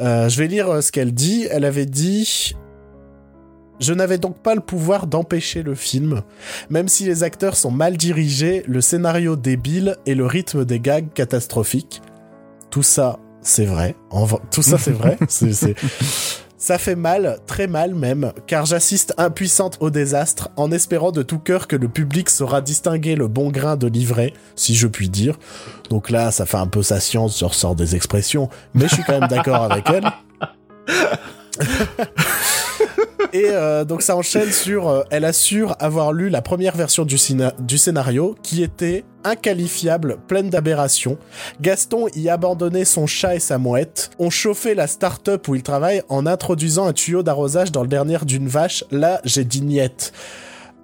Euh, 0.00 0.28
je 0.28 0.38
vais 0.38 0.46
lire 0.48 0.68
euh, 0.70 0.80
ce 0.80 0.90
qu'elle 0.92 1.12
dit. 1.12 1.46
Elle 1.50 1.64
avait 1.66 1.84
dit 1.86 2.54
Je 3.80 3.92
n'avais 3.92 4.16
donc 4.18 4.38
pas 4.42 4.54
le 4.54 4.60
pouvoir 4.62 5.06
d'empêcher 5.06 5.62
le 5.62 5.74
film. 5.74 6.22
Même 6.70 6.88
si 6.88 7.04
les 7.04 7.22
acteurs 7.22 7.56
sont 7.56 7.70
mal 7.70 7.96
dirigés, 7.98 8.62
le 8.66 8.80
scénario 8.80 9.36
débile 9.36 9.96
et 10.06 10.14
le 10.14 10.24
rythme 10.24 10.64
des 10.64 10.80
gags 10.80 11.12
catastrophiques. 11.12 12.00
Tout 12.70 12.82
ça, 12.82 13.18
c'est 13.42 13.66
vrai. 13.66 13.94
En 14.10 14.26
Tout 14.50 14.62
ça, 14.62 14.78
c'est 14.78 14.92
vrai. 14.92 15.18
C'est- 15.28 15.74
Ça 16.62 16.76
fait 16.76 16.94
mal, 16.94 17.38
très 17.46 17.66
mal 17.66 17.94
même, 17.94 18.34
car 18.46 18.66
j'assiste 18.66 19.14
impuissante 19.16 19.78
au 19.80 19.88
désastre, 19.88 20.50
en 20.56 20.70
espérant 20.70 21.10
de 21.10 21.22
tout 21.22 21.38
cœur 21.38 21.66
que 21.66 21.74
le 21.74 21.88
public 21.88 22.28
saura 22.28 22.60
distinguer 22.60 23.16
le 23.16 23.28
bon 23.28 23.50
grain 23.50 23.76
de 23.76 23.86
l'ivraie, 23.86 24.34
si 24.56 24.74
je 24.74 24.86
puis 24.86 25.08
dire. 25.08 25.38
Donc 25.88 26.10
là, 26.10 26.30
ça 26.30 26.44
fait 26.44 26.58
un 26.58 26.66
peu 26.66 26.82
sa 26.82 27.00
science, 27.00 27.38
je 27.38 27.46
ressors 27.46 27.74
des 27.74 27.96
expressions, 27.96 28.50
mais 28.74 28.88
je 28.88 28.96
suis 28.96 29.02
quand 29.04 29.18
même 29.18 29.30
d'accord 29.30 29.72
avec 29.72 29.88
elle. 29.88 30.04
Et 33.32 33.46
euh, 33.46 33.84
donc 33.84 34.02
ça 34.02 34.16
enchaîne 34.16 34.50
sur 34.50 34.88
euh, 34.88 35.02
elle 35.10 35.24
assure 35.24 35.76
avoir 35.78 36.12
lu 36.12 36.28
la 36.30 36.42
première 36.42 36.76
version 36.76 37.04
du, 37.04 37.16
scéna- 37.16 37.54
du 37.60 37.78
scénario 37.78 38.36
qui 38.42 38.62
était 38.62 39.04
inqualifiable, 39.24 40.16
pleine 40.26 40.50
d'aberrations. 40.50 41.16
Gaston 41.60 42.08
y 42.14 42.28
abandonnait 42.28 42.84
son 42.84 43.06
chat 43.06 43.36
et 43.36 43.40
sa 43.40 43.58
mouette. 43.58 44.10
On 44.18 44.30
chauffait 44.30 44.74
la 44.74 44.86
start-up 44.86 45.46
où 45.48 45.54
il 45.54 45.62
travaille 45.62 46.02
en 46.08 46.26
introduisant 46.26 46.86
un 46.86 46.92
tuyau 46.92 47.22
d'arrosage 47.22 47.70
dans 47.70 47.82
le 47.82 47.88
dernier 47.88 48.18
d'une 48.24 48.48
vache. 48.48 48.84
Là, 48.90 49.20
j'ai 49.24 49.44
dit 49.44 49.62
niette. 49.62 50.12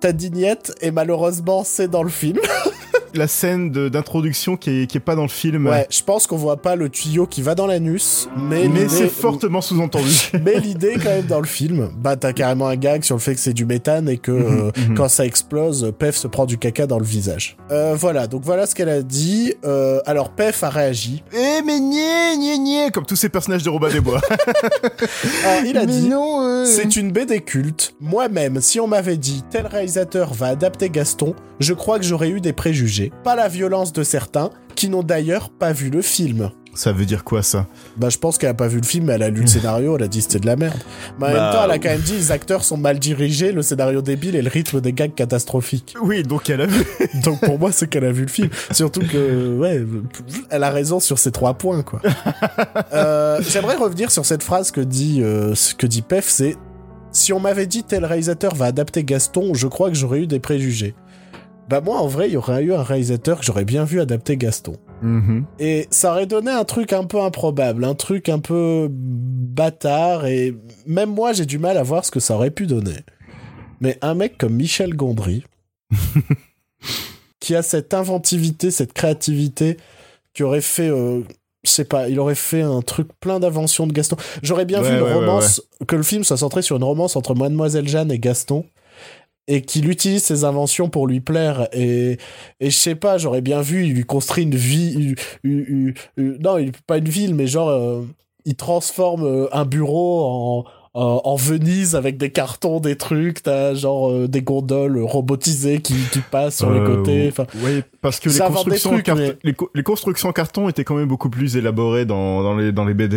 T'as 0.01 0.13
dit 0.13 0.31
niette 0.31 0.75
et 0.83 0.91
malheureusement 0.91 1.65
c'est 1.65 1.89
dans 1.89 2.03
le 2.03 2.11
film. 2.11 2.39
La 3.15 3.29
scène 3.29 3.71
de- 3.71 3.89
d'introduction 3.89 4.57
qui 4.57 4.83
est, 4.83 4.87
qui 4.87 4.97
est 4.97 5.01
pas 5.01 5.15
dans 5.15 5.23
le 5.23 5.29
film. 5.29 5.67
Ouais, 5.67 5.87
je 5.91 6.03
pense 6.03 6.27
qu'on 6.27 6.37
voit 6.37 6.57
pas 6.57 6.77
le 6.77 6.89
tuyau 6.89 7.27
qui 7.27 7.43
va 7.43 7.55
dans 7.55 7.67
l'anus, 7.67 8.29
mais, 8.37 8.69
Mais 8.69 8.89
c'est 8.89 9.09
fortement 9.09 9.61
sous-entendu. 9.61 10.13
Mais 10.45 10.61
l'idée 10.61 10.95
quand 10.95 11.11
même 11.11 11.27
dans 11.27 11.41
le 11.41 11.47
film, 11.47 11.91
bah 11.99 12.17
t'as 12.17 12.33
carrément 12.33 12.69
un 12.69 12.77
gag 12.77 13.03
sur 13.05 13.15
le 13.17 13.21
fait 13.21 13.35
que 13.35 13.41
c'est 13.41 13.53
du 13.53 13.65
méthane 13.65 14.09
et 14.09 14.19
que 14.19 14.33
euh, 14.33 14.71
mhm. 14.77 14.95
quand 14.97 15.09
ça 15.09 15.25
explose, 15.25 15.93
Pef 15.99 16.17
se 16.17 16.27
prend 16.27 16.47
du 16.47 16.59
caca 16.59 16.87
dans 16.87 16.99
le 16.99 17.05
visage. 17.05 17.57
Euh, 17.71 17.95
voilà, 17.99 18.27
donc 18.27 18.43
voilà 18.45 18.67
ce 18.67 18.75
qu'elle 18.75 18.89
a 18.89 19.03
dit. 19.03 19.55
Euh, 19.65 20.01
alors 20.07 20.31
Pef 20.31 20.63
a 20.63 20.71
réagi. 20.71 21.23
Eh 21.33 21.63
mais 21.65 21.81
niais, 21.81 22.37
niais, 22.37 22.59
niais, 22.59 22.91
comme 22.93 23.07
tous 23.07 23.17
ces 23.17 23.29
personnages 23.29 23.63
de 23.63 23.71
Robin 23.71 23.89
des 23.89 24.01
Bois. 24.01 24.21
Alors, 25.45 25.65
il 25.65 25.77
a 25.77 25.87
mais 25.87 25.93
dit. 25.93 26.09
non, 26.09 26.43
euh, 26.43 26.65
C'est 26.65 26.97
une 26.97 27.13
BD 27.13 27.41
culte. 27.41 27.95
Moi-même, 28.01 28.61
si 28.61 28.81
on 28.81 28.87
m'avait 28.87 29.17
dit 29.17 29.43
tel 29.51 29.67
réalisateur 29.67 30.35
va 30.35 30.49
adapter 30.49 30.91
Gaston, 30.91 31.35
je 31.61 31.73
crois 31.73 31.99
que 31.99 32.05
j'aurais 32.05 32.31
eu 32.31 32.41
des 32.41 32.53
préjugés. 32.53 32.96
Pas 33.25 33.37
la 33.37 33.49
violence 33.49 33.93
de 33.93 34.03
certains, 34.03 34.51
qui 34.75 34.89
n'ont 34.89 35.03
d'ailleurs 35.03 35.51
pas 35.51 35.73
vu 35.73 35.91
le 35.91 36.03
film. 36.03 36.51
Ça 36.75 36.93
veut 36.93 37.07
dire 37.07 37.25
quoi 37.25 37.43
ça? 37.43 37.67
Bah, 37.97 38.11
je 38.11 38.19
pense 38.19 38.37
qu'elle 38.37 38.51
a 38.51 38.55
pas 38.55 38.69
vu 38.69 38.79
le 38.79 38.87
film, 38.87 39.07
mais 39.07 39.15
elle 39.15 39.23
a 39.23 39.31
lu 39.31 39.41
le 39.41 39.47
scénario, 39.47 39.97
elle 39.97 40.03
a 40.03 40.09
dit 40.09 40.21
c'était 40.21 40.41
de 40.41 40.47
la 40.47 40.57
merde. 40.57 40.77
Mais 41.19 41.29
en 41.29 41.31
Bah, 41.31 41.33
même 41.33 41.53
temps, 41.53 41.65
elle 41.65 41.71
a 41.71 41.79
quand 41.79 41.89
même 41.89 42.01
dit 42.03 42.13
les 42.13 42.33
acteurs 42.33 42.65
sont 42.65 42.77
mal 42.77 42.99
dirigés, 42.99 43.53
le 43.53 43.63
scénario 43.63 44.03
débile 44.03 44.37
et 44.37 44.43
le 44.43 44.51
rythme 44.51 44.83
des 44.83 44.93
gags 44.93 45.15
catastrophiques. 45.15 45.95
Oui, 46.03 46.23
donc 46.23 46.51
elle 46.51 46.61
a 46.61 46.67
vu. 46.67 46.85
Donc 47.25 47.41
pour 47.41 47.59
moi, 47.59 47.73
c'est 47.73 47.89
qu'elle 47.89 48.05
a 48.05 48.13
vu 48.13 48.23
le 48.23 48.29
film. 48.29 48.51
Surtout 48.73 49.01
que, 49.01 49.57
ouais, 49.57 49.83
elle 50.51 50.65
a 50.65 50.71
raison 50.71 51.01
sur 51.01 51.19
ces 51.19 51.33
trois 51.33 51.55
points, 51.55 51.83
quoi. 51.83 52.03
Euh, 52.93 53.41
J'aimerais 53.49 53.77
revenir 53.77 54.11
sur 54.11 54.25
cette 54.27 54.43
phrase 54.43 54.71
que 54.71 54.81
dit, 54.83 55.23
euh, 55.23 55.55
ce 55.55 55.75
que 55.75 55.87
dit 55.87 56.03
Pef, 56.03 56.29
c'est 56.29 56.57
si 57.11 57.33
on 57.33 57.41
m'avait 57.41 57.67
dit 57.67 57.83
tel 57.85 58.05
réalisateur 58.05 58.55
va 58.55 58.67
adapter 58.67 59.03
Gaston, 59.03 59.55
je 59.55 59.67
crois 59.67 59.89
que 59.89 59.97
j'aurais 59.97 60.21
eu 60.21 60.27
des 60.27 60.39
préjugés. 60.41 60.95
Bah 61.69 61.81
moi, 61.81 61.99
en 61.99 62.07
vrai, 62.07 62.29
il 62.29 62.35
y 62.35 62.37
aurait 62.37 62.63
eu 62.63 62.73
un 62.73 62.83
réalisateur 62.83 63.41
que 63.41 63.45
j'aurais 63.45 63.65
bien 63.65 63.85
vu 63.85 64.01
adapter 64.01 64.37
Gaston. 64.37 64.77
Mhm. 65.03 65.45
Et 65.59 65.89
ça 65.91 66.13
aurait 66.13 66.27
donné 66.27 66.51
un 66.51 66.65
truc 66.65 66.93
un 66.93 67.05
peu 67.05 67.21
improbable, 67.21 67.85
un 67.85 67.95
truc 67.95 68.29
un 68.29 68.39
peu 68.39 68.89
bâtard, 68.91 70.27
et 70.27 70.55
même 70.87 71.11
moi 71.11 71.33
j'ai 71.33 71.45
du 71.45 71.59
mal 71.59 71.77
à 71.77 71.83
voir 71.83 72.05
ce 72.05 72.11
que 72.11 72.21
ça 72.21 72.35
aurait 72.37 72.51
pu 72.51 72.67
donner. 72.67 72.97
Mais 73.81 73.99
un 74.01 74.15
mec 74.15 74.39
comme 74.39 74.55
Michel 74.55 74.95
Gondry, 74.95 75.45
qui 77.41 77.55
a 77.55 77.63
cette 77.63 77.95
inventivité, 77.95 78.71
cette 78.71 78.93
créativité, 78.93 79.77
qui 80.35 80.43
aurait 80.43 80.61
fait, 80.61 80.89
euh, 80.89 81.21
je 81.65 81.71
sais 81.71 81.85
pas, 81.85 82.09
il 82.09 82.19
aurait 82.21 82.35
fait 82.35 82.63
un 82.63 82.83
truc 82.83 83.09
plein 83.21 83.41
d'inventions 83.41 83.87
de 83.87 83.93
Gaston. 83.93 84.17
J'aurais 84.43 84.65
bien 84.65 84.83
Ouais, 84.83 84.91
vu 84.91 84.97
une 84.97 85.03
ouais, 85.03 85.09
ouais, 85.09 85.15
romance, 85.15 85.63
que 85.87 85.97
le 85.97 86.03
film 86.03 86.25
soit 86.25 86.37
centré 86.39 86.63
sur 86.63 86.77
une 86.77 86.85
romance 86.85 87.17
entre 87.17 87.35
Mademoiselle 87.35 87.89
Jeanne 87.89 88.11
et 88.13 88.19
Gaston. 88.19 88.65
Et 89.49 89.63
qu'il 89.63 89.89
utilise 89.89 90.25
ses 90.25 90.43
inventions 90.45 90.89
pour 90.89 91.07
lui 91.07 91.21
plaire. 91.21 91.69
Et, 91.73 92.19
et 92.61 92.71
je 92.71 92.77
sais 92.77 92.97
pas, 92.97 93.17
j'aurais 93.17 93.43
bien 93.43 93.61
vu, 93.61 93.85
il 93.87 93.95
lui 93.95 94.05
construit 94.05 94.43
une 94.45 94.57
vie, 94.57 95.15
une- 95.45 95.95
une- 96.17 96.39
non, 96.41 96.59
il- 96.59 96.73
pas 96.87 96.99
une 96.99 97.09
ville, 97.09 97.35
mais 97.35 97.47
genre, 97.47 97.69
euh, 97.69 98.03
il 98.45 98.57
transforme 98.57 99.25
euh, 99.25 99.47
un 99.53 99.65
bureau 99.65 100.25
en, 100.25 100.65
en, 100.95 101.21
en 101.25 101.37
Venise 101.37 101.95
avec 101.95 102.17
des 102.17 102.31
cartons, 102.31 102.81
des 102.81 102.97
trucs, 102.97 103.43
t'as 103.45 103.75
genre 103.75 104.11
euh, 104.11 104.27
des 104.29 104.43
gondoles 104.43 104.99
robotisées 105.03 105.81
qui, 105.81 105.95
qui 106.13 106.21
passent 106.21 106.57
sur 106.57 106.71
les 106.73 106.81
Euh, 106.81 106.97
côtés. 106.97 107.29
Enfin, 107.29 107.47
Oui, 107.63 107.83
parce 108.01 108.19
que 108.19 108.29
les 108.31 108.39
constructions, 108.39 108.91
trucs, 108.91 109.09
mais- 109.11 109.37
les, 109.45 109.53
co- 109.53 109.71
les 109.75 109.83
constructions 109.85 110.29
en 110.29 110.33
carton 110.33 110.69
étaient 110.69 110.85
quand 110.85 110.97
même 110.97 111.07
beaucoup 111.09 111.31
plus 111.31 111.57
élaborées 111.57 112.05
dans, 112.05 112.43
dans, 112.43 112.57
les, 112.57 112.73
dans 112.73 112.85
les 112.85 112.95
BD. 112.95 113.17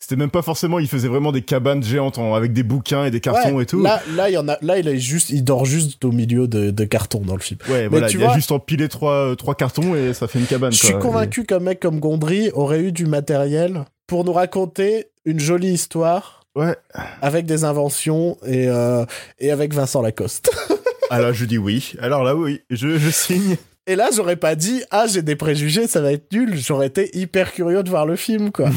C'était 0.00 0.14
même 0.16 0.30
pas 0.30 0.42
forcément, 0.42 0.78
il 0.78 0.86
faisait 0.88 1.08
vraiment 1.08 1.32
des 1.32 1.42
cabanes 1.42 1.82
géantes 1.82 2.18
en- 2.18 2.34
avec 2.34 2.52
des 2.52 2.62
bouquins 2.62 3.04
et 3.04 3.10
des 3.10 3.20
cartons 3.20 3.56
Ouais, 3.56 3.64
et 3.64 3.66
tout. 3.66 3.82
Là, 3.82 4.00
là, 4.14 4.30
il 4.30 4.34
y 4.34 4.38
en 4.38 4.48
a, 4.48 4.56
là, 4.62 4.78
il 4.78 4.86
est 4.86 4.98
juste, 4.98 5.30
il 5.30 5.42
dort 5.42 5.64
juste 5.64 6.04
au 6.04 6.12
milieu 6.12 6.46
de, 6.46 6.70
de 6.70 6.84
cartons 6.84 7.20
dans 7.20 7.34
le 7.34 7.40
film. 7.40 7.58
ouais, 7.68 7.88
voilà, 7.88 8.06
tu 8.08 8.18
il 8.18 8.24
a 8.24 8.32
juste 8.34 8.52
empilé 8.52 8.88
trois, 8.88 9.30
euh, 9.30 9.34
trois 9.34 9.54
cartons 9.56 9.96
et 9.96 10.14
ça 10.14 10.28
fait 10.28 10.38
une 10.38 10.46
cabane. 10.46 10.70
Je 10.72 10.76
suis 10.78 10.94
convaincu 10.98 11.44
qu'un 11.44 11.58
mec 11.58 11.80
comme 11.80 11.98
Gondry 11.98 12.50
aurait 12.54 12.80
eu 12.80 12.92
du 12.92 13.06
matériel 13.06 13.84
pour 14.06 14.24
nous 14.24 14.32
raconter 14.32 15.06
une 15.24 15.40
jolie 15.40 15.72
histoire 15.72 16.44
Ouais. 16.54 16.76
avec 17.22 17.46
des 17.46 17.64
inventions 17.64 18.36
et, 18.46 18.66
euh, 18.68 19.04
et 19.38 19.50
avec 19.50 19.74
Vincent 19.74 20.00
Lacoste. 20.02 20.50
Alors 21.10 21.32
je 21.32 21.44
dis 21.44 21.58
oui. 21.58 21.92
Alors 22.00 22.22
là, 22.24 22.34
oui, 22.36 22.60
je, 22.70 22.98
je 22.98 23.10
signe. 23.10 23.56
Et 23.88 23.96
là, 23.96 24.10
j'aurais 24.14 24.36
pas 24.36 24.54
dit, 24.54 24.82
ah, 24.90 25.06
j'ai 25.06 25.22
des 25.22 25.34
préjugés, 25.34 25.86
ça 25.86 26.02
va 26.02 26.12
être 26.12 26.30
nul. 26.30 26.58
J'aurais 26.58 26.88
été 26.88 27.08
hyper 27.16 27.54
curieux 27.54 27.82
de 27.82 27.88
voir 27.88 28.04
le 28.04 28.16
film, 28.16 28.52
quoi. 28.52 28.68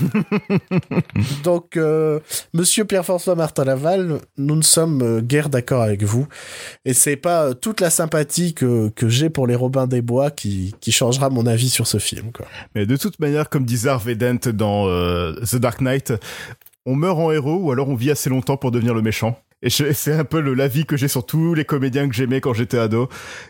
Donc, 1.43 1.76
euh, 1.76 2.21
monsieur 2.54 2.86
Pierre-François 2.86 3.36
Martin 3.36 3.65
Laval, 3.65 4.21
nous 4.38 4.56
ne 4.56 4.62
sommes 4.62 5.02
euh, 5.02 5.19
guère 5.19 5.50
d'accord 5.50 5.82
avec 5.82 6.04
vous. 6.04 6.28
Et 6.86 6.93
c'est 6.93 7.17
pas 7.17 7.47
euh, 7.47 7.54
toute 7.54 7.82
la 7.82 7.89
sympathie 7.89 8.54
que, 8.54 8.88
que 8.88 9.10
j'ai 9.10 9.30
pour 9.30 9.47
les 9.47 9.56
Robins 9.56 9.86
des 9.86 10.02
Bois 10.02 10.32
qui, 10.32 10.74
qui 10.80 10.93
changera 10.93 11.30
mon 11.30 11.45
avis 11.45 11.69
sur 11.69 11.88
ce 11.88 11.97
film, 11.97 12.32
quoi. 12.32 12.45
Mais 12.74 12.86
de 12.86 12.95
toute 12.95 13.19
manière, 13.19 13.50
comme 13.50 13.65
disait 13.65 13.89
Harvey 13.89 14.15
Dent 14.15 14.50
dans 14.54 14.88
The 15.43 15.58
Dark 15.58 15.82
Knight, 15.82 16.13
on 16.86 16.95
meurt 16.95 17.19
en 17.19 17.34
héros 17.34 17.58
ou 17.58 17.71
alors 17.74 17.89
on 17.89 17.95
vit 17.95 18.12
assez 18.12 18.30
longtemps 18.30 18.56
pour 18.56 18.71
devenir 18.71 18.93
le 18.93 19.02
méchant. 19.02 19.38
Et 19.63 19.69
c'est 19.69 20.13
un 20.13 20.24
peu 20.24 20.39
le- 20.41 20.54
l'avis 20.56 20.86
que 20.86 20.97
j'ai 20.97 21.08
sur 21.08 21.26
tous 21.26 21.54
les 21.54 21.65
comédiens 21.65 22.08
que 22.10 22.15
j'aimais 22.15 22.41
quand 22.41 22.54
j'étais 22.54 22.80
ado, 22.80 23.10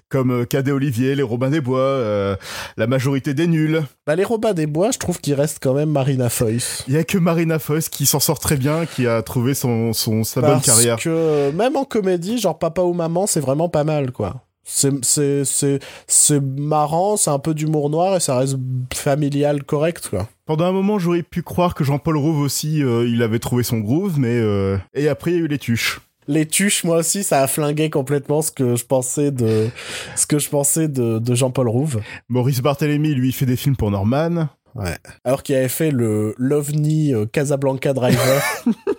comme 0.09 0.31
euh, 0.41 0.45
Cadet 0.45 0.71
Olivier, 0.71 1.15
les 1.15 1.23
Robins 1.23 1.49
des 1.49 1.61
Bois, 1.61 1.79
euh, 1.79 2.35
la 2.75 2.85
majorité 2.87 3.33
des 3.33 3.47
nuls. 3.47 3.81
Bah, 4.05 4.15
les 4.15 4.25
Robins 4.25 4.53
des 4.53 4.67
Bois, 4.67 4.91
je 4.91 4.97
trouve 4.99 5.19
qu'il 5.21 5.33
reste 5.35 5.59
quand 5.61 5.73
même 5.73 5.89
Marina 5.89 6.29
Foïs. 6.29 6.83
Il 6.89 6.93
y 6.93 6.97
a 6.97 7.03
que 7.05 7.17
Marina 7.17 7.59
Foïs 7.59 7.87
qui 7.87 8.05
s'en 8.05 8.19
sort 8.19 8.39
très 8.39 8.57
bien, 8.57 8.85
qui 8.85 9.07
a 9.07 9.21
trouvé 9.21 9.53
son, 9.53 9.93
son 9.93 10.23
sa 10.25 10.41
bonne 10.41 10.51
Parce 10.51 10.65
carrière. 10.65 10.97
que 10.97 11.09
euh, 11.09 11.51
même 11.53 11.77
en 11.77 11.85
comédie, 11.85 12.39
genre 12.39 12.59
Papa 12.59 12.81
ou 12.81 12.93
Maman, 12.93 13.25
c'est 13.25 13.39
vraiment 13.39 13.69
pas 13.69 13.83
mal, 13.85 14.11
quoi. 14.11 14.43
C'est, 14.73 15.03
c'est, 15.03 15.43
c'est, 15.43 15.79
c'est 16.07 16.41
marrant, 16.41 17.17
c'est 17.17 17.29
un 17.29 17.39
peu 17.39 17.53
d'humour 17.53 17.89
noir 17.89 18.15
et 18.15 18.21
ça 18.21 18.37
reste 18.37 18.57
familial 18.93 19.63
correct, 19.63 20.07
quoi. 20.09 20.29
Pendant 20.45 20.63
un 20.63 20.71
moment, 20.71 20.97
j'aurais 20.97 21.23
pu 21.23 21.43
croire 21.43 21.75
que 21.75 21.83
Jean-Paul 21.83 22.15
Rouve 22.15 22.39
aussi, 22.39 22.81
euh, 22.81 23.05
il 23.05 23.21
avait 23.21 23.39
trouvé 23.39 23.63
son 23.63 23.79
groove, 23.79 24.17
mais 24.17 24.33
euh, 24.33 24.77
et 24.93 25.09
après 25.09 25.31
il 25.31 25.37
y 25.37 25.41
a 25.41 25.43
eu 25.43 25.47
les 25.47 25.57
tuches. 25.57 25.99
Les 26.29 26.45
tuches, 26.45 26.85
moi 26.85 26.97
aussi, 26.97 27.23
ça 27.23 27.41
a 27.41 27.47
flingué 27.47 27.89
complètement 27.89 28.41
ce 28.41 28.51
que 28.51 28.77
je 28.77 28.85
pensais 28.85 29.31
de, 29.31 29.67
ce 30.15 30.25
que 30.25 30.39
je 30.39 30.47
pensais 30.47 30.87
de, 30.87 31.19
de 31.19 31.35
Jean-Paul 31.35 31.67
Rouve. 31.67 31.99
Maurice 32.29 32.61
Barthélémy, 32.61 33.13
lui, 33.13 33.29
il 33.29 33.33
fait 33.33 33.45
des 33.45 33.57
films 33.57 33.75
pour 33.75 33.91
Norman. 33.91 34.47
Ouais. 34.75 34.95
Alors 35.25 35.43
qu'il 35.43 35.55
avait 35.55 35.67
fait 35.67 35.91
le 35.91 36.33
l'OVNI 36.37 37.13
euh, 37.13 37.25
Casablanca 37.25 37.91
Driver. 37.91 38.41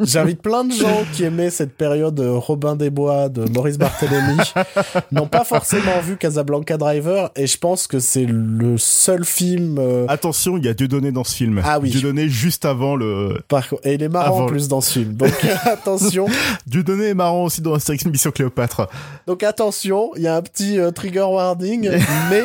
J'invite 0.00 0.42
plein 0.42 0.64
de 0.64 0.72
gens 0.72 1.04
qui 1.12 1.24
aimaient 1.24 1.50
cette 1.50 1.74
période 1.74 2.18
euh, 2.20 2.36
Robin 2.36 2.76
des 2.76 2.90
Bois 2.90 3.28
de 3.28 3.44
Maurice 3.50 3.78
Barthélémy 3.78 4.38
n'ont 5.12 5.26
pas 5.26 5.44
forcément 5.44 6.00
vu 6.02 6.16
Casablanca 6.16 6.76
Driver 6.76 7.30
et 7.36 7.46
je 7.46 7.58
pense 7.58 7.86
que 7.86 7.98
c'est 7.98 8.26
le 8.26 8.78
seul 8.78 9.24
film 9.24 9.78
euh, 9.78 10.06
Attention, 10.08 10.56
il 10.56 10.64
y 10.64 10.68
a 10.68 10.74
Dieudonné 10.74 11.12
dans 11.12 11.24
ce 11.24 11.34
film. 11.34 11.60
Ah 11.64 11.78
oui. 11.78 11.90
Dieudonné 11.90 12.28
juste 12.28 12.64
avant 12.64 12.96
le. 12.96 13.40
par 13.48 13.66
et 13.84 13.94
il 13.94 14.02
est 14.02 14.08
marrant 14.08 14.36
Avant 14.36 14.44
en 14.44 14.46
plus 14.46 14.68
dans 14.68 14.80
ce 14.80 14.92
film. 15.00 15.14
Donc 15.14 15.32
attention. 15.64 16.26
Dieudonné 16.66 17.08
est 17.08 17.14
marrant 17.14 17.44
aussi 17.44 17.60
dans 17.60 17.74
Astérix 17.74 18.06
Mission 18.06 18.30
Cléopâtre. 18.30 18.88
Donc 19.26 19.42
attention, 19.42 20.10
il 20.16 20.22
y 20.22 20.26
a 20.26 20.36
un 20.36 20.42
petit 20.42 20.78
euh, 20.78 20.90
trigger 20.90 21.26
warning 21.30 21.90
mais 22.30 22.42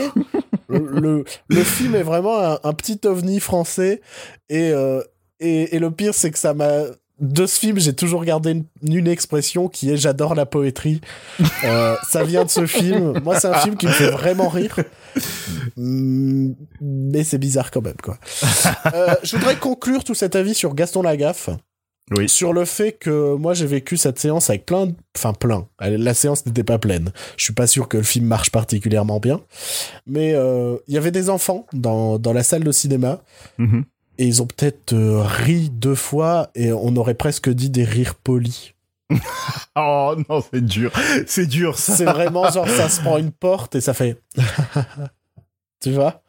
le, 0.70 1.24
le 1.48 1.64
film 1.64 1.96
est 1.96 2.04
vraiment 2.04 2.40
un, 2.40 2.60
un 2.64 2.74
petit 2.74 3.00
ovni 3.06 3.40
français 3.40 4.02
et, 4.50 4.72
euh, 4.72 5.02
et, 5.40 5.76
et 5.76 5.80
le 5.80 5.92
pire 5.92 6.14
c'est 6.14 6.32
que 6.32 6.40
ça 6.40 6.54
m'a 6.54 6.84
de 7.20 7.46
ce 7.46 7.60
film, 7.60 7.80
j'ai 7.80 7.94
toujours 7.94 8.26
gardé 8.26 8.52
une, 8.52 8.66
une 8.84 9.08
expression 9.08 9.68
qui 9.70 9.92
est 9.92 9.98
j'adore 9.98 10.36
la 10.36 10.46
poétrie. 10.46 11.02
Euh, 11.64 11.96
ça 12.08 12.24
vient 12.24 12.46
de 12.46 12.50
ce 12.50 12.68
film. 12.68 13.20
Moi, 13.24 13.40
c'est 13.40 13.48
un 13.48 13.56
film 13.60 13.76
qui 13.76 13.88
me 13.88 13.92
fait 13.92 14.12
vraiment 14.12 14.50
rire. 14.50 14.76
Mm, 15.78 16.52
Mais 16.82 17.24
c'est 17.24 17.38
bizarre 17.40 17.72
quand 17.72 17.82
même, 17.82 17.96
quoi. 18.04 18.18
Euh, 18.94 19.16
je 19.24 19.36
voudrais 19.36 19.56
conclure 19.56 20.04
tout 20.04 20.14
cet 20.14 20.36
avis 20.36 20.54
sur 20.54 20.76
Gaston 20.76 21.02
Lagaffe. 21.02 21.50
Oui. 22.16 22.30
Sur 22.30 22.54
le 22.54 22.66
fait 22.66 22.92
que 22.92 23.34
moi 23.34 23.56
j'ai 23.56 23.66
vécu 23.66 23.98
cette 23.98 24.20
séance 24.20 24.52
avec 24.52 24.68
plein, 24.68 24.86
de... 24.86 24.94
enfin 25.18 25.34
plein. 25.34 25.68
La 25.80 26.14
séance 26.14 26.46
n'était 26.46 26.64
pas 26.64 26.78
pleine. 26.78 27.12
Je 27.36 27.46
suis 27.46 27.54
pas 27.54 27.66
sûr 27.66 27.88
que 27.88 27.98
le 27.98 28.04
film 28.04 28.26
marche 28.28 28.52
particulièrement 28.52 29.20
bien, 29.20 29.42
mais 30.06 30.34
euh, 30.36 30.78
il 30.88 30.94
y 30.94 30.98
avait 31.00 31.10
des 31.10 31.32
enfants 31.32 31.66
dans 31.74 32.20
dans 32.20 32.32
la 32.32 32.44
salle 32.44 32.64
de 32.64 32.72
cinéma 32.72 33.22
Mhm. 33.58 33.86
Et 34.18 34.26
ils 34.26 34.42
ont 34.42 34.48
peut-être 34.48 34.94
euh, 34.94 35.22
ri 35.24 35.70
deux 35.70 35.96
fois 35.96 36.50
et 36.56 36.72
on 36.72 36.96
aurait 36.96 37.16
presque 37.16 37.50
dit 37.50 37.70
des 37.70 37.84
rires 37.84 38.16
polis. 38.16 38.74
Oh 39.78 40.16
non, 40.30 40.42
c'est 40.54 40.64
dur. 40.64 40.90
C'est 41.28 41.48
dur 41.48 41.78
ça. 41.78 41.98
C'est 41.98 42.06
vraiment 42.06 42.50
genre 42.50 42.68
ça 42.68 42.88
se 42.88 43.02
prend 43.02 43.18
une 43.18 43.32
porte 43.32 43.76
et 43.76 43.82
ça 43.82 43.94
fait, 43.94 44.18
tu 45.82 45.92
vois? 45.92 46.24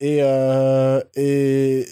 Et 0.00 0.20
euh, 0.22 1.02
et 1.14 1.86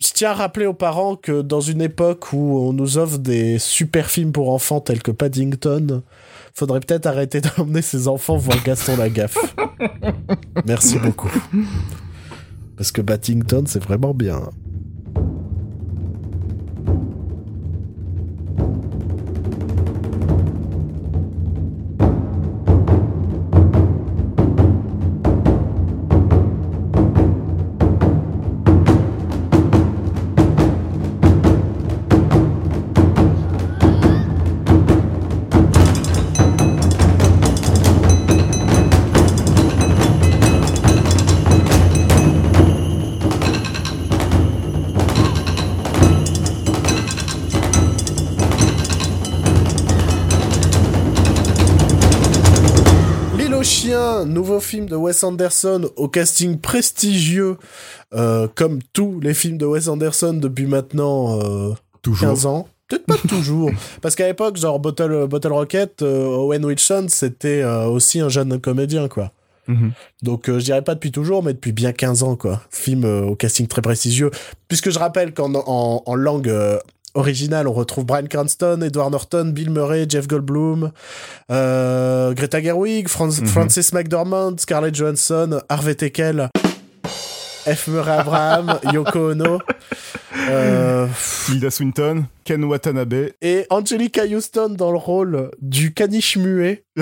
je 0.00 0.12
tiens 0.14 0.30
à 0.30 0.34
rappeler 0.34 0.64
aux 0.64 0.74
parents 0.74 1.16
que 1.16 1.42
dans 1.42 1.60
une 1.60 1.82
époque 1.82 2.32
où 2.32 2.58
on 2.58 2.72
nous 2.72 2.96
offre 2.96 3.18
des 3.18 3.58
super 3.58 4.10
films 4.10 4.32
pour 4.32 4.48
enfants 4.48 4.80
tels 4.80 5.02
que 5.02 5.10
Paddington, 5.10 6.02
faudrait 6.54 6.80
peut-être 6.80 7.06
arrêter 7.06 7.40
d'emmener 7.40 7.82
ses 7.82 8.08
enfants 8.08 8.36
voir 8.36 8.62
Gaston 8.62 8.96
Lagaffe. 8.96 9.54
Merci 10.64 10.98
beaucoup. 10.98 11.30
Parce 12.76 12.92
que 12.92 13.00
Paddington, 13.00 13.64
c'est 13.66 13.82
vraiment 13.82 14.14
bien. 14.14 14.50
Nouveau 54.54 54.64
film 54.64 54.86
de 54.86 54.94
Wes 54.94 55.24
Anderson 55.24 55.90
au 55.96 56.06
casting 56.08 56.58
prestigieux, 56.58 57.56
euh, 58.14 58.46
comme 58.54 58.78
tous 58.92 59.18
les 59.20 59.34
films 59.34 59.58
de 59.58 59.66
Wes 59.66 59.88
Anderson 59.88 60.34
depuis 60.34 60.66
maintenant 60.66 61.40
euh, 61.40 61.74
Toujours. 62.02 62.28
15 62.28 62.46
ans. 62.46 62.68
Peut-être 62.86 63.06
pas 63.06 63.16
toujours. 63.28 63.70
Parce 64.00 64.14
qu'à 64.14 64.26
l'époque, 64.26 64.56
genre 64.56 64.78
Bottle, 64.78 65.26
Bottle 65.26 65.52
Rocket, 65.52 66.02
euh, 66.02 66.26
Owen 66.26 66.64
Wilson, 66.64 67.06
c'était 67.08 67.62
euh, 67.62 67.86
aussi 67.86 68.20
un 68.20 68.28
jeune 68.28 68.60
comédien, 68.60 69.08
quoi. 69.08 69.32
Mhm. 69.66 69.92
Donc 70.22 70.44
je 70.46 70.58
dirais 70.62 70.82
pas 70.82 70.94
depuis 70.94 71.10
toujours, 71.10 71.42
mais 71.42 71.54
depuis 71.54 71.72
bien 71.72 71.92
15 71.92 72.22
ans, 72.22 72.36
quoi. 72.36 72.62
Film 72.70 73.04
au 73.04 73.34
casting 73.34 73.66
très 73.66 73.82
prestigieux. 73.82 74.30
Puisque 74.68 74.90
je 74.90 74.98
rappelle 75.00 75.34
qu'en 75.34 75.54
en, 75.54 76.02
en 76.04 76.14
langue 76.14 76.52
originale, 77.14 77.68
on 77.68 77.72
retrouve 77.72 78.04
Bryan 78.04 78.26
Cranston, 78.28 78.80
Edward 78.82 79.10
Norton, 79.12 79.50
Bill 79.54 79.70
Murray, 79.70 80.06
Jeff 80.08 80.26
Goldblum, 80.28 80.90
euh, 81.50 82.32
Greta 82.34 82.60
Gerwig, 82.60 83.08
Fran- 83.08 83.28
Mhm. 83.40 83.46
Francis 83.46 83.92
McDormand, 83.92 84.56
Scarlett 84.58 84.94
Johansson, 84.94 85.60
Harvey 85.68 85.94
Teckel, 85.94 86.48
F. 87.66 87.88
Murray 87.88 88.18
Abraham, 88.18 88.78
Yoko 88.92 89.30
Ono. 89.30 89.58
Euh, 90.50 91.06
Tilda 91.46 91.70
Swinton, 91.70 92.24
Ken 92.44 92.62
Watanabe. 92.64 93.30
et 93.40 93.66
Angelica 93.70 94.24
Houston 94.26 94.70
dans 94.76 94.90
le 94.90 94.98
rôle 94.98 95.50
du 95.62 95.94
caniche 95.94 96.36
muet. 96.36 96.84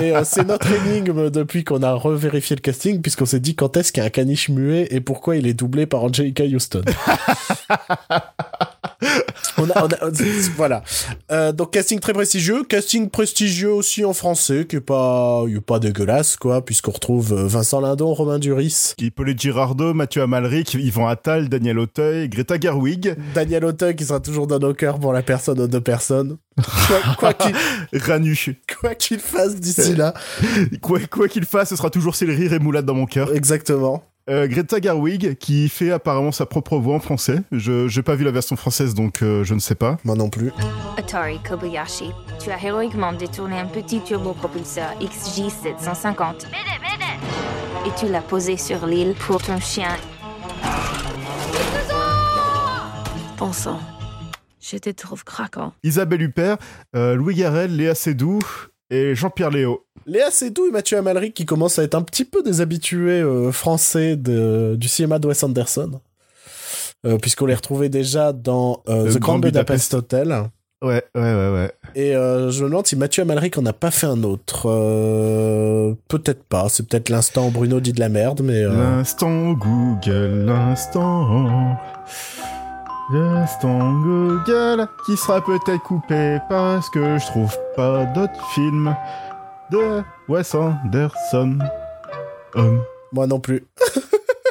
et 0.00 0.14
euh, 0.14 0.22
c'est 0.24 0.44
notre 0.46 0.68
énigme 0.70 1.30
depuis 1.30 1.64
qu'on 1.64 1.82
a 1.82 1.94
revérifié 1.94 2.54
le 2.54 2.60
casting, 2.60 3.00
puisqu'on 3.02 3.26
s'est 3.26 3.40
dit 3.40 3.56
quand 3.56 3.76
est-ce 3.76 3.90
qu'il 3.92 4.02
y 4.02 4.04
a 4.04 4.06
un 4.06 4.10
caniche 4.10 4.50
muet 4.50 4.86
et 4.90 5.00
pourquoi 5.00 5.36
il 5.36 5.46
est 5.48 5.54
doublé 5.54 5.86
par 5.86 6.04
Angelica 6.04 6.44
Houston. 6.44 6.82
on 9.58 9.68
a, 9.70 9.84
on 9.84 9.88
a- 9.88 10.10
voilà. 10.56 10.82
Euh, 11.30 11.52
donc 11.52 11.72
casting 11.72 11.98
très 12.00 12.12
prestigieux, 12.12 12.64
casting 12.64 13.08
prestigieux 13.10 13.72
aussi 13.72 14.04
en 14.04 14.12
français, 14.12 14.66
qui 14.68 14.76
est 14.76 14.80
pas, 14.80 15.44
est 15.48 15.60
pas 15.60 15.78
dégueulasse 15.78 16.36
quoi, 16.36 16.64
puisqu'on 16.64 16.92
retrouve 16.92 17.32
euh, 17.32 17.46
Vincent 17.46 17.80
Lindon, 17.80 18.12
Romain 18.14 18.38
Duris, 18.38 18.94
Hippolyte 18.98 19.40
Girardot, 19.40 19.94
Mathieu 19.94 20.22
Amalric, 20.22 20.74
Yvan 20.74 21.08
Attal, 21.08 21.48
Daniel 21.48 21.78
Auteuil, 21.78 22.28
Greta 22.28 22.58
Gerwig, 22.58 23.14
Daniel 23.34 23.64
Auteuil 23.64 23.96
qui 23.96 24.04
sera 24.04 24.20
toujours 24.20 24.46
dans 24.46 24.58
nos 24.58 24.74
cœurs 24.74 24.98
pour 24.98 25.12
la 25.12 25.22
personne 25.22 25.60
aux 25.60 25.66
deux 25.68 25.80
personnes. 25.80 26.38
Quoi 27.18 27.34
qu'il 27.34 27.54
quoi 28.80 28.94
qu'il 28.94 29.18
fasse 29.18 29.56
d'ici 29.56 29.94
là. 29.94 30.14
Quoi 30.80 31.00
quoi 31.10 31.28
qu'il 31.28 31.44
fasse, 31.44 31.70
ce 31.70 31.76
sera 31.76 31.90
toujours 31.90 32.14
Céleri 32.16 32.46
et 32.46 32.58
Moulade 32.58 32.86
dans 32.86 32.94
mon 32.94 33.06
cœur. 33.06 33.34
Exactement. 33.34 34.04
Euh, 34.28 34.48
Greta 34.48 34.80
Garwig, 34.80 35.36
qui 35.38 35.68
fait 35.68 35.92
apparemment 35.92 36.32
sa 36.32 36.46
propre 36.46 36.78
voix 36.78 36.96
en 36.96 37.00
français. 37.00 37.42
Je 37.52 37.86
j'ai 37.86 38.02
pas 38.02 38.16
vu 38.16 38.24
la 38.24 38.32
version 38.32 38.56
française, 38.56 38.92
donc 38.92 39.22
euh, 39.22 39.44
je 39.44 39.54
ne 39.54 39.60
sais 39.60 39.76
pas. 39.76 39.98
Moi 40.02 40.16
non 40.16 40.30
plus. 40.30 40.50
Atari 40.96 41.38
Kobayashi, 41.48 42.10
tu 42.40 42.50
as 42.50 42.60
héroïquement 42.60 43.12
détourné 43.12 43.56
un 43.56 43.66
petit 43.66 44.00
turbopropulseur 44.00 44.90
XJ750 45.00 46.46
et 47.86 47.90
tu 48.00 48.08
l'as 48.10 48.20
posé 48.20 48.56
sur 48.56 48.84
l'île 48.84 49.14
pour 49.14 49.40
ton 49.40 49.60
chien. 49.60 49.96
Bon 53.38 53.52
sang. 53.52 53.78
Je 54.60 54.78
te 54.78 54.90
trouve 54.90 55.22
craquant. 55.22 55.72
Isabelle 55.84 56.22
Huppert, 56.22 56.56
euh, 56.96 57.14
Louis 57.14 57.36
Garrel, 57.36 57.76
Léa 57.76 57.94
Seydoux 57.94 58.40
et 58.90 59.14
Jean-Pierre 59.14 59.50
Léo. 59.50 59.84
Léa 60.06 60.30
Seydoux 60.30 60.68
et 60.68 60.70
Mathieu 60.70 60.98
Amalric 60.98 61.34
qui 61.34 61.44
commencent 61.44 61.78
à 61.78 61.82
être 61.82 61.94
un 61.94 62.02
petit 62.02 62.24
peu 62.24 62.42
des 62.42 62.60
habitués 62.60 63.20
euh, 63.20 63.50
français 63.50 64.16
de, 64.16 64.76
du 64.78 64.88
cinéma 64.88 65.18
de 65.18 65.26
Wes 65.26 65.42
Anderson. 65.42 66.00
Euh, 67.04 67.18
Puisqu'on 67.18 67.46
les 67.46 67.54
retrouvait 67.54 67.88
déjà 67.88 68.32
dans 68.32 68.82
euh, 68.88 69.12
The 69.12 69.18
Grand 69.18 69.38
Budapest. 69.38 69.94
Hotel. 69.94 70.44
Ouais, 70.82 71.02
ouais, 71.14 71.20
ouais, 71.20 71.52
ouais. 71.52 71.72
Et 71.94 72.12
je 72.12 72.62
me 72.62 72.68
demande 72.68 72.86
si 72.86 72.96
Mathieu 72.96 73.22
Amalric 73.22 73.56
en 73.58 73.64
a 73.66 73.72
pas 73.72 73.90
fait 73.90 74.06
un 74.06 74.22
autre. 74.22 74.62
Peut-être 76.08 76.44
pas. 76.44 76.68
C'est 76.68 76.86
peut-être 76.86 77.08
l'instant 77.08 77.50
Bruno 77.50 77.80
dit 77.80 77.92
de 77.92 78.00
la 78.00 78.08
merde, 78.08 78.42
mais... 78.42 78.62
L'instant 78.62 79.52
Google, 79.52 80.44
l'instant. 80.46 81.78
L'instant 83.12 83.92
Google, 84.02 84.88
qui 85.04 85.16
sera 85.16 85.40
peut-être 85.40 85.82
coupé 85.84 86.38
parce 86.48 86.90
que 86.90 87.18
je 87.18 87.26
trouve 87.26 87.56
pas 87.76 88.04
d'autres 88.06 88.44
films 88.52 88.96
de 89.70 90.02
Wes 90.28 90.54
Anderson. 90.56 91.58
Moi 93.12 93.26
non 93.26 93.40
plus. 93.40 93.66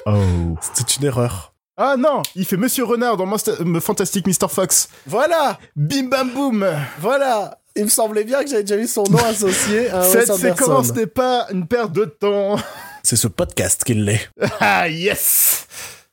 Oh. 0.07 0.55
C'était 0.61 0.93
une 0.99 1.05
erreur. 1.07 1.51
Ah 1.77 1.95
non, 1.97 2.21
il 2.35 2.45
fait 2.45 2.57
Monsieur 2.57 2.83
Renard 2.83 3.17
dans 3.17 3.25
euh, 3.25 3.79
Fantastic 3.79 4.27
Mr. 4.27 4.47
Fox. 4.47 4.87
Voilà 5.07 5.57
Bim 5.75 6.09
bam 6.09 6.29
boum. 6.29 6.63
Voilà 6.99 7.57
Il 7.75 7.85
me 7.85 7.89
semblait 7.89 8.23
bien 8.23 8.43
que 8.43 8.49
j'avais 8.51 8.61
déjà 8.61 8.77
vu 8.77 8.85
son 8.85 9.03
nom 9.09 9.17
associé 9.17 9.89
à 9.89 10.01
Wes 10.01 10.11
Cette 10.11 10.35
séquence 10.35 10.93
n'est 10.93 11.07
pas 11.07 11.47
une 11.51 11.65
perte 11.65 11.91
de 11.91 12.05
temps. 12.05 12.57
C'est 13.01 13.15
ce 13.15 13.27
podcast 13.27 13.83
qui 13.83 13.95
l'est. 13.95 14.29
Ah 14.59 14.87
yes. 14.87 15.65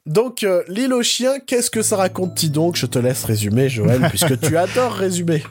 Donc, 0.06 0.42
euh, 0.42 0.62
l'île 0.68 0.92
aux 0.92 1.02
chiens, 1.02 1.38
qu'est-ce 1.46 1.70
que 1.70 1.82
ça 1.82 1.96
raconte-t-il 1.96 2.50
donc? 2.50 2.76
Je 2.76 2.86
te 2.86 2.98
laisse 2.98 3.24
résumer, 3.24 3.68
Joël, 3.68 4.00
puisque 4.08 4.38
tu 4.40 4.56
adores 4.56 4.92
résumer. 4.92 5.42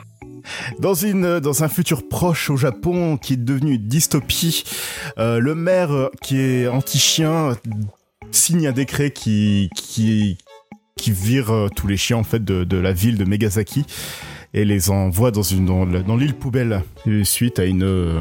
Dans, 0.80 0.94
une, 0.96 1.40
dans 1.40 1.64
un 1.64 1.70
futur 1.70 2.08
proche 2.10 2.50
au 2.50 2.58
Japon 2.58 3.18
qui 3.18 3.34
est 3.34 3.38
devenu 3.38 3.76
une 3.76 3.88
dystopie, 3.88 4.64
euh, 5.20 5.40
le 5.40 5.54
maire 5.56 5.92
euh, 5.92 6.10
qui 6.22 6.40
est 6.40 6.68
anti-chien 6.68 7.56
signe 8.32 8.68
un 8.68 8.72
décret 8.72 9.12
qui, 9.12 9.70
qui, 9.76 10.38
qui 10.98 11.12
vire 11.12 11.52
euh, 11.52 11.68
tous 11.76 11.86
les 11.88 11.98
chiens 11.98 12.18
en 12.18 12.24
fait 12.24 12.44
de, 12.44 12.64
de 12.64 12.78
la 12.78 12.92
ville 12.92 13.18
de 13.18 13.24
Megasaki 13.26 13.86
et 14.54 14.66
les 14.66 14.90
envoie 14.90 15.30
dans, 15.32 15.44
une, 15.44 15.66
dans, 15.66 15.86
le- 15.86 16.02
dans 16.04 16.18
l'île 16.18 16.34
poubelle 16.36 16.82
suite 17.24 17.60
à 17.60 17.66
une, 17.66 17.84
euh, 17.84 18.20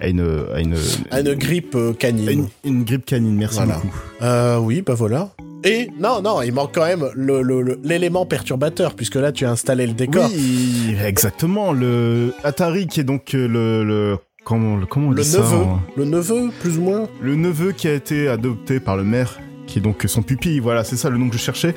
à 0.00 0.08
une, 0.08 0.44
à 0.54 0.60
une, 0.60 0.76
À 1.10 1.20
une 1.20 1.34
grippe 1.34 1.74
euh, 1.74 1.92
canine. 1.92 2.28
une, 2.30 2.48
une 2.64 2.84
grippe 2.84 3.04
canine. 3.06 3.36
Merci 3.36 3.56
Voilà. 3.58 3.74
beaucoup. 3.76 3.96
Euh, 4.22 4.58
oui, 4.58 4.82
bah 4.82 4.94
voilà. 4.94 5.30
Et 5.64 5.90
non, 5.98 6.22
non, 6.22 6.40
il 6.42 6.52
manque 6.52 6.72
quand 6.74 6.86
même 6.86 7.08
le- 7.14 7.42
le- 7.42 7.62
le- 7.62 7.80
l'élément 7.82 8.24
perturbateur, 8.26 8.94
puisque 8.94 9.16
là, 9.16 9.32
tu 9.32 9.44
as 9.44 9.50
installé 9.50 9.86
le 9.88 9.92
décor. 9.92 10.30
Oui, 10.32 10.96
exactement. 11.04 11.72
Le 11.72 12.32
Atari 12.44 12.86
qui 12.86 13.00
est 13.00 13.04
donc 13.04 13.34
euh, 13.34 13.48
le, 13.48 13.82
le 13.84 14.16
comment, 14.44 14.78
comment 14.88 15.08
on 15.08 15.10
Le 15.10 15.22
dit 15.22 15.28
ça, 15.28 15.38
neveu, 15.40 15.56
hein 15.56 15.80
le 15.96 16.04
neveu, 16.04 16.50
plus 16.60 16.78
ou 16.78 16.82
moins. 16.82 17.08
Le 17.20 17.34
neveu 17.34 17.72
qui 17.72 17.88
a 17.88 17.92
été 17.94 18.28
adopté 18.28 18.78
par 18.78 18.96
le 18.96 19.02
maire, 19.02 19.40
qui 19.66 19.80
est 19.80 19.82
donc 19.82 20.04
son 20.06 20.22
pupille, 20.22 20.60
voilà, 20.60 20.84
c'est 20.84 20.96
ça 20.96 21.10
le 21.10 21.18
nom 21.18 21.28
que 21.28 21.36
je 21.36 21.42
cherchais, 21.42 21.74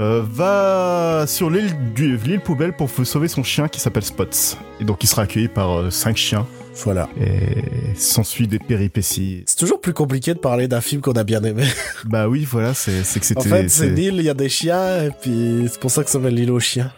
euh, 0.00 0.22
va 0.28 1.24
sur 1.28 1.50
l'île 1.50 2.40
poubelle 2.44 2.72
pour 2.74 2.90
sauver 3.04 3.28
son 3.28 3.44
chien 3.44 3.68
qui 3.68 3.78
s'appelle 3.78 4.02
Spots. 4.02 4.56
Et 4.80 4.84
donc 4.84 5.04
il 5.04 5.06
sera 5.06 5.22
accueilli 5.22 5.46
par 5.48 5.70
euh, 5.78 5.90
cinq 5.90 6.16
chiens 6.16 6.46
Voilà. 6.76 7.08
et 7.20 7.94
s'ensuit 7.96 8.48
des 8.48 8.58
péripéties. 8.58 9.42
C'est 9.46 9.58
toujours 9.58 9.80
plus 9.80 9.92
compliqué 9.92 10.34
de 10.34 10.38
parler 10.38 10.68
d'un 10.68 10.80
film 10.80 11.00
qu'on 11.02 11.12
a 11.12 11.24
bien 11.24 11.42
aimé. 11.44 11.64
Bah 12.06 12.28
oui, 12.28 12.46
voilà, 12.50 12.72
c'est 12.72 13.02
que 13.02 13.26
c'était. 13.26 13.38
En 13.38 13.42
fait, 13.42 13.68
c'est 13.68 13.88
île, 13.88 14.16
il 14.16 14.22
y 14.22 14.30
a 14.30 14.34
des 14.34 14.48
chiens, 14.48 15.04
et 15.04 15.10
puis 15.10 15.68
c'est 15.70 15.78
pour 15.78 15.90
ça 15.90 16.02
que 16.02 16.08
ça 16.08 16.18
s'appelle 16.18 16.34
l'île 16.34 16.50
aux 16.50 16.60
chiens. 16.60 16.92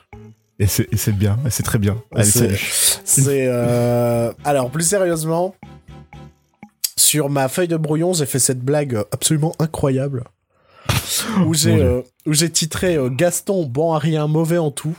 Et 0.58 0.66
c'est 0.66 1.12
bien, 1.12 1.38
et 1.44 1.50
c'est 1.50 1.64
très 1.64 1.78
bien. 1.78 2.00
Allez, 2.14 2.24
salut. 2.24 2.58
C'est 3.04 3.46
euh... 3.48 4.32
alors 4.44 4.70
plus 4.70 4.84
sérieusement, 4.84 5.56
sur 6.96 7.30
ma 7.30 7.48
feuille 7.48 7.68
de 7.68 7.76
brouillon, 7.76 8.12
j'ai 8.12 8.26
fait 8.26 8.38
cette 8.38 8.60
blague 8.60 9.02
absolument 9.10 9.54
incroyable 9.58 10.24
où 11.46 11.54
j'ai 11.54 11.82
euh, 11.82 12.48
titré 12.48 12.96
euh, 12.96 13.08
Gaston 13.08 13.66
bon 13.66 13.92
à 13.92 13.98
rien, 13.98 14.26
mauvais 14.26 14.58
en 14.58 14.70
tout 14.70 14.96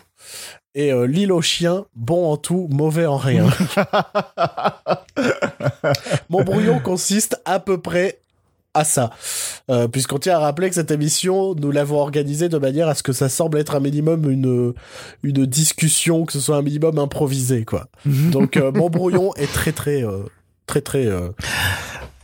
et 0.76 0.91
euh, 0.91 1.05
l'île 1.05 1.32
aux 1.32 1.41
chiens 1.41 1.86
bon 1.95 2.32
en 2.32 2.38
tout, 2.38 2.67
mauvais 2.71 3.05
en 3.05 3.17
rien. 3.17 3.47
Mon 6.30 6.43
brouillon 6.43 6.80
consiste 6.80 7.39
à 7.45 7.59
peu 7.59 7.80
près 7.80 8.19
à 8.74 8.84
ça. 8.84 9.11
Euh, 9.69 9.88
Puisqu'on 9.88 10.19
tient 10.19 10.36
à 10.36 10.39
rappeler 10.39 10.69
que 10.69 10.76
cette 10.76 10.91
émission, 10.91 11.55
nous 11.55 11.71
l'avons 11.71 11.99
organisée 11.99 12.49
de 12.49 12.57
manière 12.57 12.88
à 12.88 12.95
ce 12.95 13.03
que 13.03 13.13
ça 13.13 13.30
semble 13.30 13.59
être 13.59 13.76
un 13.76 13.80
minimum 13.80 14.30
une, 14.30 14.74
une 15.21 15.45
discussion, 15.45 16.26
que 16.26 16.34
ce 16.34 16.39
soit 16.39 16.57
un 16.57 16.61
minimum 16.61 16.97
improvisé, 16.97 17.65
quoi. 17.65 17.88
Donc 18.05 18.57
euh, 18.57 18.71
mon 18.71 18.89
brouillon 18.89 19.34
est 19.36 19.51
très 19.51 19.71
très 19.71 20.03
euh, 20.03 20.24
très 20.65 20.82
très 20.82 21.07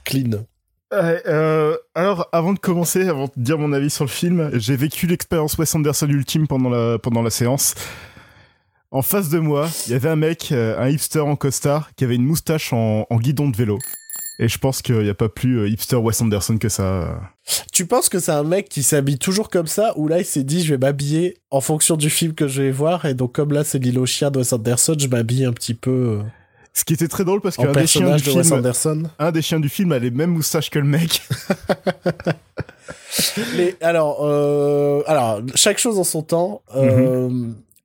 clean. 0.06 0.44
Alors, 0.92 2.28
avant 2.32 2.54
de 2.54 2.60
commencer, 2.60 3.08
avant 3.08 3.26
de 3.26 3.32
dire 3.38 3.60
mon 3.60 3.74
avis 3.74 3.92
sur 3.92 4.06
le 4.06 4.10
film, 4.10 4.50
j'ai 4.54 4.76
vécu 4.76 5.06
l'expérience 5.06 5.56
Wes 5.58 5.76
Anderson 5.76 6.08
ultime 6.08 6.48
pendant 6.48 6.70
la, 6.70 6.98
pendant 6.98 7.22
la 7.22 7.30
séance. 7.30 7.76
En 8.92 9.02
face 9.04 9.30
de 9.30 9.38
moi, 9.40 9.70
il 9.88 9.92
y 9.92 9.96
avait 9.96 10.10
un 10.10 10.16
mec, 10.16 10.52
euh, 10.52 10.80
un 10.80 10.90
hipster 10.90 11.20
en 11.20 11.36
costard, 11.36 11.92
qui 11.96 12.04
avait 12.04 12.16
une 12.16 12.26
moustache 12.26 12.74
en, 12.74 13.06
en 13.10 13.18
guidon 13.18 13.50
de 13.50 13.56
vélo. 13.56 13.78
Et 14.40 14.48
je 14.48 14.58
pense 14.58 14.82
qu'il 14.82 14.98
n'y 15.00 15.10
a 15.10 15.14
pas 15.14 15.30
plus 15.30 15.60
euh, 15.60 15.68
hipster 15.70 15.98
Wes 15.98 16.20
Anderson 16.22 16.58
que 16.58 16.70
ça. 16.70 17.20
Tu 17.74 17.86
penses 17.86 18.10
que 18.10 18.20
c'est 18.20 18.32
un 18.32 18.44
mec 18.44 18.68
qui 18.70 18.82
s'habille 18.84 19.20
toujours 19.20 19.50
comme 19.50 19.68
ça 19.68 19.94
ou 19.98 20.08
là 20.08 20.20
il 20.20 20.26
s'est 20.26 20.44
dit 20.44 20.64
je 20.64 20.74
vais 20.74 20.78
m'habiller 20.78 21.38
en 21.52 21.60
fonction 21.62 21.98
du 21.98 22.10
film 22.10 22.34
que 22.34 22.48
je 22.48 22.62
vais 22.62 22.72
voir 22.72 23.04
et 23.06 23.14
donc 23.14 23.34
comme 23.34 23.52
là 23.52 23.64
c'est 23.66 23.80
l'île 23.80 24.00
aux 24.00 24.06
chiens 24.06 24.32
de 24.32 24.38
Wes 24.40 24.54
Anderson, 24.54 24.96
je 24.98 25.08
m'habille 25.08 25.44
un 25.46 25.52
petit 25.52 25.74
peu 25.74 25.92
euh, 25.92 26.22
Ce 26.74 26.86
qui 26.86 26.94
était 26.94 27.10
très 27.10 27.26
drôle 27.26 27.42
parce 27.42 27.58
qu'un 27.58 27.72
des 27.74 27.86
chiens 27.86 28.16
du 28.16 28.24
de 28.24 28.32
Wes 28.32 28.48
film, 28.48 28.60
Anderson. 28.60 29.04
un 29.20 29.32
des 29.34 29.42
chiens 29.42 29.60
du 29.60 29.68
film 29.70 29.92
a 29.92 30.00
les 30.00 30.10
mêmes 30.12 30.32
moustaches 30.32 30.70
que 30.70 30.80
le 30.80 30.86
mec. 30.88 31.22
Les- 33.58 33.76
alors, 33.82 34.20
euh, 34.26 35.02
alors, 35.08 35.42
chaque 35.56 35.80
chose 35.80 36.00
en 36.00 36.04
son 36.04 36.22
temps. 36.22 36.62
Euh, 36.76 37.30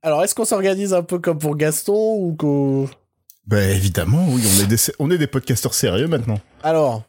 Alors, 0.05 0.23
est-ce 0.23 0.35
qu'on 0.35 0.45
s'organise 0.45 0.93
un 0.93 1.01
peu 1.01 1.17
comme 1.17 1.39
pour 1.39 1.57
Gaston 1.57 2.17
ou 2.19 2.35
qu'au... 2.37 2.87
bah 3.47 3.63
évidemment, 3.63 4.23
oui, 4.29 4.43
on 4.45 4.63
est 4.63 4.67
des, 4.67 4.75
on 4.99 5.09
est 5.09 5.17
des 5.17 5.25
podcasteurs 5.25 5.73
sérieux 5.73 6.07
maintenant. 6.07 6.39
Alors, 6.61 7.01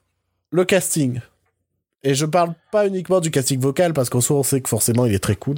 le 0.50 0.64
casting. 0.64 1.20
Et 2.02 2.14
je 2.14 2.24
parle 2.24 2.54
pas 2.72 2.86
uniquement 2.86 3.20
du 3.20 3.30
casting 3.30 3.60
vocal 3.60 3.92
parce 3.92 4.08
qu'en 4.08 4.22
soi 4.22 4.38
on 4.38 4.42
sait 4.42 4.62
que 4.62 4.70
forcément 4.70 5.04
il 5.04 5.12
est 5.12 5.18
très 5.18 5.36
cool. 5.36 5.56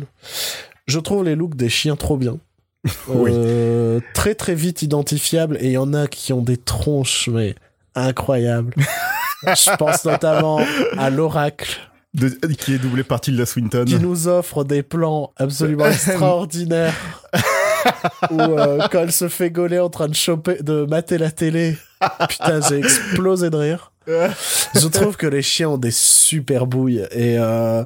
Je 0.89 0.99
trouve 0.99 1.22
les 1.22 1.36
looks 1.36 1.55
des 1.55 1.68
chiens 1.68 1.95
trop 1.95 2.16
bien. 2.16 2.39
Oui. 3.07 3.30
Euh, 3.32 4.01
très 4.14 4.34
très 4.34 4.57
vite 4.57 4.82
identifiables 4.82 5.59
et 5.61 5.66
il 5.66 5.72
y 5.72 5.78
en 5.78 5.95
a 5.95 6.09
qui 6.09 6.32
ont 6.32 6.43
des 6.43 6.57
tronches 6.57 7.28
mais 7.28 7.55
incroyables. 7.95 8.74
je 9.45 9.76
pense 9.76 10.05
notamment 10.05 10.61
à 10.97 11.09
l'oracle 11.09 11.88
De- 12.15 12.29
qui 12.55 12.75
est 12.75 12.79
doublé 12.79 13.03
par 13.05 13.21
Tilda 13.21 13.45
Swinton. 13.47 13.85
qui 13.85 13.97
nous 13.99 14.29
offre 14.29 14.65
des 14.65 14.83
plans 14.83 15.33
absolument 15.37 15.87
extraordinaires. 15.91 16.95
où 18.31 18.41
euh, 18.41 18.87
quand 18.91 19.01
elle 19.03 19.13
se 19.13 19.29
fait 19.29 19.51
gauler 19.51 19.79
en 19.79 19.91
train 19.91 20.09
de 20.09 20.15
choper, 20.15 20.63
de 20.63 20.85
mater 20.89 21.19
la 21.19 21.31
télé, 21.31 21.77
putain 22.29 22.61
j'ai 22.69 22.79
explosé 22.79 23.51
de 23.51 23.57
rire. 23.57 23.93
Je 24.75 24.87
trouve 24.89 25.17
que 25.19 25.27
les 25.27 25.43
chiens 25.43 25.69
ont 25.71 25.79
des 25.79 25.91
super 25.91 26.67
bouilles 26.67 27.07
et 27.13 27.37
euh, 27.39 27.85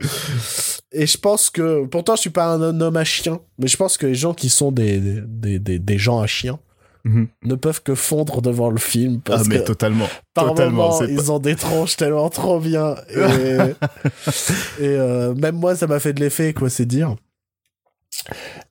et 0.93 1.07
je 1.07 1.19
pense 1.19 1.51
que 1.51 1.85
pourtant 1.87 2.15
je 2.15 2.21
suis 2.21 2.31
pas 2.31 2.47
un 2.47 2.81
homme 2.81 2.97
à 2.97 3.05
chien, 3.05 3.41
mais 3.59 3.67
je 3.67 3.77
pense 3.77 3.97
que 3.99 4.07
les 4.07 4.15
gens 4.15 4.33
qui 4.35 4.49
sont 4.49 4.71
des 4.71 5.01
des, 5.27 5.59
des, 5.59 5.79
des 5.81 5.99
gens 5.99 6.21
à 6.21 6.27
chien 6.29 6.59
Mhm. 7.05 7.27
ne 7.45 7.55
peuvent 7.57 7.83
que 7.83 7.95
fondre 7.97 8.41
devant 8.43 8.71
le 8.71 8.79
film 8.79 9.17
Ah 9.27 9.31
parce 9.37 9.49
mais 9.49 9.59
que 9.59 9.65
totalement, 9.65 10.09
par 10.35 10.49
totalement. 10.51 10.93
c'est 10.93 11.07
pas- 11.07 11.11
ils 11.13 11.33
ont 11.33 11.39
des 11.41 11.57
tronches 11.57 11.97
tellement 11.97 12.31
trop 12.31 12.61
bien. 12.61 12.95
Et, 13.11 13.17
et, 14.81 14.87
euh, 14.87 15.35
même 15.35 15.57
moi, 15.57 15.75
ça 15.75 15.87
m'a 15.87 15.99
fait 16.01 16.13
de 16.13 16.21
l'effet, 16.21 16.53
quoi, 16.55 16.71
c'est 16.71 16.87
dire. 16.87 17.17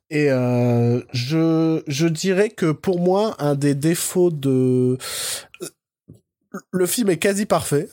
Et 0.09 0.31
euh, 0.31 1.01
je, 1.13 1.81
je 1.87 2.07
dirais 2.07 2.49
que 2.49 2.71
pour 2.71 2.99
moi, 3.01 3.35
un 3.39 3.55
des 3.55 3.75
défauts 3.75 4.31
de... 4.31 4.97
Le 6.71 6.85
film 6.85 7.09
est 7.09 7.17
quasi 7.17 7.45
parfait. 7.45 7.89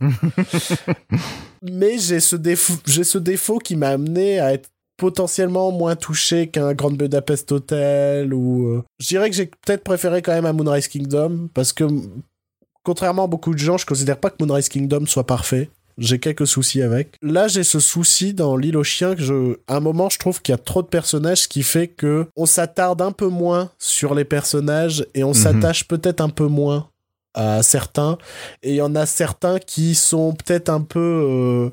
Mais 1.62 1.98
j'ai 1.98 2.20
ce, 2.20 2.36
défaut, 2.36 2.74
j'ai 2.86 3.04
ce 3.04 3.18
défaut 3.18 3.58
qui 3.58 3.76
m'a 3.76 3.88
amené 3.90 4.40
à 4.40 4.52
être 4.54 4.70
potentiellement 5.00 5.72
moins 5.72 5.96
touché 5.96 6.48
qu'un 6.48 6.74
Grand 6.74 6.90
Budapest 6.90 7.50
Hotel 7.52 8.34
ou 8.34 8.68
euh, 8.68 8.82
je 8.98 9.08
dirais 9.08 9.30
que 9.30 9.36
j'ai 9.36 9.46
peut-être 9.46 9.82
préféré 9.82 10.20
quand 10.20 10.32
même 10.32 10.44
un 10.44 10.52
Moonrise 10.52 10.88
Kingdom 10.88 11.48
parce 11.54 11.72
que 11.72 11.84
contrairement 12.82 13.24
à 13.24 13.26
beaucoup 13.26 13.54
de 13.54 13.58
gens 13.58 13.78
je 13.78 13.86
considère 13.86 14.18
pas 14.18 14.28
que 14.28 14.36
Moonrise 14.44 14.68
Kingdom 14.68 15.06
soit 15.06 15.26
parfait 15.26 15.70
j'ai 15.96 16.18
quelques 16.18 16.46
soucis 16.46 16.80
avec. 16.80 17.16
Là, 17.20 17.46
j'ai 17.46 17.62
ce 17.62 17.78
souci 17.78 18.32
dans 18.32 18.56
l'île 18.56 18.78
aux 18.78 18.84
chiens 18.84 19.14
que 19.14 19.22
je, 19.22 19.58
à 19.68 19.76
un 19.76 19.80
moment, 19.80 20.08
je 20.08 20.18
trouve 20.18 20.40
qu'il 20.40 20.52
y 20.52 20.54
a 20.54 20.58
trop 20.58 20.80
de 20.80 20.86
personnages, 20.86 21.42
ce 21.42 21.48
qui 21.48 21.62
fait 21.62 21.88
que 21.88 22.26
on 22.36 22.46
s'attarde 22.46 23.02
un 23.02 23.12
peu 23.12 23.28
moins 23.28 23.70
sur 23.78 24.14
les 24.14 24.24
personnages 24.24 25.06
et 25.14 25.24
on 25.24 25.34
s'attache 25.34 25.86
peut-être 25.86 26.22
un 26.22 26.30
peu 26.30 26.46
moins 26.46 26.88
à 27.34 27.62
certains. 27.62 28.16
Et 28.62 28.70
il 28.70 28.76
y 28.76 28.82
en 28.82 28.94
a 28.94 29.04
certains 29.04 29.58
qui 29.58 29.94
sont 29.94 30.32
peut-être 30.32 30.70
un 30.70 30.80
peu, 30.80 30.98
euh, 30.98 31.70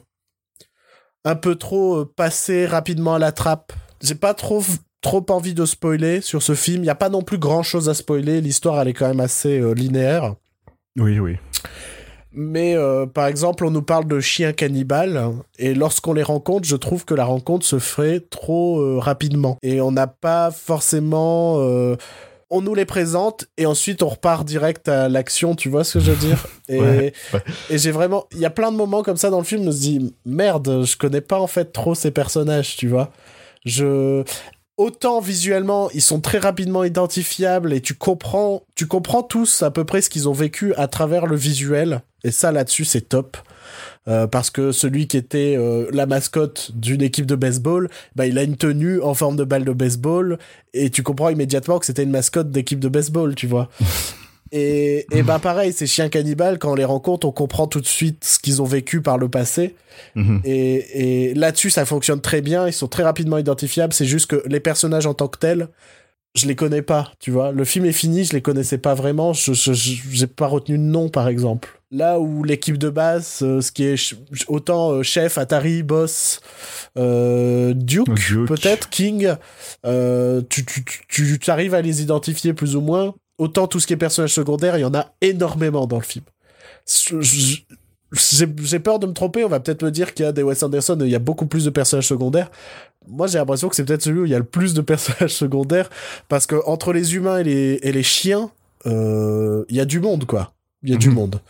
un 1.28 1.36
peu 1.36 1.56
trop 1.56 1.98
euh, 1.98 2.14
passés 2.16 2.66
rapidement 2.66 3.16
à 3.16 3.20
la 3.20 3.32
trappe. 3.32 3.74
J'ai 4.02 4.16
pas 4.16 4.34
trop 4.34 4.62
trop 5.02 5.26
envie 5.30 5.54
de 5.54 5.66
spoiler 5.66 6.22
sur 6.22 6.42
ce 6.42 6.56
film. 6.56 6.78
Il 6.78 6.84
n'y 6.84 6.90
a 6.90 6.96
pas 6.96 7.10
non 7.10 7.22
plus 7.22 7.38
grand 7.38 7.64
chose 7.64 7.90
à 7.90 7.94
spoiler. 7.94 8.42
L'histoire, 8.42 8.82
elle 8.82 8.88
est 8.90 8.94
quand 8.94 9.08
même 9.08 9.20
assez 9.20 9.60
euh, 9.60 9.74
linéaire. 9.74 10.36
Oui, 10.98 11.20
oui. 11.20 11.38
Mais 12.32 12.76
euh, 12.76 13.06
par 13.06 13.28
exemple, 13.28 13.66
on 13.66 13.72
nous 13.72 13.82
parle 13.82 14.06
de 14.06 14.20
chiens 14.20 14.54
cannibales, 14.54 15.32
et 15.58 15.74
lorsqu'on 15.74 16.14
les 16.14 16.24
rencontre, 16.24 16.68
je 16.68 16.76
trouve 16.76 17.04
que 17.04 17.16
la 17.16 17.26
rencontre 17.26 17.66
se 17.66 17.80
ferait 17.80 18.20
trop 18.20 18.80
euh, 18.80 19.00
rapidement. 19.00 19.58
Et 19.64 19.82
on 19.82 19.92
n'a 19.92 20.08
pas 20.08 20.52
forcément... 20.52 21.58
on 22.50 22.62
nous 22.62 22.74
les 22.76 22.86
présente, 22.86 23.46
et 23.58 23.66
ensuite 23.66 24.04
on 24.04 24.10
repart 24.10 24.46
direct 24.46 24.88
à 24.88 25.10
l'action, 25.10 25.56
tu 25.56 25.70
vois 25.70 25.84
ce 25.84 25.98
que 25.98 26.04
je 26.06 26.12
veux 26.12 26.18
dire 26.28 26.46
Et, 26.70 26.80
Ouais, 26.80 27.14
ouais. 27.34 27.44
et 27.70 27.78
j'ai 27.78 27.92
vraiment... 27.92 28.26
Il 28.34 28.40
y 28.40 28.46
a 28.46 28.50
plein 28.50 28.72
de 28.72 28.78
moments 28.78 29.04
comme 29.04 29.18
ça 29.18 29.30
dans 29.30 29.40
le 29.40 29.44
film, 29.46 29.64
je 29.64 29.68
me 29.68 29.72
dis, 29.74 30.16
merde, 30.26 30.84
je 30.86 30.98
connais 30.98 31.22
pas 31.22 31.40
en 31.40 31.48
fait 31.48 31.72
trop 31.74 31.96
ces 31.96 32.12
personnages, 32.12 32.76
tu 32.78 32.88
vois 32.88 33.12
je 33.66 34.24
autant 34.78 35.20
visuellement 35.20 35.90
ils 35.92 36.02
sont 36.02 36.22
très 36.22 36.38
rapidement 36.38 36.84
identifiables 36.84 37.74
et 37.74 37.82
tu 37.82 37.94
comprends 37.94 38.64
tu 38.76 38.88
comprends 38.88 39.24
tous 39.24 39.64
à 39.64 39.72
peu 39.72 39.84
près 39.84 40.02
ce 40.02 40.10
qu'ils 40.10 40.30
ont 40.30 40.34
vécu 40.34 40.74
à 40.76 40.88
travers 40.88 41.26
le 41.26 41.36
visuel 41.36 42.02
et 42.24 42.32
ça 42.32 42.52
là-dessus 42.52 42.86
c'est 42.86 43.10
top 43.10 43.38
Euh, 44.08 44.26
parce 44.26 44.50
que 44.50 44.72
celui 44.72 45.08
qui 45.08 45.18
était 45.18 45.56
euh, 45.58 45.90
la 45.92 46.06
mascotte 46.06 46.72
d'une 46.74 47.02
équipe 47.02 47.26
de 47.26 47.36
baseball, 47.36 47.90
bah, 48.16 48.26
il 48.26 48.38
a 48.38 48.44
une 48.44 48.56
tenue 48.56 49.02
en 49.02 49.14
forme 49.14 49.36
de 49.36 49.44
balle 49.44 49.66
de 49.66 49.74
baseball 49.74 50.40
et 50.74 50.90
tu 50.90 51.04
comprends 51.04 51.30
immédiatement 51.30 51.78
que 51.78 51.86
c'était 51.86 52.04
une 52.04 52.12
mascotte 52.12 52.50
d'équipe 52.50 52.80
de 52.80 52.88
baseball, 52.88 53.36
tu 53.36 53.48
vois. 53.48 53.70
Et, 54.52 55.06
et 55.12 55.24
ben 55.24 55.40
pareil, 55.40 55.74
ces 55.74 55.88
chiens 55.88 56.10
cannibales, 56.10 56.58
quand 56.60 56.72
on 56.72 56.76
les 56.76 56.86
rencontre, 56.86 57.28
on 57.28 57.32
comprend 57.32 57.68
tout 57.68 57.82
de 57.82 57.88
suite 57.88 58.24
ce 58.24 58.40
qu'ils 58.40 58.62
ont 58.62 58.66
vécu 58.66 59.02
par 59.02 59.18
le 59.18 59.30
passé. 59.30 59.76
Mhm. 60.16 60.42
Et, 60.46 61.30
et 61.30 61.34
là-dessus, 61.34 61.70
ça 61.70 61.86
fonctionne 61.86 62.22
très 62.22 62.42
bien. 62.42 62.68
Ils 62.68 62.74
sont 62.74 62.88
très 62.88 63.04
rapidement 63.04 63.38
identifiables. 63.38 63.94
C'est 63.94 64.06
juste 64.06 64.28
que 64.28 64.44
les 64.48 64.60
personnages 64.60 65.06
en 65.06 65.14
tant 65.14 65.28
que 65.28 65.38
tels, 65.38 65.68
je 66.36 66.46
les 66.48 66.56
connais 66.56 66.84
pas, 66.84 67.12
tu 67.20 67.32
vois. 67.32 67.52
Le 67.52 67.64
film 67.66 67.86
est 67.86 67.92
fini, 67.92 68.24
je 68.24 68.34
les 68.34 68.42
connaissais 68.42 68.78
pas 68.78 68.94
vraiment. 68.94 69.34
Je, 69.34 69.54
j'ai 69.54 70.28
pas 70.28 70.48
retenu 70.48 70.78
de 70.78 70.84
nom, 70.84 71.10
par 71.10 71.28
exemple. 71.28 71.70
Là 71.90 72.20
où 72.20 72.44
l'équipe 72.44 72.78
de 72.78 72.90
base, 72.90 73.40
euh, 73.42 73.62
ce 73.62 73.72
qui 73.72 73.86
est 73.86 73.96
ch- 73.98 74.16
autant 74.50 74.92
euh, 74.92 75.04
chef, 75.04 75.38
Atari, 75.38 75.84
boss, 75.84 76.42
euh, 76.98 77.74
Duke, 77.74 78.14
Duke. 78.14 78.48
peut-être, 78.48 78.90
King, 78.90 79.34
euh, 79.86 80.42
tu, 80.50 80.66
tu, 80.66 80.84
tu, 81.08 81.40
tu 81.40 81.50
arrives 81.50 81.74
à 81.74 81.82
les 81.82 82.02
identifier 82.02 82.54
plus 82.54 82.76
ou 82.76 82.82
moins. 82.82 83.16
Autant 83.38 83.68
tout 83.68 83.80
ce 83.80 83.88
qui 83.88 83.94
est 83.94 83.98
personnage 83.98 84.34
secondaire, 84.34 84.78
il 84.78 84.82
y 84.82 84.86
en 84.86 84.94
a 84.96 85.14
énormément 85.22 85.86
dans 85.88 85.98
le 85.98 86.04
film. 86.04 86.26
J'ai 88.14 88.80
peur 88.80 89.00
de 89.00 89.08
me 89.08 89.14
tromper, 89.14 89.44
on 89.44 89.50
va 89.50 89.60
peut-être 89.60 89.84
me 89.84 89.92
dire 89.92 90.14
qu'il 90.14 90.26
y 90.26 90.28
a 90.28 90.32
des 90.32 90.42
Wes 90.44 90.62
Anderson, 90.64 90.98
il 91.02 91.10
y 91.10 91.16
a 91.16 91.20
beaucoup 91.20 91.46
plus 91.46 91.66
de 91.66 91.70
personnages 91.70 92.08
secondaires. 92.08 92.50
Moi, 93.08 93.28
j'ai 93.28 93.38
l'impression 93.38 93.70
que 93.70 93.76
c'est 93.76 93.84
peut-être 93.86 94.02
celui 94.02 94.22
où 94.22 94.26
il 94.26 94.32
y 94.32 94.36
a 94.36 94.40
le 94.40 94.44
plus 94.46 94.74
de 94.74 94.82
personnages 94.82 95.34
secondaires, 95.36 95.90
parce 96.30 96.46
que 96.48 96.56
entre 96.66 96.94
les 96.94 97.16
humains 97.16 97.40
et 97.40 97.44
les, 97.44 97.80
et 97.84 97.92
les 97.92 98.04
chiens, 98.04 98.52
euh, 98.86 99.66
il 99.70 99.76
y 99.76 99.80
a 99.82 99.86
du 99.86 100.00
monde, 100.00 100.26
quoi. 100.26 100.54
Il 100.84 100.90
y 100.92 100.94
a 100.94 100.98
du 100.98 101.10
Mhm. 101.10 101.16
monde. 101.16 101.42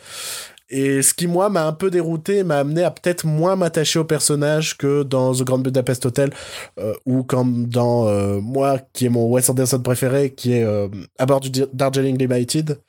Et 0.70 1.02
ce 1.02 1.14
qui, 1.14 1.28
moi, 1.28 1.50
m'a 1.50 1.66
un 1.66 1.72
peu 1.72 1.90
dérouté, 1.90 2.44
m'a 2.44 2.58
amené 2.58 2.84
à 2.84 2.92
peut-être 2.92 3.26
moins 3.26 3.56
m'attacher 3.56 4.00
au 4.00 4.04
personnage 4.04 4.78
que 4.78 5.04
dans 5.04 5.34
The 5.34 5.44
Grand 5.44 5.60
Budapest 5.60 6.06
Hotel, 6.06 6.32
euh, 6.78 6.94
ou 7.06 7.24
comme 7.24 7.68
dans, 7.68 8.08
euh, 8.08 8.42
moi, 8.42 8.80
qui 8.92 9.06
est 9.06 9.10
mon 9.10 9.30
Wes 9.30 9.50
Anderson 9.50 9.80
préféré, 9.80 10.34
qui 10.34 10.54
est 10.54 10.64
euh, 10.64 10.90
à 11.18 11.26
bord 11.26 11.40
du 11.40 11.52
Darjeeling 11.72 12.18
Limited. 12.18 12.80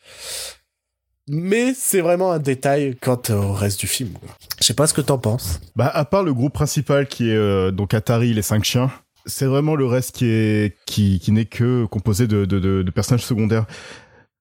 Mais 1.28 1.72
c'est 1.74 2.00
vraiment 2.00 2.32
un 2.32 2.38
détail 2.38 2.96
quant 3.00 3.20
au 3.30 3.52
reste 3.52 3.78
du 3.80 3.86
film. 3.86 4.10
Je 4.60 4.66
sais 4.66 4.74
pas 4.74 4.86
ce 4.86 4.94
que 4.94 5.02
t'en 5.02 5.18
penses. 5.18 5.60
Bah, 5.76 5.90
à 5.92 6.04
part 6.04 6.24
le 6.24 6.32
groupe 6.32 6.54
principal 6.54 7.06
qui 7.06 7.30
est 7.30 7.70
donc 7.70 7.92
Atari, 7.92 8.32
les 8.32 8.40
cinq 8.40 8.64
chiens, 8.64 8.90
c'est 9.26 9.44
vraiment 9.44 9.76
le 9.76 9.84
reste 9.84 10.16
qui 10.16 10.24
est 10.24 10.74
qui, 10.86 11.20
qui 11.20 11.32
n'est 11.32 11.44
que 11.44 11.84
composé 11.84 12.26
de, 12.26 12.46
de 12.46 12.90
personnages 12.90 13.26
secondaires. 13.26 13.66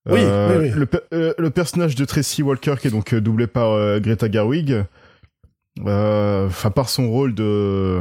Oui, 0.08 0.20
oui, 0.22 0.56
oui. 0.58 0.70
Le, 0.70 0.86
pe- 0.86 1.02
euh, 1.12 1.34
le 1.38 1.50
personnage 1.50 1.94
de 1.94 2.04
Tracy 2.04 2.42
Walker 2.42 2.74
qui 2.80 2.88
est 2.88 2.90
donc 2.90 3.12
euh, 3.12 3.20
doublé 3.20 3.46
par 3.46 3.72
euh, 3.72 4.00
Greta 4.00 4.30
Gerwig, 4.30 4.84
euh, 5.86 6.46
enfin 6.46 6.70
par 6.70 6.88
son 6.88 7.10
rôle 7.10 7.34
de 7.34 8.00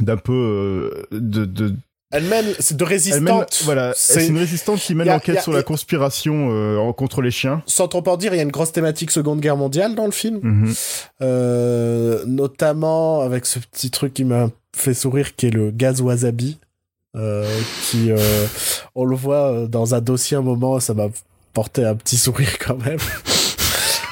d'un 0.00 0.16
peu 0.16 0.32
euh, 0.32 1.18
de, 1.18 1.44
de 1.44 1.74
Elle 2.12 2.24
mène, 2.24 2.46
c'est 2.58 2.76
de 2.76 2.82
mène- 2.84 2.88
résistante. 2.88 3.60
voilà 3.64 3.92
C'est- 3.94 4.26
une 4.26 4.38
résistante 4.38 4.80
qui 4.80 4.94
mène 4.94 5.06
l'enquête 5.08 5.40
sur 5.42 5.52
la 5.52 5.62
conspiration 5.62 6.48
euh, 6.50 6.78
en- 6.78 6.92
contre 6.94 7.20
les 7.22 7.30
chiens. 7.30 7.62
Sans 7.66 7.88
trop 7.88 8.02
en 8.08 8.16
dire, 8.16 8.32
il 8.32 8.38
y 8.38 8.40
a 8.40 8.42
une 8.42 8.50
grosse 8.50 8.72
thématique 8.72 9.10
Seconde 9.10 9.40
Guerre 9.40 9.56
mondiale 9.58 9.94
dans 9.94 10.06
le 10.06 10.12
film. 10.12 10.40
Mhm. 10.42 10.74
Euh, 11.20 12.24
notamment 12.26 13.20
avec 13.20 13.46
ce 13.46 13.58
petit 13.58 13.90
truc 13.90 14.14
qui 14.14 14.24
m'a 14.24 14.48
fait 14.74 14.94
sourire 14.94 15.36
qui 15.36 15.46
est 15.46 15.50
le 15.50 15.70
gaz 15.70 16.00
wasabi 16.00 16.58
euh, 16.62 16.66
qui 17.14 18.10
euh, 18.10 18.46
on 18.94 19.04
le 19.04 19.14
voit 19.14 19.52
euh, 19.52 19.66
dans 19.66 19.94
un 19.94 20.00
dossier 20.00 20.36
un 20.36 20.42
moment 20.42 20.80
ça 20.80 20.94
m'a 20.94 21.08
porté 21.52 21.84
un 21.84 21.94
petit 21.94 22.16
sourire 22.16 22.58
quand 22.58 22.76
même. 22.76 22.98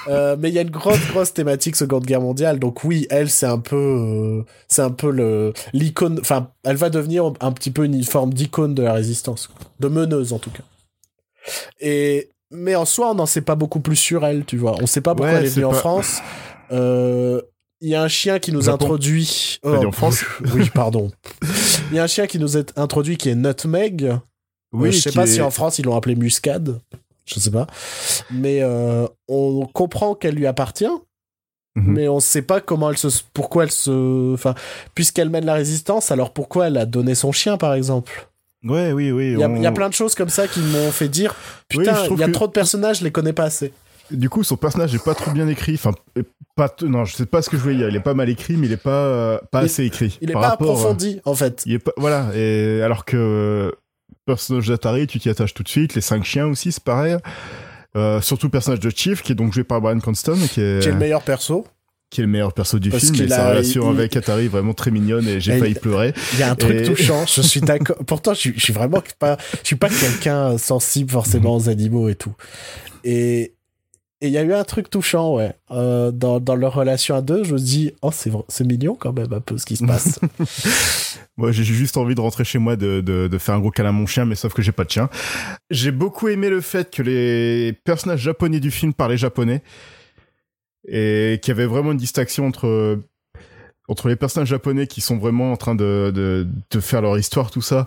Euh, 0.09 0.35
mais 0.39 0.49
il 0.49 0.55
y 0.55 0.59
a 0.59 0.63
une 0.63 0.71
grosse 0.71 1.07
grosse 1.09 1.35
thématique 1.35 1.77
Seconde 1.77 2.07
Guerre 2.07 2.23
mondiale. 2.23 2.59
Donc 2.59 2.85
oui 2.85 3.07
elle 3.11 3.29
c'est 3.29 3.47
un 3.47 3.59
peu 3.59 3.77
euh, 3.77 4.43
c'est 4.67 4.81
un 4.81 4.91
peu 4.91 5.11
le 5.11 5.53
l'icône 5.75 6.19
enfin 6.21 6.49
elle 6.65 6.77
va 6.77 6.89
devenir 6.89 7.31
un 7.41 7.53
petit 7.53 7.71
peu 7.71 7.85
une 7.85 8.03
forme 8.03 8.33
d'icône 8.33 8.75
de 8.75 8.83
la 8.83 8.95
résistance 8.95 9.51
de 9.79 9.89
meneuse 9.89 10.33
en 10.33 10.39
tout 10.39 10.51
cas. 10.51 10.65
Et 11.81 12.31
mais 12.51 12.75
en 12.77 12.87
soi 12.87 13.11
on 13.11 13.15
n'en 13.15 13.27
sait 13.27 13.43
pas 13.43 13.57
beaucoup 13.57 13.81
plus 13.81 13.95
sur 13.95 14.25
elle 14.25 14.47
tu 14.47 14.57
vois. 14.57 14.75
On 14.81 14.87
sait 14.87 15.03
pas 15.03 15.15
pourquoi 15.15 15.35
Ouais, 15.35 15.41
elle 15.41 15.47
est 15.47 15.55
venue 15.55 15.67
en 15.67 15.73
France. 15.73 16.23
Euh, 16.73 17.43
il 17.81 17.89
y 17.89 17.95
a 17.95 18.03
un 18.03 18.09
chien 18.09 18.39
qui 18.39 18.53
nous 18.53 18.63
Japon. 18.63 18.85
introduit. 18.85 19.59
Dit 19.65 19.69
en 19.87 19.93
France 19.93 20.23
Oui, 20.55 20.71
pardon. 20.75 21.11
Il 21.91 21.97
y 21.97 21.99
a 21.99 22.05
un 22.05 22.07
chien 22.07 22.27
qui 22.27 22.39
nous 22.39 22.57
est 22.57 22.77
introduit 22.79 23.17
qui 23.17 23.29
est 23.31 23.35
Nutmeg. 23.35 24.05
Euh, 24.75 24.91
je 24.91 24.91
sais 24.93 25.13
pas 25.13 25.25
est- 25.25 25.27
si 25.35 25.41
en 25.41 25.51
France 25.51 25.79
ils 25.79 25.85
l'ont 25.85 25.97
appelé 25.97 26.15
Muscade. 26.15 26.81
Je 27.27 27.39
sais 27.41 27.51
pas. 27.51 27.67
Mais 28.31 28.61
euh, 28.63 29.07
on 29.29 29.67
comprend 29.67 30.15
qu'elle 30.15 30.35
lui 30.35 30.47
appartient. 30.47 30.85
Mhm. 31.77 31.93
Mais 31.93 32.09
on 32.09 32.19
sait 32.19 32.43
pas 32.43 32.61
comment 32.61 32.91
elle 32.91 32.99
se, 32.99 33.09
pourquoi 33.33 33.63
elle 33.65 33.71
se, 33.71 34.35
enfin, 34.35 34.55
puisqu'elle 34.95 35.31
mène 35.31 35.45
la 35.47 35.55
résistance, 35.55 36.11
alors 36.11 36.33
pourquoi 36.33 36.67
elle 36.67 36.77
a 36.77 36.85
donné 36.87 37.15
son 37.15 37.31
chien, 37.31 37.57
par 37.57 37.75
exemple? 37.75 38.29
Ouais, 38.65 38.91
oui, 38.93 39.13
oui. 39.13 39.33
Il 39.35 39.39
y, 39.39 39.43
a- 39.45 39.49
on- 39.49 39.55
il 39.57 39.63
y 39.63 39.67
a 39.67 39.73
plein 39.73 39.89
de 39.89 39.95
choses 39.95 40.17
comme 40.17 40.29
ça 40.31 40.49
qui 40.49 40.59
m'ont 40.61 40.91
fait 40.91 41.09
dire, 41.09 41.35
Oui, 41.73 41.79
putain, 41.85 42.07
il 42.11 42.19
y 42.19 42.23
a 42.25 42.27
que- 42.27 42.33
trop 42.33 42.49
de 42.49 42.53
personnages, 42.53 42.99
je 42.99 43.05
les 43.05 43.13
connais 43.13 43.33
pas 43.33 43.45
assez. 43.45 43.73
Du 44.11 44.29
coup, 44.29 44.43
son 44.45 44.57
personnage 44.57 44.95
est 44.95 45.05
pas 45.05 45.15
trop 45.15 45.31
bien 45.31 45.47
écrit. 45.49 45.75
Enfin, 45.75 45.93
pas 46.57 46.75
non, 46.83 47.05
je 47.05 47.15
sais 47.17 47.27
pas 47.27 47.43
ce 47.43 47.51
que 47.51 47.57
je 47.57 47.63
voulais 47.63 47.77
dire. 47.77 47.89
Il 47.89 47.97
est 47.97 48.01
pas 48.01 48.15
mal 48.15 48.29
écrit, 48.29 48.57
mais 48.57 48.67
il 48.67 48.73
est 48.73 48.77
pas 48.77 48.91
euh, 48.91 49.39
pas 49.53 49.63
Il- 49.63 49.67
assez 49.67 49.85
écrit. 49.85 50.19
Il 50.21 50.31
est 50.31 50.33
Par 50.33 50.43
pas 50.43 50.49
rapport, 50.51 50.69
euh, 50.71 50.73
approfondi, 50.73 51.21
en 51.25 51.35
fait. 51.35 51.63
il 51.67 51.75
est 51.75 51.79
pas 51.79 51.93
voilà. 51.97 52.31
Et 52.35 52.83
alors 52.83 53.05
que 53.05 53.17
euh, 53.17 53.71
personnage 54.27 54.67
d'Atari, 54.69 55.07
tu 55.07 55.19
t'y 55.21 55.29
attaches 55.29 55.55
tout 55.55 55.63
de 55.63 55.69
suite. 55.69 55.95
Les 55.95 56.01
cinq 56.01 56.25
chiens 56.25 56.47
aussi, 56.47 56.73
c'est 56.73 56.83
pareil. 56.85 57.17
Euh, 57.97 58.21
surtout 58.21 58.47
le 58.47 58.51
personnage 58.53 58.81
de 58.81 58.91
Chief, 58.91 59.23
qui 59.23 59.33
est 59.33 59.35
donc 59.35 59.53
joué 59.53 59.65
par 59.65 59.81
Brian 59.81 59.99
Cranston, 59.99 60.37
qui 60.53 60.61
est, 60.61 60.81
Qui 60.83 60.89
est 60.89 60.93
le 60.93 60.99
meilleur 60.99 61.23
perso. 61.23 61.67
qui 62.09 62.21
est 62.21 62.25
le 62.25 62.31
meilleur 62.31 62.53
perso 62.53 62.79
du 62.79 62.91
Parce 62.91 63.05
film. 63.11 63.25
Et 63.25 63.29
sa 63.29 63.47
a- 63.47 63.51
relation 63.51 63.91
il- 63.93 63.97
avec 63.99 64.17
Atari 64.17 64.45
est 64.45 64.49
vraiment 64.49 64.75
très 64.75 64.91
mignonne 64.93 65.27
et 65.29 65.41
j'ai 65.41 65.59
failli 65.59 65.73
il- 65.73 65.81
pleurer. 65.81 66.13
Il 66.35 66.39
y 66.41 66.43
a 66.43 66.51
un 66.51 66.55
truc 66.57 66.77
Et- 66.77 66.83
touchant, 66.85 67.25
je 67.27 67.41
suis 67.43 67.61
d'accord. 67.61 67.97
Pourtant, 68.07 68.35
je 68.35 68.51
je 68.55 68.61
suis 68.61 68.73
vraiment 68.73 69.03
pas, 69.19 69.39
je 69.63 69.67
suis 69.69 69.77
pas 69.77 69.89
quelqu'un 69.89 70.57
sensible 70.59 71.11
forcément 71.11 71.57
aux 71.57 71.69
animaux 71.69 72.09
et 72.09 72.15
tout. 72.17 72.35
Et 73.05 73.55
et 74.23 74.27
il 74.27 74.33
y 74.33 74.39
a 74.39 74.43
eu 74.43 74.53
un 74.53 74.65
truc 74.65 74.91
touchant, 74.91 75.35
ouais, 75.37 75.55
euh, 75.71 76.11
dans, 76.11 76.41
dans 76.41 76.55
leur 76.55 76.75
relation 76.75 77.15
à 77.15 77.23
deux. 77.23 77.43
Je 77.43 77.55
me 77.55 77.59
dis, 77.59 77.93
oh, 78.03 78.11
c'est 78.13 78.65
mignon 78.65 78.95
quand 78.95 79.15
même 79.15 79.33
un 79.33 79.41
peu 79.41 79.57
ce 79.57 79.65
qui 79.65 79.77
se 79.77 79.85
passe. 79.85 80.21
Moi, 81.39 81.53
j'ai 81.53 81.65
juste 81.65 81.97
envie 81.97 82.15
de 82.15 82.21
rentrer 82.21 82.45
chez 82.45 82.59
moi, 82.59 82.77
de, 82.77 83.01
de, 83.01 83.39
faire 83.39 83.55
un 83.55 83.61
gros 83.61 83.71
câlin 83.71 83.89
à 83.89 83.93
mon 83.93 84.05
chien, 84.05 84.27
mais 84.27 84.35
sauf 84.35 84.53
que 84.53 84.61
j'ai 84.61 84.73
pas 84.73 84.85
de 84.85 84.91
chien. 84.91 85.09
J'ai 85.71 85.91
beaucoup 85.91 86.29
aimé 86.29 86.51
le 86.51 86.61
fait 86.61 86.95
que 86.95 87.03
les 87.03 87.73
personnages 87.85 88.21
japonais 88.21 88.61
du 88.61 88.71
film 88.71 88.93
parlaient 88.93 89.17
japonais 89.17 89.63
et 90.87 91.39
qu'il 91.41 91.53
y 91.53 91.57
avait 91.57 91.67
vraiment 91.67 91.93
une 91.93 91.99
distinction 91.99 92.47
entre 92.47 92.99
entre 93.89 94.09
les 94.09 94.17
personnages 94.17 94.49
japonais 94.49 94.87
qui 94.87 95.01
sont 95.01 95.17
vraiment 95.17 95.51
en 95.51 95.57
train 95.57 95.75
de, 95.75 96.13
de 96.71 96.81
faire 96.81 97.01
leur 97.01 97.19
histoire, 97.19 97.51
tout 97.51 97.63
ça. 97.63 97.87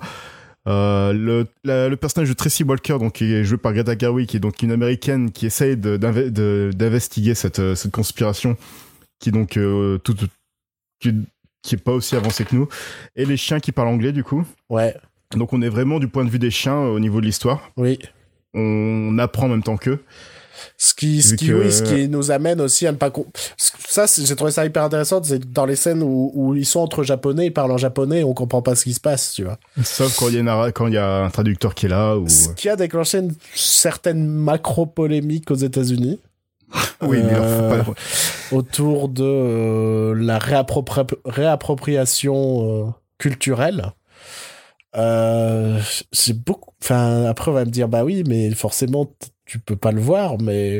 Euh, 0.67 1.11
le, 1.11 1.45
la- 1.65 1.89
le 1.89 1.97
personnage 1.97 2.29
de 2.29 2.33
Tracy 2.33 2.63
Walker, 2.63 2.97
donc 2.99 3.13
qui 3.13 3.33
est 3.33 3.43
joué 3.43 3.57
par 3.57 3.73
Greta 3.73 3.97
Gerwig, 3.97 4.27
qui 4.29 4.37
est 4.37 4.39
donc 4.39 4.61
une 4.61 4.71
américaine 4.71 5.31
qui 5.31 5.45
essaye 5.47 5.75
d'investiguer 5.77 7.35
cette, 7.35 7.59
euh, 7.59 7.75
cette 7.75 7.91
conspiration, 7.91 8.55
qui 9.19 9.31
donc 9.31 9.57
euh, 9.57 9.97
tout, 9.97 10.15
qui, 10.99 11.13
qui 11.61 11.75
est 11.75 11.83
pas 11.83 11.91
aussi 11.91 12.15
avancée 12.15 12.45
que 12.45 12.55
nous, 12.55 12.67
et 13.15 13.25
les 13.25 13.37
chiens 13.37 13.59
qui 13.59 13.71
parlent 13.71 13.89
anglais 13.89 14.11
du 14.13 14.23
coup. 14.23 14.45
ouais, 14.69 14.95
Donc 15.35 15.51
on 15.53 15.61
est 15.61 15.69
vraiment 15.69 15.99
du 15.99 16.07
point 16.07 16.23
de 16.23 16.29
vue 16.29 16.39
des 16.39 16.51
chiens 16.51 16.75
euh, 16.77 16.89
au 16.95 16.99
niveau 16.99 17.19
de 17.19 17.25
l'histoire. 17.25 17.71
oui. 17.77 17.99
On 18.55 19.17
apprend 19.17 19.47
en 19.47 19.49
même 19.49 19.63
temps 19.63 19.77
qu'eux. 19.77 20.03
Ce 20.77 20.93
qui, 20.93 21.21
ce 21.21 21.33
qui, 21.35 21.47
que- 21.47 21.53
oui, 21.53 21.71
ce 21.71 21.83
qui 21.83 22.07
nous 22.07 22.31
amène 22.31 22.61
aussi 22.61 22.85
à 22.87 22.91
ne 22.91 22.97
pas. 22.97 23.11
Ça, 23.57 24.05
j'ai 24.07 24.35
trouvé 24.35 24.51
ça 24.51 24.65
hyper 24.65 24.83
intéressant. 24.83 25.21
C'est 25.23 25.51
dans 25.51 25.65
les 25.65 25.75
scènes 25.75 26.03
où, 26.03 26.31
où 26.35 26.55
ils 26.55 26.65
sont 26.65 26.79
entre 26.79 27.03
japonais, 27.03 27.47
ils 27.47 27.53
parlent 27.53 27.71
en 27.71 27.77
japonais, 27.77 28.23
on 28.23 28.33
comprend 28.33 28.61
pas 28.61 28.75
ce 28.75 28.83
qui 28.83 28.93
se 28.93 28.99
passe, 28.99 29.33
tu 29.33 29.43
vois. 29.43 29.57
Sauf 29.83 30.15
quand 30.19 30.27
il 30.29 30.35
y 30.35 30.37
a 30.37 30.41
une 30.41 30.71
quand 30.71 30.87
il 30.87 30.93
y 30.93 30.97
a 30.97 31.23
un 31.23 31.29
traducteur 31.29 31.73
qui 31.75 31.87
est 31.87 31.89
là 31.89 32.15
ou 32.17 32.27
Ce 32.29 32.49
qui 32.49 32.69
a 32.69 32.75
déclenché 32.75 33.17
une 33.19 33.33
certaine 33.55 34.25
macro-polémique 34.27 35.49
aux 35.51 35.55
États-Unis. 35.55 36.19
oui 37.01 37.19
mais 37.23 37.33
Euh, 37.35 37.83
pas 37.83 37.93
autour 38.51 39.07
de 39.09 39.23
euh, 39.23 40.13
la 40.15 40.39
réappropri- 40.39 41.05
réappropriation 41.25 42.87
euh, 42.87 42.91
culturelle. 43.17 43.91
Euh, 44.95 45.79
j'ai 46.11 46.33
beaucoup. 46.33 46.71
Enfin, 46.83 47.25
après, 47.25 47.49
on 47.51 47.53
va 47.53 47.65
me 47.65 47.71
dire, 47.71 47.87
bah 47.87 48.03
oui, 48.03 48.23
mais 48.27 48.51
forcément, 48.51 49.09
tu 49.53 49.59
peux 49.59 49.75
pas 49.75 49.91
le 49.91 50.01
voir, 50.01 50.39
mais 50.39 50.79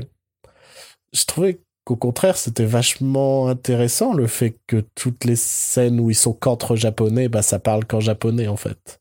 je 1.14 1.26
trouvais 1.26 1.60
qu'au 1.84 1.96
contraire, 1.96 2.38
c'était 2.38 2.66
vachement 2.66 3.48
intéressant 3.48 4.14
le 4.14 4.26
fait 4.26 4.58
que 4.66 4.84
toutes 4.96 5.26
les 5.26 5.36
scènes 5.36 6.00
où 6.00 6.10
ils 6.10 6.16
sont 6.16 6.34
qu'entre 6.34 6.76
japonais, 6.76 7.30
bah 7.30 7.44
ça 7.44 7.60
parle 7.60 7.86
qu'en 7.86 8.00
japonais 8.00 8.48
en 8.48 8.58
fait. 8.58 9.00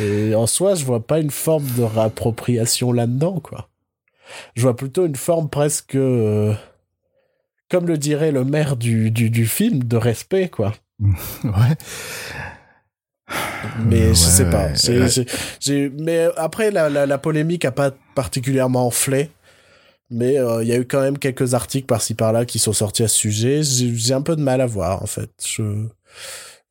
Et 0.00 0.34
en 0.34 0.46
soi, 0.46 0.76
je 0.76 0.86
vois 0.86 1.06
pas 1.06 1.20
une 1.20 1.30
forme 1.30 1.66
de 1.76 1.82
réappropriation 1.82 2.90
là-dedans, 2.90 3.38
quoi. 3.38 3.68
Je 4.54 4.62
vois 4.62 4.76
plutôt 4.76 5.04
une 5.04 5.16
forme 5.16 5.50
presque, 5.50 5.94
euh, 5.94 6.54
comme 7.68 7.86
le 7.86 7.98
dirait 7.98 8.32
le 8.32 8.46
maire 8.46 8.78
du, 8.78 9.10
du, 9.10 9.28
du 9.28 9.44
film, 9.44 9.84
de 9.84 9.98
respect, 9.98 10.48
quoi. 10.48 10.72
ouais 11.44 11.76
Mais 13.86 14.08
Ouais, 14.08 14.14
je 14.14 14.20
sais 14.20 14.50
pas. 14.50 14.66
ouais, 14.68 15.90
mais 15.98 16.28
après, 16.36 16.70
la, 16.70 16.88
la, 16.90 17.06
la 17.06 17.18
polémique 17.18 17.64
a 17.64 17.72
pas 17.72 17.92
particulièrement 18.14 18.86
enflé. 18.86 19.30
Mais 20.10 20.38
euh, 20.38 20.62
il 20.62 20.68
y 20.68 20.72
a 20.72 20.76
eu 20.76 20.84
quand 20.84 21.00
même 21.00 21.18
quelques 21.18 21.54
articles 21.54 21.86
par-ci 21.86 22.14
par-là 22.14 22.44
qui 22.44 22.58
sont 22.58 22.72
sortis 22.74 23.02
à 23.02 23.08
ce 23.08 23.16
sujet. 23.16 23.62
J'ai 23.62 23.94
j'ai 23.94 24.14
un 24.14 24.20
peu 24.22 24.36
de 24.36 24.42
mal 24.42 24.60
à 24.60 24.66
voir, 24.66 25.02
en 25.02 25.06
fait. 25.06 25.30
Je, 25.44 25.86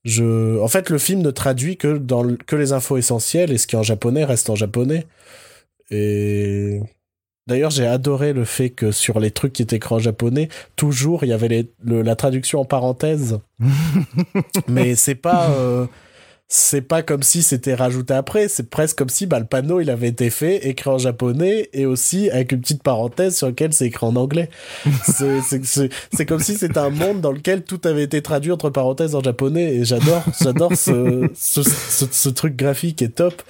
je, 0.05 0.59
en 0.59 0.67
fait, 0.67 0.89
le 0.89 0.97
film 0.99 1.21
ne 1.21 1.31
traduit 1.31 1.75
que 1.77 1.97
dans 1.97 2.21
le- 2.23 2.37
que 2.37 2.55
les 2.55 2.71
infos 2.73 2.95
essentielles 2.97 3.51
et 3.51 3.57
ce 3.57 3.65
qui 3.67 3.75
est 3.75 3.79
en 3.79 3.83
japonais 3.83 4.23
reste 4.23 4.49
en 4.49 4.55
japonais. 4.55 5.07
Et 5.89 6.79
d'ailleurs, 7.47 7.71
j'ai 7.71 7.87
adoré 7.87 8.33
le 8.33 8.45
fait 8.45 8.69
que 8.69 8.91
sur 8.91 9.19
les 9.19 9.31
trucs 9.31 9.53
qui 9.53 9.63
étaient 9.63 9.77
écrits 9.77 9.95
en 9.95 9.99
japonais, 9.99 10.47
toujours 10.75 11.23
il 11.23 11.29
y 11.29 11.33
avait 11.33 11.47
les, 11.49 11.71
le- 11.83 12.03
la 12.03 12.15
traduction 12.15 12.59
en 12.61 12.65
parenthèse. 12.65 13.39
Mais 14.67 14.95
c'est 14.95 15.15
pas. 15.15 15.49
euh, 15.49 15.87
c'est 16.49 16.81
pas 16.81 17.01
comme 17.01 17.23
si 17.23 17.41
c'était 17.41 17.73
rajouté 17.73 18.13
après, 18.13 18.47
c'est 18.47 18.69
presque 18.69 18.97
comme 18.97 19.09
si 19.09 19.25
bah, 19.25 19.39
le 19.39 19.45
panneau 19.45 19.79
il 19.79 19.89
avait 19.89 20.09
été 20.09 20.29
fait, 20.29 20.67
écrit 20.67 20.89
en 20.89 20.97
japonais 20.99 21.69
et 21.73 21.85
aussi 21.87 22.29
avec 22.29 22.51
une 22.51 22.61
petite 22.61 22.83
parenthèse 22.83 23.35
sur 23.35 23.47
laquelle 23.47 23.73
c'est 23.73 23.87
écrit 23.87 24.05
en 24.05 24.15
anglais. 24.15 24.49
C'est- 25.03 26.25
comme 26.27 26.39
si 26.41 26.55
c'était 26.55 26.77
un 26.77 26.89
monde 26.91 27.21
dans 27.21 27.31
lequel 27.31 27.63
tout 27.63 27.81
avait 27.85 28.03
été 28.03 28.21
traduit 28.21 28.51
entre 28.51 28.69
parenthèses 28.69 29.15
en 29.15 29.21
japonais 29.23 29.73
et 29.75 29.83
j'adore, 29.85 30.23
j'adore 30.41 30.75
ce, 30.75 31.27
ce, 31.33 31.63
ce, 31.63 32.05
ce 32.11 32.29
truc 32.29 32.55
graphique 32.55 33.01
est 33.01 33.15
top. 33.15 33.41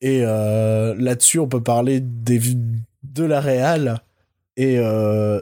Et 0.00 0.20
euh, 0.22 0.94
là-dessus, 0.98 1.38
on 1.40 1.48
peut 1.48 1.62
parler 1.62 2.00
des, 2.00 2.40
de 3.02 3.24
la 3.24 3.40
réal 3.40 4.00
et 4.56 4.78
euh, 4.78 5.40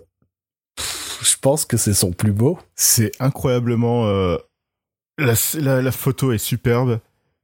je 1.22 1.36
pense 1.40 1.64
que 1.64 1.76
c'est 1.76 1.94
son 1.94 2.10
plus 2.12 2.32
beau. 2.32 2.58
c'est 2.74 3.12
incroyablement 3.20 4.06
euh, 4.06 4.36
la, 5.18 5.34
la, 5.60 5.82
la 5.82 5.92
photo 5.92 6.32
est 6.32 6.38
superbe 6.38 7.00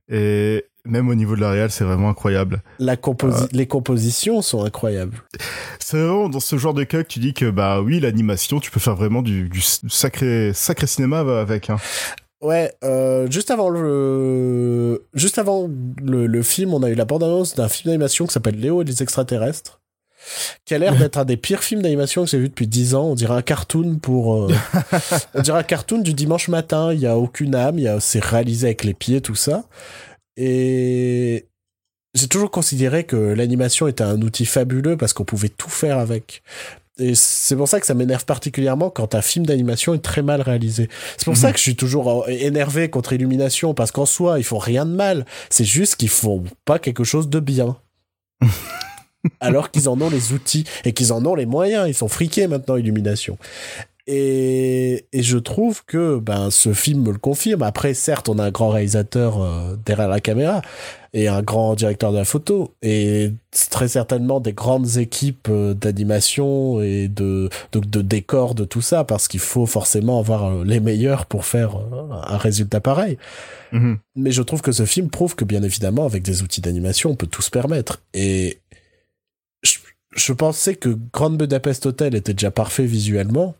et 0.09 0.64
même 0.85 1.09
au 1.09 1.14
niveau 1.14 1.37
de 1.37 1.41
la 1.41 1.51
réal 1.51 1.70
c'est 1.70 1.85
vraiment 1.85 2.09
incroyable 2.11 2.62
La 2.79 2.97
composi 2.97 3.45
Les 3.53 3.66
compositions 3.66 4.43
sont 4.43 4.64
incroyables. 4.64 5.23
c'est 5.79 5.97
vraiment 5.97 6.29
dans 6.29 6.41
ce 6.41 6.57
genre 6.59 6.75
de 6.75 6.85
cas 6.85 7.03
que 7.05 7.09
tu 7.09 7.18
dis 7.20 7.35
que 7.35 7.51
bah 7.51 7.81
oui 7.81 8.01
l'animation 8.01 8.59
tu 8.61 8.70
peux 8.70 8.81
faire 8.81 8.97
vraiment 8.97 9.23
du, 9.23 9.49
du 9.49 9.61
sacré 9.61 10.53
sacré 10.55 10.87
cinéma 10.87 11.20
avec 11.41 11.70
hein. 11.70 11.77
Ouais, 12.41 12.73
euh, 12.83 13.31
juste 13.31 13.53
avant 13.53 13.68
le, 13.68 15.05
juste 15.14 15.39
avant 15.39 15.70
le, 16.03 16.27
le 16.27 16.43
film, 16.43 16.75
on 16.75 16.83
a 16.83 16.91
eu 16.91 16.95
la 16.97 17.05
bande-annonce 17.05 17.55
d'un 17.55 17.68
film 17.68 17.93
d'animation 17.93 18.27
qui 18.27 18.33
s'appelle 18.33 18.59
Léo 18.59 18.83
et 18.83 18.85
les 18.85 19.01
extraterrestres, 19.01 19.81
qui 20.64 20.75
a 20.75 20.79
l'air 20.79 20.97
d'être 20.97 21.16
un 21.18 21.25
des 21.25 21.37
pires 21.37 21.62
films 21.62 21.83
d'animation 21.83 22.25
que 22.25 22.31
j'ai 22.31 22.39
vu 22.39 22.49
depuis 22.49 22.66
10 22.66 22.95
ans. 22.95 23.05
On 23.05 23.14
dirait 23.14 23.35
un 23.35 23.43
cartoon 23.43 23.99
pour, 24.01 24.35
euh, 24.35 24.55
on 25.35 25.43
dirait 25.43 25.59
un 25.59 25.62
cartoon 25.64 25.99
du 25.99 26.14
dimanche 26.14 26.49
matin. 26.49 26.93
Il 26.93 27.01
y 27.01 27.07
a 27.07 27.16
aucune 27.18 27.55
âme, 27.55 27.79
il 27.79 27.85
y 27.85 27.89
a, 27.89 28.01
c'est 28.01 28.23
réalisé 28.25 28.66
avec 28.68 28.85
les 28.85 28.95
pieds, 28.95 29.20
tout 29.20 29.35
ça. 29.35 29.64
Et 30.37 31.47
j'ai 32.14 32.29
toujours 32.29 32.51
considéré 32.51 33.05
que 33.05 33.16
l'animation 33.16 33.89
était 33.89 34.05
un 34.05 34.20
outil 34.23 34.47
fabuleux 34.47 34.97
parce 34.97 35.12
qu'on 35.12 35.25
pouvait 35.25 35.49
tout 35.49 35.70
faire 35.70 35.99
avec. 35.99 36.43
Et 36.99 37.14
c'est 37.14 37.57
pour 37.57 37.68
ça 37.68 37.81
que 37.81 37.87
ça 37.87 37.95
m'énerve 37.95 38.27
particulièrement 38.27 38.91
quand 38.91 39.14
un 39.14 39.23
film 39.23 39.47
d'animation 39.47 39.95
est 39.95 40.03
très 40.05 40.20
mal 40.20 40.43
réalisé. 40.43 40.89
C'est 41.16 41.25
pour 41.25 41.33
Mhm. 41.35 41.41
ça 41.41 41.51
que 41.53 41.57
je 41.57 41.62
suis 41.62 41.75
toujours 41.77 42.25
euh, 42.25 42.27
énervé 42.29 42.91
contre 42.91 43.14
Illumination, 43.14 43.73
parce 43.73 43.91
qu'en 43.93 44.05
soi, 44.05 44.39
ils 44.39 44.45
font 44.45 44.59
rien 44.59 44.85
de 44.85 44.93
mal. 44.95 45.25
C'est 45.49 45.64
juste 45.64 45.97
qu'ils 45.97 46.11
font 46.11 46.45
pas 46.66 46.79
quelque 46.79 47.03
chose 47.03 47.29
de 47.31 47.41
bien. 47.41 47.77
Alors 49.41 49.70
qu'ils 49.70 49.89
en 49.89 50.01
ont 50.01 50.11
les 50.11 50.33
outils 50.33 50.64
et 50.85 50.93
qu'ils 50.93 51.12
en 51.12 51.25
ont 51.25 51.35
les 51.35 51.47
moyens. 51.47 51.89
Ils 51.89 51.95
sont 51.95 52.09
friqués 52.09 52.47
maintenant, 52.47 52.77
Illumination. 52.77 53.39
Et, 54.09 55.07
et 55.12 55.23
je 55.23 55.39
trouve 55.39 55.85
que 55.85 56.18
ben, 56.18 56.51
ce 56.51 56.73
film 56.73 57.03
me 57.03 57.12
le 57.12 57.18
confirme. 57.18 57.62
Après, 57.62 57.95
certes, 57.95 58.29
on 58.29 58.39
a 58.39 58.45
un 58.45 58.51
grand 58.51 58.70
réalisateur 58.70 59.41
euh, 59.41 59.77
derrière 59.87 60.09
la 60.09 60.18
caméra 60.18 60.61
et 61.14 61.29
un 61.29 61.43
grand 61.43 61.75
directeur 61.75 62.11
de 62.11 62.16
la 62.16 62.25
photo 62.25 62.75
et 62.83 63.33
très 63.70 63.87
certainement 63.87 64.41
des 64.41 64.55
grandes 64.55 64.97
équipes 64.97 65.49
euh, 65.51 65.75
d'animation 65.75 66.81
et 66.81 67.07
de, 67.07 67.49
de, 67.73 67.81
de 67.81 68.03
décor 68.03 68.55
de 68.57 68.64
tout 68.64 68.81
ça 68.81 69.05
parce 69.05 69.29
qu'il 69.29 69.41
faut 69.41 69.66
forcément 69.66 70.18
avoir 70.18 70.47
euh, 70.47 70.64
les 70.64 70.81
meilleurs 70.81 71.27
pour 71.27 71.45
faire 71.45 71.77
un 72.27 72.39
résultat 72.39 72.81
pareil. 72.81 73.18
Mhm. 73.70 73.99
Mais 74.16 74.33
je 74.33 74.43
trouve 74.43 74.62
que 74.62 74.73
ce 74.73 74.85
film 74.85 75.11
prouve 75.11 75.37
que 75.37 75.45
bien 75.45 75.62
évidemment 75.62 76.07
avec 76.07 76.23
des 76.23 76.43
outils 76.43 76.61
d'animation 76.61 77.11
on 77.11 77.16
peut 77.16 77.27
tout 77.27 77.43
se 77.43 77.51
permettre 77.51 78.03
et 78.14 78.59
je, 80.15 80.33
pensais 80.33 80.75
que 80.77 80.91
Grand 81.13 81.31
Budapest 81.31 81.87
Hotel 81.87 82.15
était 82.15 82.35
déjà 82.35 82.51
parfait 82.51 82.87
visuellement 82.87 83.55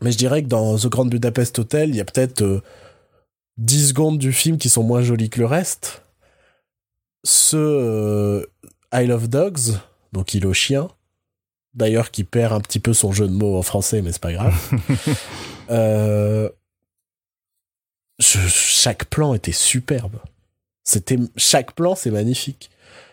mais 0.00 0.10
je 0.12 0.18
dirais 0.18 0.42
que 0.42 0.48
dans 0.48 0.76
The 0.78 0.86
Grand 0.86 1.04
Budapest 1.06 1.58
Hotel 1.58 1.90
il 1.90 1.96
y 1.96 2.00
a 2.00 2.04
peut-être 2.04 2.42
euh, 2.42 2.62
10 3.58 3.88
secondes 3.88 4.18
du 4.18 4.32
film 4.32 4.58
qui 4.58 4.68
sont 4.70 4.82
moins 4.82 5.02
jolies 5.02 5.30
que 5.30 5.40
le 5.40 5.46
reste 5.46 6.02
ce 7.24 7.56
euh, 7.56 8.44
I 8.92 9.06
Love 9.06 9.28
Dogs, 9.28 9.78
donc 10.12 10.34
il 10.34 10.44
au 10.46 10.52
chien, 10.52 10.88
d'ailleurs 11.74 12.10
qui 12.10 12.24
perd 12.24 12.52
un 12.52 12.60
petit 12.60 12.80
peu 12.80 12.92
son 12.92 13.12
jeu 13.12 13.28
de 13.28 13.32
mots 13.32 13.56
en 13.56 13.62
français, 13.62 14.02
mais 14.02 14.12
c'est 14.12 14.20
pas 14.22 14.32
grave. 14.32 14.54
Euh, 15.70 16.50
je- 18.18 18.46
chaque 18.48 19.04
plan 19.06 19.32
était 19.32 19.52
superbe. 19.52 20.16
C'était 20.84 21.16
chaque 21.36 21.72
plan, 21.72 21.94
c'est 21.94 22.10
magnifique. 22.10 22.68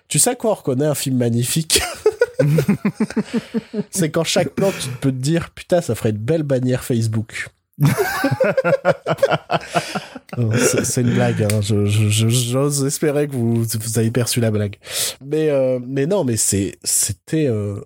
Tu 0.09 0.19
sais 0.19 0.35
quoi 0.35 0.51
on 0.51 0.55
reconnaît 0.55 0.87
un 0.87 0.95
film 0.95 1.15
magnifique? 1.17 1.79
C'est 3.91 4.09
quand 4.09 4.23
chaque 4.23 4.49
plan, 4.49 4.71
tu 4.71 4.89
peux 5.01 5.11
te 5.11 5.17
dire 5.17 5.49
putain, 5.51 5.81
ça 5.81 5.95
ferait 5.95 6.11
une 6.11 6.17
belle 6.17 6.43
bannière 6.43 6.83
Facebook. 6.83 7.47
C'est 10.83 11.01
une 11.01 11.13
blague. 11.13 11.43
Hein. 11.43 11.61
Je- 11.61 11.85
je- 11.85 12.09
je- 12.09 12.27
J'ose 12.29 12.85
espérer 12.85 13.27
que 13.27 13.33
vous, 13.33 13.63
vous 13.63 13.99
avez 13.99 14.11
perçu 14.11 14.39
la 14.39 14.51
blague. 14.51 14.77
Mais, 15.25 15.49
euh, 15.49 15.79
mais 15.85 16.05
non, 16.05 16.23
mais 16.23 16.35
c'était 16.37 17.47
euh, 17.47 17.79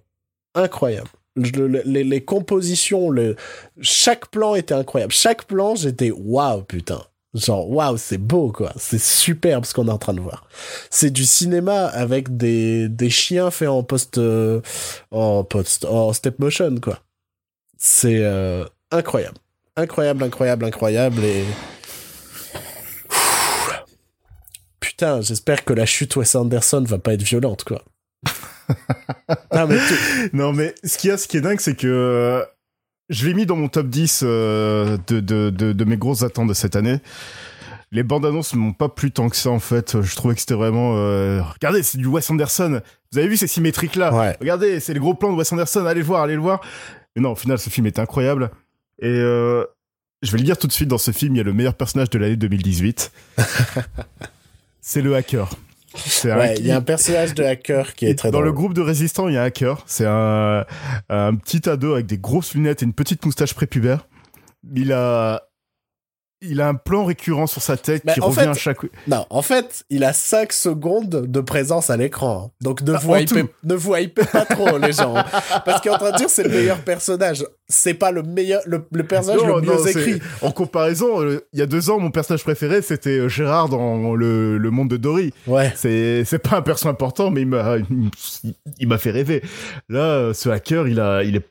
incroyable. 0.56 1.10
Le- 1.36 1.68
le- 1.68 1.82
les, 1.86 2.04
les 2.04 2.24
compositions, 2.24 3.10
le, 3.10 3.36
chaque 3.82 4.28
plan 4.28 4.54
était 4.56 4.76
incroyable. 4.76 5.14
Chaque 5.14 5.46
plan, 5.46 5.76
j'étais 5.76 6.12
waouh, 6.12 6.64
putain. 6.64 7.02
Genre, 7.34 7.68
waouh, 7.68 7.98
c'est 7.98 8.20
beau, 8.20 8.52
quoi. 8.52 8.72
C'est 8.78 9.02
superbe 9.02 9.66
ce 9.66 9.74
qu'on 9.74 9.88
est 9.88 9.92
en 9.92 9.98
train 9.98 10.14
de 10.14 10.22
voir. 10.22 10.46
C'est 10.92 11.10
du 11.10 11.26
cinéma 11.26 11.88
avec 11.88 12.38
des, 12.38 12.88
des 12.90 13.10
chiens 13.10 13.50
faits 13.50 13.70
en 13.70 13.82
post, 13.82 14.20
euh, 14.20 14.62
en 15.10 15.44
post, 15.44 15.86
en 15.86 16.14
step 16.14 16.38
motion, 16.38 16.76
quoi. 16.82 17.00
C'est 17.78 18.20
euh, 18.20 18.66
incroyable. 18.92 19.38
Incroyable, 19.76 20.24
incroyable, 20.24 20.66
incroyable 20.66 21.24
et. 21.24 21.44
Putain, 24.80 25.22
j'espère 25.22 25.66
que 25.66 25.74
la 25.74 25.88
chute 25.88 26.16
Wes 26.16 26.36
Anderson 26.36 26.84
va 26.88 27.00
pas 27.00 27.14
être 27.14 27.24
violente, 27.24 27.64
quoi. 27.64 27.84
non, 29.54 29.68
mais 29.68 29.78
non 30.32 30.54
mais 30.54 30.74
ce 30.84 30.98
qu'il 30.98 31.10
y 31.10 31.14
a 31.14 31.18
ce 31.18 31.28
qui 31.28 31.36
est 31.36 31.42
dingue 31.42 31.60
c'est 31.60 31.76
que 31.76 31.88
euh, 31.88 32.46
je 33.10 33.28
l'ai 33.28 33.34
mis 33.34 33.46
dans 33.46 33.56
mon 33.56 33.68
top 33.68 33.88
10 33.88 34.22
euh, 34.24 34.98
de, 35.08 35.20
de, 35.20 35.50
de, 35.50 35.74
de 35.74 35.84
mes 35.86 35.98
grosses 35.98 36.24
attentes 36.24 36.48
de 36.48 36.54
cette 36.54 36.76
année. 36.76 37.00
Les 37.92 38.02
bandes 38.04 38.26
annonces 38.26 38.56
m'ont 38.56 38.74
pas 38.74 38.90
plu 38.90 39.12
tant 39.12 39.30
que 39.30 39.36
ça 39.36 39.52
en 39.52 39.60
fait. 39.60 40.02
Je 40.02 40.16
trouvais 40.16 40.34
que 40.34 40.40
c'était 40.40 40.56
vraiment 40.56 40.96
euh, 40.98 41.42
regardez 41.44 41.84
c'est 41.84 41.98
du 42.00 42.08
Wes 42.08 42.28
Anderson. 42.32 42.82
Vous 43.12 43.20
avez 43.20 43.28
vu 43.28 43.38
ces 43.38 43.46
symétriques 43.48 43.96
là 43.96 44.12
Ouais. 44.14 44.36
regardez 44.40 44.80
c'est 44.80 44.94
le 44.96 45.00
gros 45.00 45.14
plan 45.14 45.32
de 45.32 45.38
Wes 45.38 45.52
Anderson. 45.54 45.86
Allez 45.86 46.00
le 46.02 46.06
voir 46.06 46.24
allez 46.24 46.36
le 46.36 46.42
voir. 46.42 46.62
Mais 47.16 47.22
non 47.22 47.34
au 47.34 47.36
final 47.36 47.60
ce 47.60 47.70
film 47.70 47.86
est 47.86 48.00
incroyable. 48.00 48.50
Et 49.00 49.08
euh, 49.08 49.64
je 50.24 50.32
vais 50.32 50.40
le 50.40 50.44
dire 50.44 50.58
tout 50.58 50.66
de 50.68 50.72
suite 50.72 50.88
dans 50.90 50.98
ce 50.98 51.12
film 51.12 51.36
il 51.36 51.38
y 51.38 51.42
a 51.42 51.44
le 51.44 51.54
meilleur 51.54 51.76
personnage 51.76 52.10
de 52.10 52.18
l'année 52.18 52.36
2018 52.38 53.12
c'est 54.82 55.02
le 55.02 55.16
hacker 55.16 55.50
Ouais, 56.26 56.56
il 56.58 56.66
y 56.66 56.72
a 56.72 56.78
un 56.78 56.82
personnage 56.82 57.34
de 57.36 57.44
hacker 57.44 57.94
qui 57.94 58.06
est 58.06 58.16
très 58.16 58.30
Dans 58.30 58.40
drôle. 58.40 58.46
le 58.46 58.54
groupe 58.54 58.74
de 58.74 58.82
résistants, 58.82 59.28
il 59.28 59.36
y 59.36 59.38
a 59.38 59.44
un 59.44 59.46
hacker. 59.46 59.84
C'est 59.86 60.06
un, 60.08 60.66
un 61.10 61.36
petit 61.36 61.70
ado 61.70 61.94
avec 61.94 62.06
des 62.06 62.18
grosses 62.18 62.54
lunettes 62.56 62.82
et 62.82 62.86
une 62.86 62.94
petite 62.94 63.26
moustache 63.26 63.54
prépubère. 63.54 64.08
Il 64.76 64.92
a, 64.94 65.44
il 66.44 66.62
a 66.62 66.68
un 66.68 66.76
plan 66.76 67.06
récurrent 67.06 67.48
sur 67.48 67.62
sa 67.62 67.78
tête 67.78 68.04
Mais 68.06 68.14
qui 68.14 68.22
en 68.22 68.28
revient 68.28 68.42
fait- 68.42 68.48
à 68.48 68.54
chaque. 68.54 68.78
Non, 69.08 69.26
en 69.30 69.42
fait, 69.42 69.84
il 69.90 70.04
a 70.04 70.14
5 70.14 70.52
secondes 70.54 71.10
de 71.28 71.40
présence 71.42 71.90
à 71.90 71.98
l'écran. 71.98 72.52
Donc 72.62 72.82
ne 72.82 72.94
Ah, 72.94 73.00
vous 73.02 73.16
hypez, 73.16 73.46
ne 73.64 73.74
vous 73.76 73.96
hypez 73.96 74.26
pas 74.26 74.46
trop, 74.50 74.78
les 74.78 74.92
gens. 74.94 75.14
Parce 75.66 75.82
qu'il 75.82 75.92
est 75.92 75.96
en 75.96 75.98
train 75.98 76.12
de 76.12 76.18
dire 76.18 76.30
c'est 76.30 76.44
le 76.44 76.50
meilleur 76.50 76.80
personnage. 76.80 77.46
C'est 77.68 77.94
pas 77.94 78.12
le 78.12 78.24
meilleur, 78.24 78.62
le, 78.66 78.86
le 78.92 79.04
personnage 79.04 79.42
Non, 79.42 79.56
le 79.58 79.62
mieux 79.62 79.68
non, 79.68 79.78
c'est- 79.84 79.92
écrit. 79.92 80.22
En 80.42 80.52
comparaison, 80.52 81.22
euh, 81.24 81.40
il 81.54 81.60
y 81.60 81.62
a 81.62 81.66
deux 81.66 81.90
ans, 81.90 82.00
mon 82.00 82.12
personnage 82.12 82.44
préféré, 82.44 82.82
c'était 82.82 83.18
euh, 83.20 83.30
Gérard 83.30 83.70
dans 83.70 84.14
le, 84.16 84.58
le 84.58 84.70
monde 84.72 84.90
de 84.90 84.98
Dory. 84.98 85.34
Ouais. 85.48 85.72
C'est, 85.76 86.24
c'est 86.26 86.40
pas 86.40 86.58
un 86.58 86.62
perso 86.62 86.90
important, 86.90 87.32
mais 87.32 87.42
il 87.42 87.48
m'a, 87.48 87.78
il, 87.78 88.54
il 88.80 88.88
m'a 88.88 88.98
fait 88.98 89.12
rêver. 89.12 89.42
Là, 89.90 90.00
euh, 90.00 90.34
ce 90.34 90.50
hacker, 90.50 90.88
il 90.88 91.00
a, 91.00 91.24
il 91.24 91.38
est, 91.38 91.46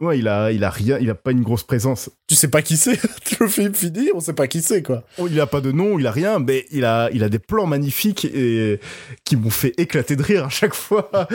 ouais, 0.00 0.18
il 0.18 0.28
a, 0.28 0.50
il 0.50 0.64
a 0.64 0.70
rien, 0.70 0.98
il 1.00 1.10
a 1.10 1.14
pas 1.14 1.30
une 1.30 1.42
grosse 1.42 1.62
présence. 1.62 2.10
Tu 2.26 2.34
sais 2.34 2.48
pas 2.48 2.62
qui 2.62 2.76
c'est. 2.76 2.98
le 3.40 3.48
film 3.48 3.74
fini, 3.74 4.10
on 4.14 4.20
sait 4.20 4.32
pas 4.32 4.46
qui 4.46 4.62
c'est, 4.62 4.82
quoi. 4.82 5.04
Oh, 5.18 5.28
Il 5.30 5.40
a 5.40 5.46
pas 5.46 5.60
de 5.60 5.72
nom, 5.72 5.98
il 5.98 6.06
a 6.06 6.10
rien, 6.10 6.38
mais 6.38 6.66
il 6.70 6.84
a, 6.84 7.10
il 7.12 7.22
a 7.22 7.28
des 7.28 7.38
plans 7.38 7.66
magnifiques 7.66 8.24
et 8.24 8.80
qui 9.24 9.36
m'ont 9.36 9.50
fait 9.50 9.72
éclater 9.78 10.16
de 10.16 10.22
rire 10.22 10.46
à 10.46 10.48
chaque 10.50 10.74
fois. 10.74 11.10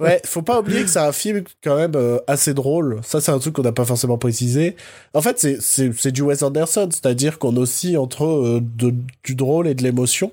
Ouais, 0.00 0.20
faut 0.24 0.42
pas 0.42 0.58
oublier 0.58 0.82
que 0.82 0.88
c'est 0.88 0.98
un 0.98 1.12
film 1.12 1.44
quand 1.62 1.76
même 1.76 1.92
euh, 1.94 2.18
assez 2.26 2.54
drôle. 2.54 3.00
Ça, 3.04 3.20
c'est 3.20 3.30
un 3.30 3.38
truc 3.38 3.54
qu'on 3.54 3.62
n'a 3.62 3.72
pas 3.72 3.84
forcément 3.84 4.18
précisé. 4.18 4.74
En 5.14 5.22
fait, 5.22 5.38
c'est 5.38 5.58
c'est 5.60 5.92
c'est 5.96 6.10
du 6.10 6.22
Wes 6.22 6.42
Anderson, 6.42 6.88
c'est-à-dire 6.90 7.38
qu'on 7.38 7.56
oscille 7.56 7.96
entre 7.96 8.24
euh, 8.24 8.60
de, 8.60 8.92
du 9.22 9.36
drôle 9.36 9.68
et 9.68 9.74
de 9.74 9.84
l'émotion. 9.84 10.32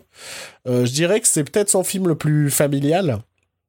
Euh, 0.68 0.86
je 0.86 0.91
dirais 0.91 1.20
que 1.20 1.28
c'est 1.28 1.43
peut-être 1.43 1.70
son 1.70 1.84
film 1.84 2.07
le 2.07 2.16
plus 2.16 2.49
familial. 2.49 3.20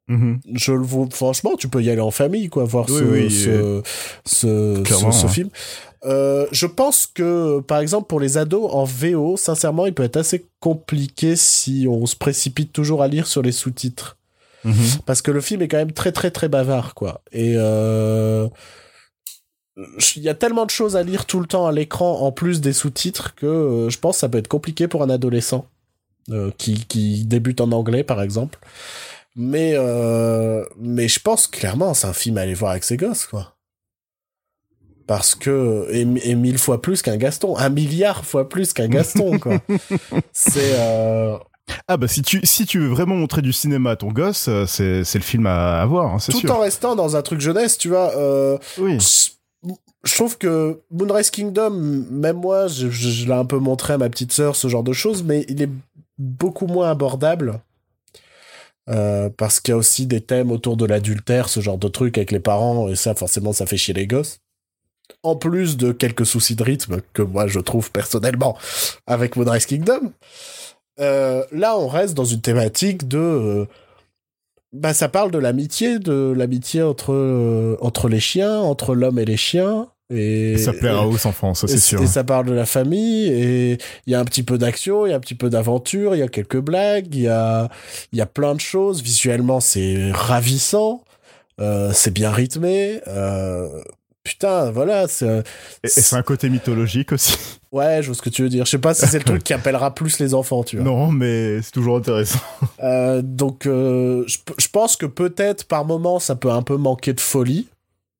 Mhm. 0.08 0.40
Je 0.54 0.72
le 0.72 0.82
vois, 0.82 1.06
franchement, 1.10 1.56
tu 1.56 1.68
peux 1.68 1.82
y 1.82 1.88
aller 1.90 2.00
en 2.00 2.10
famille, 2.10 2.48
quoi, 2.48 2.64
voir 2.64 2.86
Oui, 2.90 2.98
ce, 2.98 3.04
oui, 3.04 3.30
ce, 3.30 3.82
ce, 4.26 4.82
clairement, 4.82 5.12
ce- 5.12 5.20
ce 5.20 5.26
hein. 5.26 5.28
film. 5.28 5.48
Euh, 6.04 6.46
je 6.52 6.66
pense 6.66 7.06
que, 7.06 7.60
par 7.60 7.78
exemple, 7.80 8.06
pour 8.08 8.20
les 8.20 8.36
ados 8.36 8.68
en 8.70 8.84
VO, 8.84 9.38
sincèrement, 9.38 9.86
il 9.86 9.94
peut 9.94 10.02
être 10.02 10.18
assez 10.18 10.44
compliqué 10.60 11.36
si 11.36 11.86
on 11.88 12.04
se 12.04 12.16
précipite 12.16 12.72
toujours 12.72 13.02
à 13.02 13.08
lire 13.08 13.26
sur 13.26 13.40
les 13.40 13.52
sous-titres 13.52 14.18
Mhm. 14.64 14.74
parce 15.06 15.20
que 15.22 15.30
le 15.30 15.40
film 15.42 15.60
est 15.62 15.68
quand 15.68 15.76
même 15.76 15.92
très 15.92 16.10
très 16.12 16.30
très 16.30 16.48
bavard 16.48 16.94
quoi 16.94 17.20
et 17.32 17.52
euh, 17.58 18.48
il 20.16 20.22
y 20.22 20.28
a 20.30 20.34
tellement 20.34 20.64
de 20.64 20.70
choses 20.70 20.96
à 20.96 21.02
lire 21.02 21.26
tout 21.26 21.40
le 21.40 21.46
temps 21.46 21.66
à 21.66 21.72
l'écran 21.72 22.20
en 22.20 22.32
plus 22.32 22.60
des 22.62 22.72
sous-titres 22.72 23.34
que 23.34 23.44
euh, 23.46 23.90
je 23.90 23.98
pense 23.98 24.16
que 24.16 24.20
ça 24.20 24.28
peut 24.28 24.38
être 24.38 24.48
compliqué 24.48 24.88
pour 24.88 25.02
un 25.02 25.10
adolescent 25.10 25.66
euh, 26.30 26.50
qui, 26.56 26.86
qui 26.86 27.24
débute 27.26 27.60
en 27.60 27.72
anglais 27.72 28.04
par 28.04 28.22
exemple 28.22 28.58
mais 29.36 29.72
euh, 29.74 30.64
mais 30.78 31.08
je 31.08 31.20
pense 31.20 31.46
clairement 31.46 31.94
c'est 31.94 32.06
un 32.06 32.12
film 32.12 32.38
à 32.38 32.42
aller 32.42 32.54
voir 32.54 32.70
avec 32.72 32.84
ses 32.84 32.96
gosses 32.96 33.26
quoi 33.26 33.56
parce 35.06 35.34
que 35.34 35.86
et, 35.90 36.06
et 36.30 36.34
mille 36.34 36.58
fois 36.58 36.80
plus 36.80 37.02
qu'un 37.02 37.16
Gaston 37.16 37.56
un 37.56 37.68
milliard 37.68 38.24
fois 38.24 38.48
plus 38.48 38.72
qu'un 38.72 38.88
Gaston 38.88 39.38
quoi 39.38 39.58
c'est 40.32 40.74
euh, 40.78 41.36
Ah 41.88 41.96
bah 41.98 42.08
si 42.08 42.22
tu, 42.22 42.40
si 42.44 42.64
tu 42.64 42.78
veux 42.78 42.88
vraiment 42.88 43.14
montrer 43.16 43.42
du 43.42 43.52
cinéma 43.52 43.90
à 43.92 43.96
ton 43.96 44.08
gosse, 44.12 44.48
euh, 44.48 44.64
c'est, 44.66 45.04
c'est 45.04 45.18
le 45.18 45.24
film 45.24 45.46
à, 45.46 45.80
à 45.82 45.86
voir, 45.86 46.14
hein, 46.14 46.18
c'est 46.18 46.32
tout 46.32 46.50
en 46.50 46.60
restant 46.60 46.94
dans 46.96 47.16
un 47.16 47.22
truc 47.22 47.40
jeunesse 47.40 47.76
tu 47.76 47.88
vois 47.88 48.16
euh, 48.16 48.56
Oui. 48.78 48.96
je 50.04 50.14
trouve 50.14 50.38
que 50.38 50.80
Moonrise 50.90 51.30
Kingdom, 51.30 51.70
même 52.10 52.36
moi, 52.36 52.66
je, 52.68 52.88
je- 52.90 53.10
je 53.10 53.26
l'ai 53.26 53.32
un 53.32 53.44
peu 53.46 53.58
montré 53.58 53.92
à 53.94 53.98
ma 53.98 54.08
petite 54.08 54.32
sœur, 54.32 54.56
ce 54.56 54.68
genre 54.68 54.82
de 54.84 54.92
choses, 54.94 55.22
mais 55.22 55.44
il 55.48 55.60
est 55.62 55.70
beaucoup 56.18 56.66
moins 56.66 56.90
abordable. 56.90 57.60
Euh, 58.90 59.30
parce 59.30 59.60
qu'il 59.60 59.72
y 59.72 59.74
a 59.74 59.78
aussi 59.78 60.06
des 60.06 60.20
thèmes 60.20 60.50
autour 60.50 60.76
de 60.76 60.84
l'adultère, 60.84 61.48
ce 61.48 61.60
genre 61.60 61.78
de 61.78 61.88
truc 61.88 62.18
avec 62.18 62.30
les 62.30 62.40
parents, 62.40 62.88
et 62.88 62.96
ça, 62.96 63.14
forcément, 63.14 63.52
ça 63.52 63.64
fait 63.66 63.78
chier 63.78 63.94
les 63.94 64.06
gosses. 64.06 64.40
En 65.22 65.36
plus 65.36 65.76
de 65.76 65.92
quelques 65.92 66.26
soucis 66.26 66.54
de 66.54 66.62
rythme 66.62 67.00
que 67.12 67.22
moi, 67.22 67.46
je 67.46 67.60
trouve 67.60 67.90
personnellement 67.90 68.56
avec 69.06 69.36
Moonrise 69.36 69.66
Kingdom. 69.66 70.12
Euh, 71.00 71.44
là, 71.50 71.78
on 71.78 71.88
reste 71.88 72.14
dans 72.14 72.24
une 72.24 72.40
thématique 72.40 73.08
de... 73.08 73.18
euh, 73.18 73.66
bah, 74.72 74.92
ça 74.92 75.08
parle 75.08 75.30
de 75.30 75.38
l'amitié, 75.38 75.98
de 75.98 76.32
l'amitié 76.36 76.82
entre, 76.82 77.12
euh, 77.12 77.76
entre 77.80 78.08
les 78.08 78.20
chiens, 78.20 78.60
entre 78.60 78.94
l'homme 78.94 79.18
et 79.18 79.24
les 79.24 79.36
chiens. 79.36 79.88
Et, 80.14 80.58
ça 80.58 80.72
plaira 80.72 81.06
aux 81.06 81.26
enfants, 81.26 81.54
ça 81.54 81.66
c'est 81.66 81.78
sûr. 81.78 82.00
Et 82.02 82.06
ça 82.06 82.24
parle 82.24 82.46
de 82.46 82.52
la 82.52 82.66
famille, 82.66 83.26
et 83.26 83.78
il 84.06 84.12
y 84.12 84.14
a 84.14 84.20
un 84.20 84.24
petit 84.24 84.42
peu 84.42 84.58
d'action, 84.58 85.06
il 85.06 85.10
y 85.10 85.12
a 85.12 85.16
un 85.16 85.20
petit 85.20 85.34
peu 85.34 85.50
d'aventure, 85.50 86.14
il 86.14 86.18
y 86.18 86.22
a 86.22 86.28
quelques 86.28 86.60
blagues, 86.60 87.14
il 87.14 87.22
y 87.22 87.28
a, 87.28 87.68
y 88.12 88.20
a 88.20 88.26
plein 88.26 88.54
de 88.54 88.60
choses. 88.60 89.02
Visuellement, 89.02 89.60
c'est 89.60 90.10
ravissant, 90.12 91.02
euh, 91.60 91.90
c'est 91.92 92.12
bien 92.12 92.30
rythmé. 92.30 93.00
Euh, 93.08 93.68
putain, 94.22 94.70
voilà. 94.70 95.04
Et, 95.04 95.42
et 95.82 95.88
c'est 95.88 96.16
un 96.16 96.22
côté 96.22 96.48
mythologique 96.48 97.12
aussi. 97.12 97.36
Ouais, 97.74 98.02
je 98.02 98.06
vois 98.06 98.14
ce 98.14 98.22
que 98.22 98.30
tu 98.30 98.42
veux 98.42 98.48
dire. 98.48 98.66
Je 98.66 98.70
sais 98.70 98.78
pas 98.78 98.94
si 98.94 99.04
c'est 99.04 99.18
le 99.18 99.24
truc 99.24 99.42
qui 99.42 99.52
appellera 99.52 99.92
plus 99.96 100.20
les 100.20 100.32
enfants, 100.32 100.62
tu 100.62 100.76
vois. 100.76 100.84
Non, 100.84 101.10
mais 101.10 101.60
c'est 101.60 101.72
toujours 101.72 101.96
intéressant. 101.96 102.38
Euh, 102.80 103.20
donc, 103.20 103.62
je, 103.64 104.22
je 104.58 104.68
pense 104.68 104.94
que 104.94 105.06
peut-être 105.06 105.64
par 105.64 105.84
moment, 105.84 106.20
ça 106.20 106.36
peut 106.36 106.52
un 106.52 106.62
peu 106.62 106.76
manquer 106.76 107.14
de 107.14 107.20
folie 107.20 107.66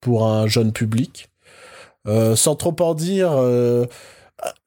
pour 0.01 0.27
un 0.27 0.47
jeune 0.47 0.73
public. 0.73 1.29
Euh, 2.07 2.37
sans 2.37 2.55
trop 2.55 2.77
en 2.81 2.95
dire, 2.95 3.33
euh, 3.33 3.87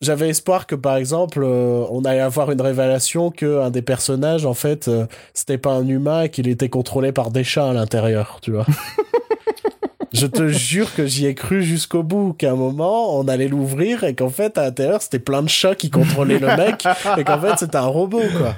j'avais 0.01 0.29
espoir 0.29 0.67
que 0.67 0.75
par 0.75 0.97
exemple, 0.97 1.41
euh, 1.43 1.85
on 1.91 2.03
allait 2.03 2.21
avoir 2.21 2.51
une 2.51 2.61
révélation 2.61 3.31
que 3.31 3.61
un 3.61 3.69
des 3.69 3.81
personnages, 3.81 4.45
en 4.45 4.53
fait, 4.53 4.87
euh, 4.87 5.05
c'était 5.33 5.57
pas 5.57 5.71
un 5.71 5.87
humain 5.87 6.23
et 6.23 6.29
qu'il 6.29 6.47
était 6.47 6.69
contrôlé 6.69 7.11
par 7.11 7.31
des 7.31 7.43
chats 7.43 7.69
à 7.69 7.73
l'intérieur, 7.73 8.39
tu 8.41 8.51
vois. 8.51 8.65
Je 10.13 10.25
te 10.25 10.47
jure 10.47 10.95
que 10.95 11.05
j'y 11.05 11.27
ai 11.27 11.35
cru 11.35 11.61
jusqu'au 11.61 12.01
bout, 12.01 12.33
qu'à 12.33 12.51
un 12.51 12.55
moment, 12.55 13.19
on 13.19 13.27
allait 13.27 13.49
l'ouvrir 13.49 14.03
et 14.03 14.15
qu'en 14.15 14.29
fait, 14.29 14.57
à 14.57 14.63
l'intérieur, 14.63 15.01
c'était 15.01 15.19
plein 15.19 15.43
de 15.43 15.49
chats 15.49 15.75
qui 15.75 15.89
contrôlaient 15.91 16.39
le 16.39 16.47
mec 16.47 16.83
et 17.17 17.23
qu'en 17.23 17.39
fait, 17.39 17.57
c'était 17.57 17.75
un 17.75 17.85
robot, 17.85 18.23
quoi. 18.35 18.55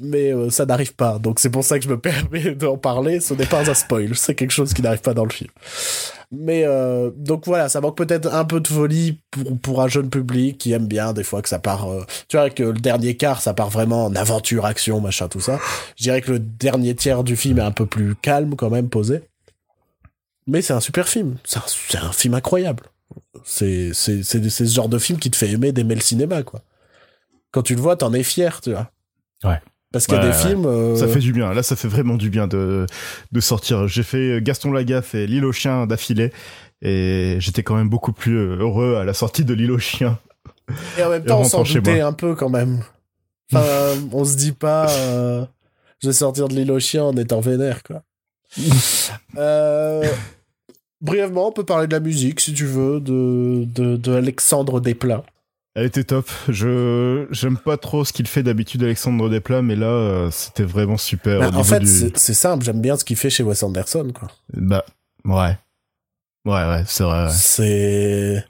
Mais 0.00 0.32
euh, 0.32 0.50
ça 0.50 0.66
n'arrive 0.66 0.94
pas, 0.94 1.18
donc 1.18 1.38
c'est 1.38 1.50
pour 1.50 1.64
ça 1.64 1.78
que 1.78 1.84
je 1.84 1.88
me 1.88 1.98
permets 2.00 2.54
d'en 2.54 2.76
parler. 2.76 3.20
Ce 3.20 3.34
n'est 3.34 3.46
pas 3.46 3.68
un 3.68 3.74
spoil, 3.74 4.14
c'est 4.16 4.34
quelque 4.34 4.50
chose 4.50 4.74
qui 4.74 4.82
n'arrive 4.82 5.00
pas 5.00 5.14
dans 5.14 5.24
le 5.24 5.30
film. 5.30 5.50
Mais 6.32 6.64
euh, 6.64 7.10
donc 7.14 7.46
voilà, 7.46 7.68
ça 7.68 7.80
manque 7.80 7.96
peut-être 7.96 8.32
un 8.32 8.44
peu 8.44 8.60
de 8.60 8.66
folie 8.66 9.20
pour, 9.30 9.58
pour 9.60 9.82
un 9.82 9.88
jeune 9.88 10.10
public 10.10 10.58
qui 10.58 10.72
aime 10.72 10.86
bien 10.86 11.12
des 11.12 11.22
fois 11.22 11.42
que 11.42 11.48
ça 11.48 11.58
part. 11.60 11.88
euh, 11.90 12.04
tu 12.28 12.36
vois 12.36 12.50
que 12.50 12.62
le 12.64 12.72
dernier 12.80 13.16
quart, 13.16 13.40
ça 13.40 13.54
part 13.54 13.70
vraiment 13.70 14.06
en 14.06 14.16
aventure, 14.16 14.66
action, 14.66 15.00
machin, 15.00 15.28
tout 15.28 15.40
ça. 15.40 15.60
Je 15.96 16.02
dirais 16.04 16.20
que 16.20 16.32
le 16.32 16.38
dernier 16.40 16.94
tiers 16.96 17.22
du 17.22 17.36
film 17.36 17.58
est 17.58 17.62
un 17.62 17.70
peu 17.70 17.86
plus 17.86 18.16
calme 18.16 18.56
quand 18.56 18.70
même, 18.70 18.88
posé. 18.88 19.22
Mais 20.46 20.60
c'est 20.60 20.72
un 20.72 20.80
super 20.80 21.08
film. 21.08 21.36
C'est 21.44 21.58
un, 21.98 22.06
un 22.08 22.12
film 22.12 22.34
incroyable. 22.34 22.82
C'est 23.44 23.92
ce 23.94 24.64
genre 24.64 24.88
de 24.88 24.98
film 24.98 25.18
qui 25.18 25.30
te 25.30 25.36
fait 25.36 25.50
aimer 25.50 25.72
d'aimer 25.72 25.94
le 25.94 26.00
cinéma 26.00 26.42
quoi. 26.42 26.62
Quand 27.52 27.62
tu 27.62 27.76
le 27.76 27.80
vois, 27.80 27.94
t'en 27.96 28.12
es 28.12 28.24
fier, 28.24 28.60
tu 28.60 28.72
vois. 28.72 28.90
Ouais. 29.44 29.60
Parce 29.94 30.06
qu'il 30.06 30.14
y 30.16 30.18
a 30.18 30.20
Ouais, 30.24 30.30
des 30.30 30.36
ouais. 30.36 30.42
films. 30.48 30.66
euh, 30.66 30.96
Ça 30.96 31.08
fait 31.08 31.20
du 31.20 31.32
bien. 31.32 31.54
Là, 31.54 31.62
ça 31.62 31.74
fait 31.76 31.88
vraiment 31.88 32.16
du 32.16 32.28
bien 32.28 32.46
de, 32.46 32.84
de 33.32 33.40
sortir. 33.40 33.88
J'ai 33.88 34.02
fait 34.02 34.42
Gaston 34.42 34.72
Lagaffe 34.72 35.14
et 35.14 35.26
L'île 35.26 35.46
aux 35.46 35.52
chiens 35.52 35.86
d'affilée. 35.86 36.32
Et 36.82 37.36
j'étais 37.38 37.62
quand 37.62 37.76
même 37.76 37.88
beaucoup 37.88 38.12
plus 38.12 38.36
euh, 38.36 38.56
heureux 38.58 38.96
à 38.96 39.04
la 39.04 39.14
sortie 39.14 39.44
de 39.46 39.54
L'île 39.54 39.70
aux 39.70 39.78
chiens. 39.78 40.18
Et 40.98 41.02
en 41.02 41.08
même 41.10 41.24
temps, 41.24 41.40
on 41.40 41.44
s'en 41.44 41.62
doutait 41.62 42.00
un 42.00 42.12
peu 42.12 42.34
quand 42.34 42.50
même. 42.50 42.80
Enfin, 43.52 43.64
on 44.12 44.24
se 44.24 44.36
dit 44.36 44.52
pas, 44.52 44.90
euh, 44.90 45.44
je 46.02 46.08
vais 46.08 46.12
sortir 46.12 46.48
de 46.48 46.54
l'île 46.54 46.72
aux 46.72 46.80
chiens 46.80 47.04
en 47.04 47.16
étant 47.16 47.40
vénère, 47.40 47.82
quoi. 47.82 48.02
Euh, 49.36 50.06
brièvement, 51.00 51.48
on 51.48 51.52
peut 51.52 51.64
parler 51.64 51.86
de 51.86 51.92
la 51.92 52.00
musique, 52.00 52.40
si 52.40 52.52
tu 52.54 52.64
veux, 52.66 53.00
de, 53.00 53.64
de, 53.66 53.96
de 53.96 54.12
Alexandre 54.12 54.80
Desplat. 54.80 55.24
Elle 55.74 55.86
était 55.86 56.04
top. 56.04 56.30
Je 56.48 57.26
j'aime 57.30 57.56
pas 57.58 57.76
trop 57.76 58.04
ce 58.04 58.12
qu'il 58.12 58.28
fait 58.28 58.42
d'habitude 58.44 58.82
Alexandre 58.84 59.28
Desplat, 59.28 59.60
mais 59.62 59.74
là, 59.74 59.86
euh, 59.86 60.30
c'était 60.30 60.62
vraiment 60.62 60.96
super. 60.96 61.40
Bah, 61.40 61.58
en 61.58 61.64
fait, 61.64 61.80
du- 61.80 62.12
c'est 62.14 62.34
simple, 62.34 62.64
j'aime 62.64 62.80
bien 62.80 62.96
ce 62.96 63.04
qu'il 63.04 63.16
fait 63.16 63.30
chez 63.30 63.42
Wes 63.42 63.60
Anderson, 63.62 64.12
quoi. 64.14 64.28
Bah, 64.52 64.84
ouais. 65.24 65.58
Ouais, 66.44 66.52
ouais, 66.68 66.84
c'est 66.86 67.02
vrai. 67.04 67.24
ouais. 67.24 67.30
C'est 67.32 68.44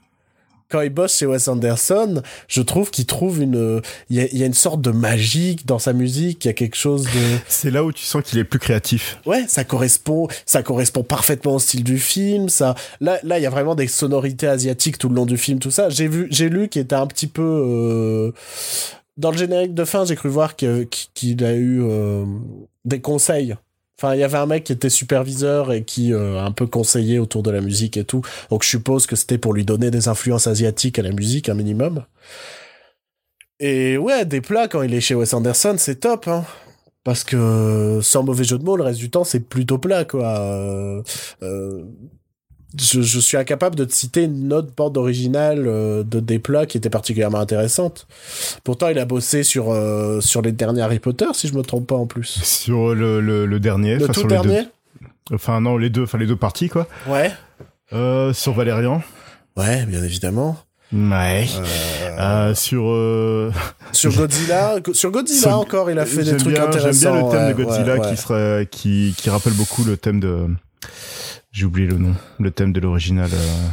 quand 0.74 0.80
il 0.80 0.90
bosse 0.90 1.16
chez 1.16 1.26
Wes 1.26 1.46
Anderson, 1.46 2.20
je 2.48 2.60
trouve 2.60 2.90
qu'il 2.90 3.06
trouve 3.06 3.40
une, 3.40 3.80
il 4.10 4.16
y 4.16 4.20
a, 4.20 4.26
il 4.32 4.38
y 4.38 4.42
a 4.42 4.46
une 4.46 4.54
sorte 4.54 4.80
de 4.80 4.90
magie 4.90 5.56
dans 5.66 5.78
sa 5.78 5.92
musique, 5.92 6.44
il 6.44 6.48
y 6.48 6.50
a 6.50 6.52
quelque 6.52 6.74
chose 6.74 7.04
de, 7.04 7.10
C'est 7.48 7.70
là 7.70 7.84
où 7.84 7.92
tu 7.92 8.02
sens 8.02 8.24
qu'il 8.24 8.40
est 8.40 8.44
plus 8.44 8.58
créatif. 8.58 9.20
ouais, 9.24 9.44
ça 9.46 9.62
correspond, 9.62 10.26
ça 10.46 10.64
correspond 10.64 11.04
parfaitement 11.04 11.54
au 11.54 11.58
style 11.60 11.84
du 11.84 12.00
film. 12.00 12.48
Ça, 12.48 12.74
là, 13.00 13.20
là, 13.22 13.38
il 13.38 13.42
y 13.42 13.46
a 13.46 13.50
vraiment 13.50 13.76
des 13.76 13.86
sonorités 13.86 14.48
asiatiques 14.48 14.98
tout 14.98 15.08
le 15.08 15.14
long 15.14 15.26
du 15.26 15.36
film, 15.36 15.60
tout 15.60 15.70
ça. 15.70 15.90
J'ai 15.90 16.08
vu, 16.08 16.26
j'ai 16.30 16.48
lu 16.48 16.68
qu'il 16.68 16.82
était 16.82 16.96
un 16.96 17.06
petit 17.06 17.28
peu 17.28 17.42
euh, 17.42 18.32
dans 19.16 19.30
le 19.30 19.38
générique 19.38 19.74
de 19.74 19.84
fin. 19.84 20.04
J'ai 20.04 20.16
cru 20.16 20.28
voir 20.28 20.56
qu'il 20.56 21.44
a 21.44 21.52
eu 21.52 21.84
euh, 21.84 22.24
des 22.84 23.00
conseils. 23.00 23.54
Enfin, 23.98 24.14
il 24.14 24.20
y 24.20 24.24
avait 24.24 24.38
un 24.38 24.46
mec 24.46 24.64
qui 24.64 24.72
était 24.72 24.90
superviseur 24.90 25.72
et 25.72 25.84
qui 25.84 26.12
euh, 26.12 26.40
un 26.40 26.50
peu 26.50 26.66
conseillé 26.66 27.18
autour 27.18 27.42
de 27.42 27.50
la 27.50 27.60
musique 27.60 27.96
et 27.96 28.04
tout. 28.04 28.22
Donc, 28.50 28.64
je 28.64 28.68
suppose 28.68 29.06
que 29.06 29.14
c'était 29.14 29.38
pour 29.38 29.52
lui 29.52 29.64
donner 29.64 29.90
des 29.90 30.08
influences 30.08 30.46
asiatiques 30.46 30.98
à 30.98 31.02
la 31.02 31.12
musique, 31.12 31.48
un 31.48 31.54
minimum. 31.54 32.04
Et 33.60 33.96
ouais, 33.96 34.24
des 34.24 34.40
plats 34.40 34.66
quand 34.68 34.82
il 34.82 34.92
est 34.94 35.00
chez 35.00 35.14
Wes 35.14 35.32
Anderson, 35.32 35.76
c'est 35.78 36.00
top. 36.00 36.26
Hein. 36.26 36.44
Parce 37.04 37.22
que, 37.22 38.00
sans 38.02 38.24
mauvais 38.24 38.44
jeu 38.44 38.58
de 38.58 38.64
mots, 38.64 38.76
le 38.76 38.82
reste 38.82 38.98
du 38.98 39.10
temps, 39.10 39.24
c'est 39.24 39.40
plutôt 39.40 39.78
plat, 39.78 40.04
quoi. 40.04 40.40
Euh, 40.40 41.02
euh, 41.42 41.84
je, 42.80 43.02
je 43.02 43.20
suis 43.20 43.36
incapable 43.36 43.76
de 43.76 43.84
te 43.84 43.92
citer 43.92 44.24
une 44.24 44.52
autre 44.52 44.68
bande 44.76 44.96
originale 44.96 45.64
euh, 45.66 46.02
de 46.02 46.20
Desplat 46.20 46.66
qui 46.66 46.76
était 46.78 46.90
particulièrement 46.90 47.38
intéressante. 47.38 48.06
Pourtant, 48.64 48.88
il 48.88 48.98
a 48.98 49.04
bossé 49.04 49.42
sur, 49.42 49.70
euh, 49.72 50.20
sur 50.20 50.42
les 50.42 50.52
derniers 50.52 50.82
Harry 50.82 50.98
Potter, 50.98 51.26
si 51.34 51.48
je 51.48 51.54
me 51.54 51.62
trompe 51.62 51.86
pas 51.86 51.96
en 51.96 52.06
plus. 52.06 52.40
Sur 52.42 52.94
le, 52.94 53.20
le, 53.20 53.46
le 53.46 53.60
dernier. 53.60 53.96
Le 53.96 54.06
tout 54.08 54.14
sur 54.20 54.28
les 54.28 54.36
deux- 54.36 54.42
dernier? 54.42 54.68
Enfin, 55.32 55.60
non, 55.60 55.76
les 55.78 55.90
deux, 55.90 56.02
enfin, 56.02 56.18
les 56.18 56.26
deux 56.26 56.36
parties, 56.36 56.68
quoi. 56.68 56.86
Ouais. 57.08 57.32
Euh, 57.92 58.32
sur 58.32 58.52
Valérian. 58.52 59.02
Ouais, 59.56 59.86
bien 59.86 60.02
évidemment. 60.02 60.56
Ouais. 60.92 61.46
Euh, 61.58 62.18
Euh, 62.20 62.54
sur. 62.54 62.84
Euh... 62.90 63.50
sur 63.92 64.12
Godzilla, 64.14 64.78
Go- 64.80 64.94
sur 64.94 65.10
Godzilla 65.10 65.40
sur- 65.40 65.58
encore, 65.58 65.90
il 65.90 65.98
a 65.98 66.06
fait 66.06 66.22
des 66.22 66.36
trucs 66.36 66.52
bien- 66.54 66.66
intéressants. 66.66 67.00
J'aime 67.00 67.12
bien 67.12 67.24
le 67.24 67.30
thème 67.30 67.46
ouais, 67.46 67.54
de 67.54 67.64
Godzilla 67.64 67.94
ouais, 67.94 68.00
ouais. 68.00 68.10
qui 68.10 68.16
serait, 68.20 68.68
qui, 68.70 69.14
qui 69.16 69.30
rappelle 69.30 69.54
beaucoup 69.54 69.82
le 69.84 69.96
thème 69.96 70.20
de. 70.20 70.46
J'ai 71.54 71.66
oublié 71.66 71.86
le 71.86 71.98
nom. 71.98 72.14
Le 72.40 72.50
thème 72.50 72.72
de 72.72 72.80
l'original. 72.80 73.30
euh, 73.32 73.68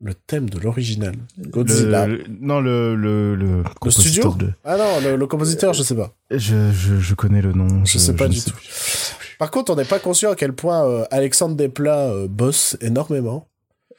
Le 0.00 0.14
thème 0.14 0.48
de 0.48 0.60
l'original. 0.60 1.14
Godzilla. 1.38 2.06
Le, 2.06 2.16
le- 2.18 2.24
non, 2.40 2.60
le, 2.60 2.94
le, 2.94 3.34
le, 3.34 3.64
studio 3.90 4.22
compositeur 4.30 4.34
de- 4.36 4.52
Ah 4.64 4.76
non, 4.76 5.00
le, 5.02 5.16
le 5.16 5.26
compositeur, 5.26 5.74
je 5.74 5.82
sais 5.82 5.96
pas. 5.96 6.14
je, 6.30 6.70
je, 6.72 7.00
je 7.00 7.14
connais 7.16 7.42
le 7.42 7.52
nom. 7.52 7.84
Je 7.84 7.98
sais 7.98 8.14
pas 8.14 8.28
du 8.28 8.40
tout. 8.40 8.54
Par 9.40 9.50
contre, 9.50 9.72
on 9.72 9.76
n'est 9.76 9.84
pas 9.84 9.98
conscient 9.98 10.30
à 10.30 10.36
quel 10.36 10.52
point 10.52 10.86
euh, 10.88 11.04
Alexandre 11.10 11.56
Desplat 11.56 12.10
euh, 12.10 12.28
bosse 12.28 12.76
énormément. 12.80 13.48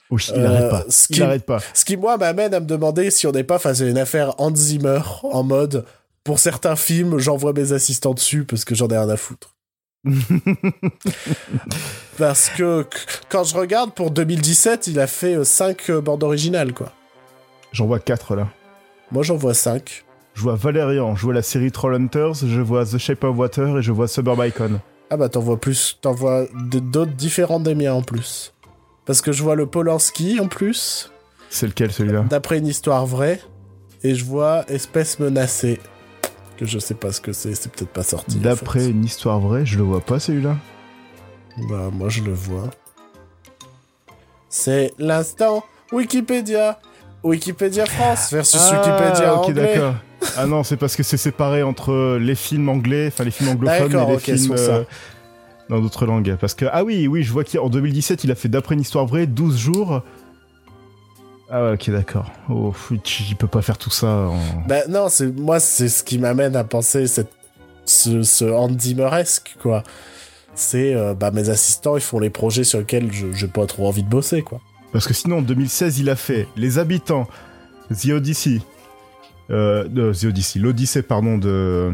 Oui, 0.10 0.24
il 0.34 0.40
Euh, 0.42 0.48
arrête 0.48 0.70
pas. 0.70 0.86
ce 0.90 1.08
Il 1.10 1.16
qui- 1.16 1.22
arrête 1.22 1.46
pas. 1.46 1.60
Ce 1.74 1.84
qui, 1.84 1.98
moi, 1.98 2.18
m'amène 2.18 2.54
à 2.54 2.60
me 2.62 2.66
demander 2.66 3.12
si 3.12 3.28
on 3.28 3.32
n'est 3.34 3.44
pas 3.44 3.60
face 3.60 3.82
à 3.82 3.86
une 3.88 3.98
affaire 3.98 4.36
Hans 4.40 4.56
Zimmer 4.56 5.02
en 5.24 5.44
mode 5.44 5.84
pour 6.24 6.40
certains 6.40 6.76
films, 6.78 7.18
j'envoie 7.18 7.52
mes 7.54 7.74
assistants 7.74 8.14
dessus 8.14 8.46
parce 8.46 8.64
que 8.64 8.74
j'en 8.76 8.88
ai 8.88 8.98
rien 8.98 9.10
à 9.10 9.18
foutre. 9.18 9.56
Parce 12.18 12.50
que 12.50 12.86
quand 13.30 13.44
je 13.44 13.56
regarde 13.56 13.94
pour 13.94 14.12
2017, 14.12 14.88
il 14.88 15.00
a 15.00 15.08
fait 15.08 15.44
5 15.44 15.92
bandes 15.92 16.24
originales, 16.24 16.74
quoi. 16.74 16.92
J'en 17.72 17.86
vois 17.86 18.00
quatre 18.00 18.36
là. 18.36 18.48
Moi, 19.12 19.24
j'en 19.24 19.36
vois 19.36 19.54
5. 19.54 20.04
Je 20.34 20.42
vois 20.42 20.56
Valérian, 20.56 21.16
je 21.16 21.24
vois 21.24 21.34
la 21.34 21.42
série 21.42 21.72
Trollhunters, 21.72 22.36
je 22.46 22.62
vois 22.62 22.86
The 22.86 22.98
Shape 22.98 23.24
of 23.26 23.38
Water 23.38 23.78
et 23.78 23.82
je 23.82 23.92
vois 23.92 24.08
Suburb 24.08 24.42
Icon. 24.46 24.80
Ah 25.10 25.18
bah, 25.18 25.28
t'en 25.30 25.42
vois 25.42 25.60
plus. 25.60 25.98
T'en 26.02 26.14
vois 26.14 26.46
d'autres 26.54 27.12
différents 27.12 27.60
des 27.60 27.76
miens 27.76 27.94
en 27.94 28.02
plus. 28.02 28.54
Parce 29.06 29.22
que 29.22 29.32
je 29.34 29.44
vois 29.44 29.56
le 29.56 29.66
Polanski 29.66 30.40
en 30.40 30.48
plus, 30.48 31.12
C'est 31.50 31.68
lequel 31.68 31.92
celui-là? 31.92 32.24
D'après 32.30 32.60
une 32.60 32.68
histoire 32.68 33.06
vraie. 33.06 33.42
Et 34.04 34.16
je 34.16 34.24
vois 34.24 34.64
Espèce 34.70 35.20
menacée. 35.20 35.80
Que 36.58 36.66
je 36.66 36.78
sais 36.80 36.94
pas 36.94 37.12
ce 37.12 37.20
que 37.22 37.34
c'est, 37.34 37.56
c'est 37.56 37.72
peut-être 37.72 37.90
pas 37.92 38.04
sorti. 38.04 38.38
en 38.38 38.42
D'après 38.42 38.80
fait. 38.82 38.90
une 38.90 39.04
histoire 39.04 39.40
vraie, 39.40 39.66
je 39.66 39.78
le 39.78 39.84
vois 39.84 40.02
pas 40.02 40.20
celui-là. 40.20 40.58
Bah, 41.70 41.90
moi 41.92 42.08
je 42.10 42.22
le 42.22 42.34
vois. 42.34 42.70
C'est 44.50 44.94
l'instant 45.00 45.64
Wikipédia. 45.92 46.80
Wikipédia 47.24 47.86
France 47.86 48.32
versus 48.32 48.62
Wikipédia 48.72 49.30
Ah, 49.30 49.36
ok, 49.36 49.50
anglais. 49.50 49.76
d'accord. 49.76 49.96
Ah 50.38 50.46
non, 50.46 50.64
c'est 50.64 50.78
parce 50.78 50.96
que 50.96 51.04
c'est 51.04 51.18
séparé 51.18 51.64
entre 51.64 52.18
les 52.20 52.36
films 52.36 52.70
anglais, 52.70 53.08
enfin 53.08 53.24
les 53.24 53.32
films 53.32 53.50
anglophones 53.50 53.92
et 53.96 54.12
les 54.12 54.20
films 54.20 54.56
euh, 54.58 54.84
dans 55.70 55.80
d'autres 55.80 56.06
langues. 56.06 56.36
Parce 56.40 56.54
que, 56.54 56.66
ah 56.72 56.84
oui, 56.84 57.08
oui, 57.08 57.24
je 57.24 57.32
vois 57.32 57.44
qu'en 57.44 57.70
2017, 57.70 58.24
il 58.24 58.32
a 58.32 58.36
fait 58.36 58.50
d'après 58.50 58.76
une 58.76 58.82
histoire 58.82 59.06
vraie 59.06 59.26
12 59.26 59.58
jours. 59.58 60.04
Ah 61.52 61.64
ouais, 61.66 61.74
ok, 61.74 61.90
d'accord. 61.90 62.32
Oh, 62.50 62.74
il 63.30 63.36
peut 63.36 63.48
pas 63.48 63.62
faire 63.62 63.78
tout 63.78 63.90
ça 63.90 64.08
en... 64.08 64.38
Bah 64.68 64.88
non, 64.88 65.10
c'est 65.10 65.28
moi 65.28 65.60
c'est 65.60 65.90
ce 65.90 66.04
qui 66.04 66.18
m'amène 66.18 66.56
à 66.56 66.64
penser 66.64 67.08
cette 67.08 67.32
ce, 67.86 68.24
ce 68.24 68.46
Hans 68.46 68.70
Zimmeresque 68.80 69.58
quoi. 69.62 69.84
C'est 70.56 70.94
euh, 70.96 71.14
bah 71.14 71.32
mes 71.32 71.50
assistants 71.50 71.98
ils 71.98 72.02
font 72.02 72.20
les 72.20 72.30
projets 72.30 72.64
sur 72.64 72.80
lesquels 72.80 73.12
je 73.12 73.32
j'ai 73.34 73.48
pas 73.48 73.66
trop 73.66 73.88
envie 73.88 74.04
de 74.04 74.10
bosser 74.10 74.42
quoi. 74.44 74.62
Parce 74.94 75.08
que 75.08 75.14
sinon, 75.14 75.38
en 75.38 75.42
2016, 75.42 76.00
il 76.00 76.10
a 76.10 76.18
fait 76.18 76.48
Les 76.58 76.78
Habitants, 76.78 77.26
The 77.90 78.08
Odyssey, 78.10 78.60
euh, 79.50 79.88
de- 79.88 80.12
The 80.14 80.26
Odyssey, 80.26 80.60
l'Odyssée, 80.60 81.02
pardon, 81.02 81.38
de... 81.38 81.94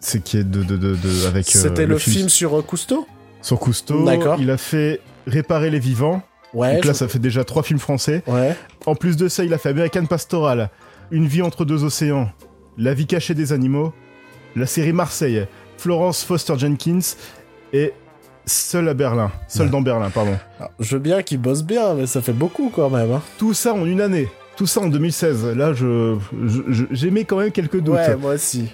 C'est 0.00 0.22
qui 0.24 0.38
est 0.38 0.44
de... 0.44 0.62
de, 0.62 0.78
de, 0.78 0.96
de- 0.96 1.26
avec... 1.26 1.44
euh, 1.54 1.58
C'était 1.58 1.84
le, 1.84 1.98
film, 1.98 2.30
sur 2.30 2.58
euh, 2.58 2.62
Cousteau? 2.62 3.06
Sur 3.42 3.58
Cousteau. 3.58 4.02
D'accord. 4.06 4.38
Il 4.40 4.50
a 4.50 4.56
fait 4.56 5.00
Réparer 5.26 5.68
les 5.70 5.78
vivants. 5.78 6.22
Ouais. 6.54 6.74
Donc 6.76 6.84
là, 6.84 6.92
je- 6.92 6.98
ça 6.98 7.08
fait 7.08 7.18
déjà 7.18 7.44
trois 7.44 7.62
films 7.62 7.78
français. 7.80 8.22
Ouais. 8.26 8.56
En 8.86 8.94
plus 8.94 9.16
de 9.16 9.28
ça, 9.28 9.44
il 9.44 9.52
a 9.52 9.58
fait 9.58 9.70
American 9.70 10.06
Pastoral, 10.06 10.70
Une 11.10 11.26
vie 11.26 11.42
entre 11.42 11.64
deux 11.64 11.84
océans, 11.84 12.30
La 12.78 12.94
vie 12.94 13.06
cachée 13.06 13.34
des 13.34 13.52
animaux, 13.52 13.92
la 14.56 14.66
série 14.66 14.92
Marseille, 14.92 15.46
Florence 15.78 16.24
Foster 16.24 16.54
Jenkins 16.58 17.00
et 17.72 17.92
Seul 18.46 18.88
à 18.88 18.94
Berlin. 18.94 19.30
Seul 19.48 19.66
Ouais. 19.66 19.72
dans 19.72 19.80
Berlin, 19.80 20.10
pardon. 20.10 20.36
Alors, 20.58 20.70
je 20.80 20.94
veux 20.96 21.00
bien 21.00 21.22
qu'il 21.22 21.38
bosse 21.40 21.62
bien 21.62 21.94
mais 21.94 22.06
ça 22.06 22.20
fait 22.20 22.32
beaucoup 22.34 22.70
quand 22.74 22.90
même 22.90 23.10
hein. 23.12 23.22
Tout 23.38 23.54
ça 23.54 23.72
en 23.74 23.84
une 23.86 24.00
année. 24.00 24.28
Tout 24.56 24.66
ça 24.66 24.80
en 24.80 24.88
2016. 24.88 25.46
Là, 25.56 25.72
je- 25.72 26.16
j'émets 26.90 27.24
quand 27.24 27.38
même 27.38 27.50
quelques 27.52 27.80
doutes. 27.80 27.94
Ouais, 27.96 28.16
moi 28.16 28.34
aussi. 28.34 28.70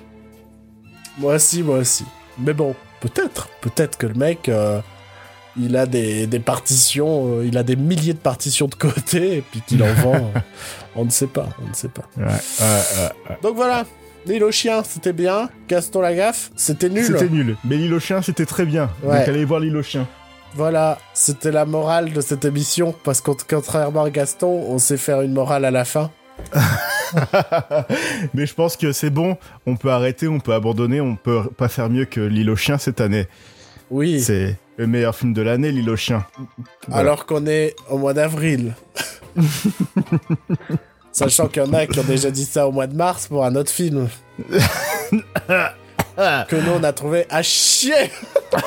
Moi 1.18 1.34
aussi, 1.36 1.62
moi 1.62 1.78
aussi. 1.78 2.04
Mais 2.38 2.52
bon, 2.52 2.74
peut-être. 3.00 3.48
Peut-être 3.60 3.96
que 3.98 4.06
le 4.06 4.14
mec, 4.14 4.48
euh, 4.48 4.80
il 5.62 5.76
a 5.76 5.86
des, 5.86 6.26
des 6.26 6.40
partitions, 6.40 7.38
euh, 7.38 7.46
il 7.46 7.56
a 7.58 7.62
des 7.62 7.76
milliers 7.76 8.14
de 8.14 8.18
partitions 8.18 8.66
de 8.66 8.74
côté, 8.74 9.38
et 9.38 9.40
puis 9.42 9.62
qu'il 9.66 9.82
en 9.82 9.92
vend. 9.94 10.30
on 10.96 11.04
ne 11.04 11.10
sait 11.10 11.26
pas, 11.26 11.48
on 11.64 11.68
ne 11.68 11.74
sait 11.74 11.88
pas. 11.88 12.04
Ouais, 12.16 12.24
ouais, 12.24 13.10
ouais. 13.28 13.38
Donc 13.42 13.56
voilà, 13.56 13.84
L'île 14.26 14.44
aux 14.44 14.52
chiens, 14.52 14.82
c'était 14.84 15.14
bien. 15.14 15.48
Gaston 15.68 16.02
Lagaffe, 16.02 16.50
c'était 16.54 16.90
nul. 16.90 17.04
C'était 17.04 17.28
nul. 17.28 17.56
Mais 17.64 17.76
l'île 17.76 17.94
aux 17.94 18.00
chiens, 18.00 18.20
c'était 18.20 18.44
très 18.44 18.66
bien. 18.66 18.90
Ouais. 19.02 19.20
Donc 19.20 19.28
allez 19.28 19.44
voir 19.44 19.60
l'île 19.60 19.76
aux 19.76 19.82
chiens. 19.82 20.06
Voilà, 20.54 20.98
c'était 21.14 21.52
la 21.52 21.64
morale 21.64 22.12
de 22.12 22.20
cette 22.20 22.44
émission, 22.44 22.94
parce 23.04 23.20
que 23.20 23.30
contrairement 23.48 24.02
à 24.02 24.10
Gaston, 24.10 24.64
on 24.68 24.78
sait 24.78 24.96
faire 24.96 25.22
une 25.22 25.32
morale 25.32 25.64
à 25.64 25.70
la 25.70 25.84
fin. 25.84 26.10
Mais 28.34 28.46
je 28.46 28.54
pense 28.54 28.76
que 28.76 28.92
c'est 28.92 29.10
bon. 29.10 29.36
On 29.66 29.76
peut 29.76 29.90
arrêter, 29.90 30.26
on 30.28 30.40
peut 30.40 30.52
abandonner, 30.52 31.00
on 31.00 31.16
peut 31.16 31.44
pas 31.56 31.68
faire 31.68 31.88
mieux 31.88 32.04
que 32.04 32.20
l'île 32.20 32.50
aux 32.50 32.56
chiens 32.56 32.78
cette 32.78 33.00
année. 33.00 33.26
Oui, 33.90 34.20
C'est 34.20 34.56
le 34.80 34.86
meilleur 34.86 35.14
film 35.14 35.34
de 35.34 35.42
l'année, 35.42 35.70
l'île 35.72 35.90
aux 35.90 35.96
chiens. 35.96 36.24
Voilà. 36.88 37.02
alors 37.02 37.26
qu'on 37.26 37.46
est 37.46 37.76
au 37.90 37.98
mois 37.98 38.14
d'avril. 38.14 38.74
Sachant 41.12 41.48
qu'il 41.48 41.62
y 41.62 41.66
en 41.66 41.72
a 41.74 41.86
qui 41.86 41.98
ont 41.98 42.04
déjà 42.04 42.30
dit 42.30 42.46
ça 42.46 42.66
au 42.66 42.72
mois 42.72 42.86
de 42.86 42.96
mars 42.96 43.28
pour 43.28 43.44
un 43.44 43.54
autre 43.56 43.70
film. 43.70 44.08
que 44.48 46.56
nous 46.56 46.72
on 46.72 46.82
a 46.82 46.94
trouvé 46.94 47.26
à 47.28 47.42
chier. 47.42 48.10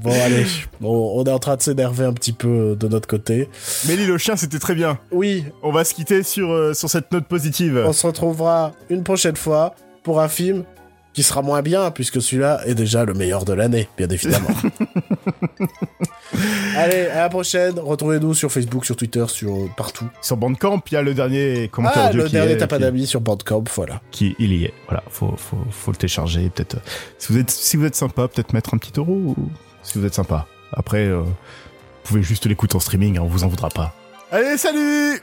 bon 0.00 0.12
allez, 0.24 0.46
bon, 0.80 1.20
on 1.20 1.24
est 1.24 1.30
en 1.30 1.38
train 1.38 1.56
de 1.56 1.62
s'énerver 1.62 2.06
un 2.06 2.14
petit 2.14 2.32
peu 2.32 2.74
de 2.74 2.88
notre 2.88 3.06
côté. 3.06 3.50
Mais 3.86 3.96
l'île 3.96 4.12
aux 4.12 4.18
chiens, 4.18 4.36
c'était 4.36 4.58
très 4.58 4.74
bien. 4.74 4.98
Oui, 5.12 5.44
On 5.62 5.72
va 5.72 5.84
se 5.84 5.92
quitter 5.92 6.22
sur, 6.22 6.50
euh, 6.50 6.72
sur 6.72 6.88
cette 6.88 7.12
note 7.12 7.26
positive. 7.26 7.84
on 7.86 7.92
se 7.92 8.06
retrouvera 8.06 8.72
une 8.88 9.02
prochaine 9.02 9.36
fois 9.36 9.74
pour 10.04 10.22
un 10.22 10.28
film 10.28 10.64
qui 11.16 11.22
sera 11.22 11.40
moins 11.40 11.62
bien 11.62 11.90
puisque 11.90 12.20
celui-là 12.20 12.60
est 12.66 12.74
déjà 12.74 13.06
le 13.06 13.14
meilleur 13.14 13.46
de 13.46 13.54
l'année, 13.54 13.88
bien 13.96 14.06
évidemment. 14.10 14.50
Allez, 16.76 17.06
à 17.06 17.20
la 17.22 17.28
prochaine. 17.30 17.78
Retrouvez-nous 17.78 18.34
sur 18.34 18.52
Facebook, 18.52 18.84
sur 18.84 18.96
Twitter, 18.96 19.24
sur 19.28 19.74
partout. 19.76 20.04
Sur 20.20 20.36
Bandcamp, 20.36 20.82
il 20.90 20.94
y 20.94 20.96
a 20.98 21.02
le 21.02 21.14
dernier 21.14 21.68
commentaire 21.72 22.02
Ah, 22.04 22.08
audio 22.10 22.20
le 22.22 22.26
qui, 22.28 22.34
dernier 22.34 22.56
pas 22.56 22.66
qui- 22.76 22.82
d'amis 22.82 23.06
sur 23.06 23.22
Bandcamp, 23.22 23.64
voilà. 23.74 24.02
qui 24.10 24.36
il 24.38 24.52
y 24.52 24.64
est. 24.66 24.74
Voilà, 24.88 25.02
faut, 25.08 25.34
faut, 25.38 25.56
faut 25.70 25.90
le 25.90 25.96
télécharger. 25.96 26.50
Peut-être. 26.50 26.74
euh, 26.74 26.80
Si 27.16 27.32
vous 27.32 27.38
êtes, 27.38 27.50
si 27.50 27.78
vous 27.78 27.86
êtes 27.86 27.96
sympa, 27.96 28.28
peut-être 28.28 28.52
mettre 28.52 28.74
un 28.74 28.78
petit 28.78 28.92
euro. 28.98 29.12
Ou... 29.12 29.36
Si 29.82 29.98
vous 29.98 30.04
êtes 30.04 30.14
sympa. 30.14 30.46
Après, 30.74 31.06
euh, 31.06 31.20
vous 31.22 31.32
pouvez 32.04 32.22
juste 32.22 32.44
l'écouter 32.44 32.76
en 32.76 32.80
streaming, 32.80 33.16
hein, 33.16 33.22
on 33.24 33.28
vous 33.28 33.42
en 33.44 33.48
voudra 33.48 33.70
pas. 33.70 33.94
Allez, 34.30 34.58
salut 34.58 35.18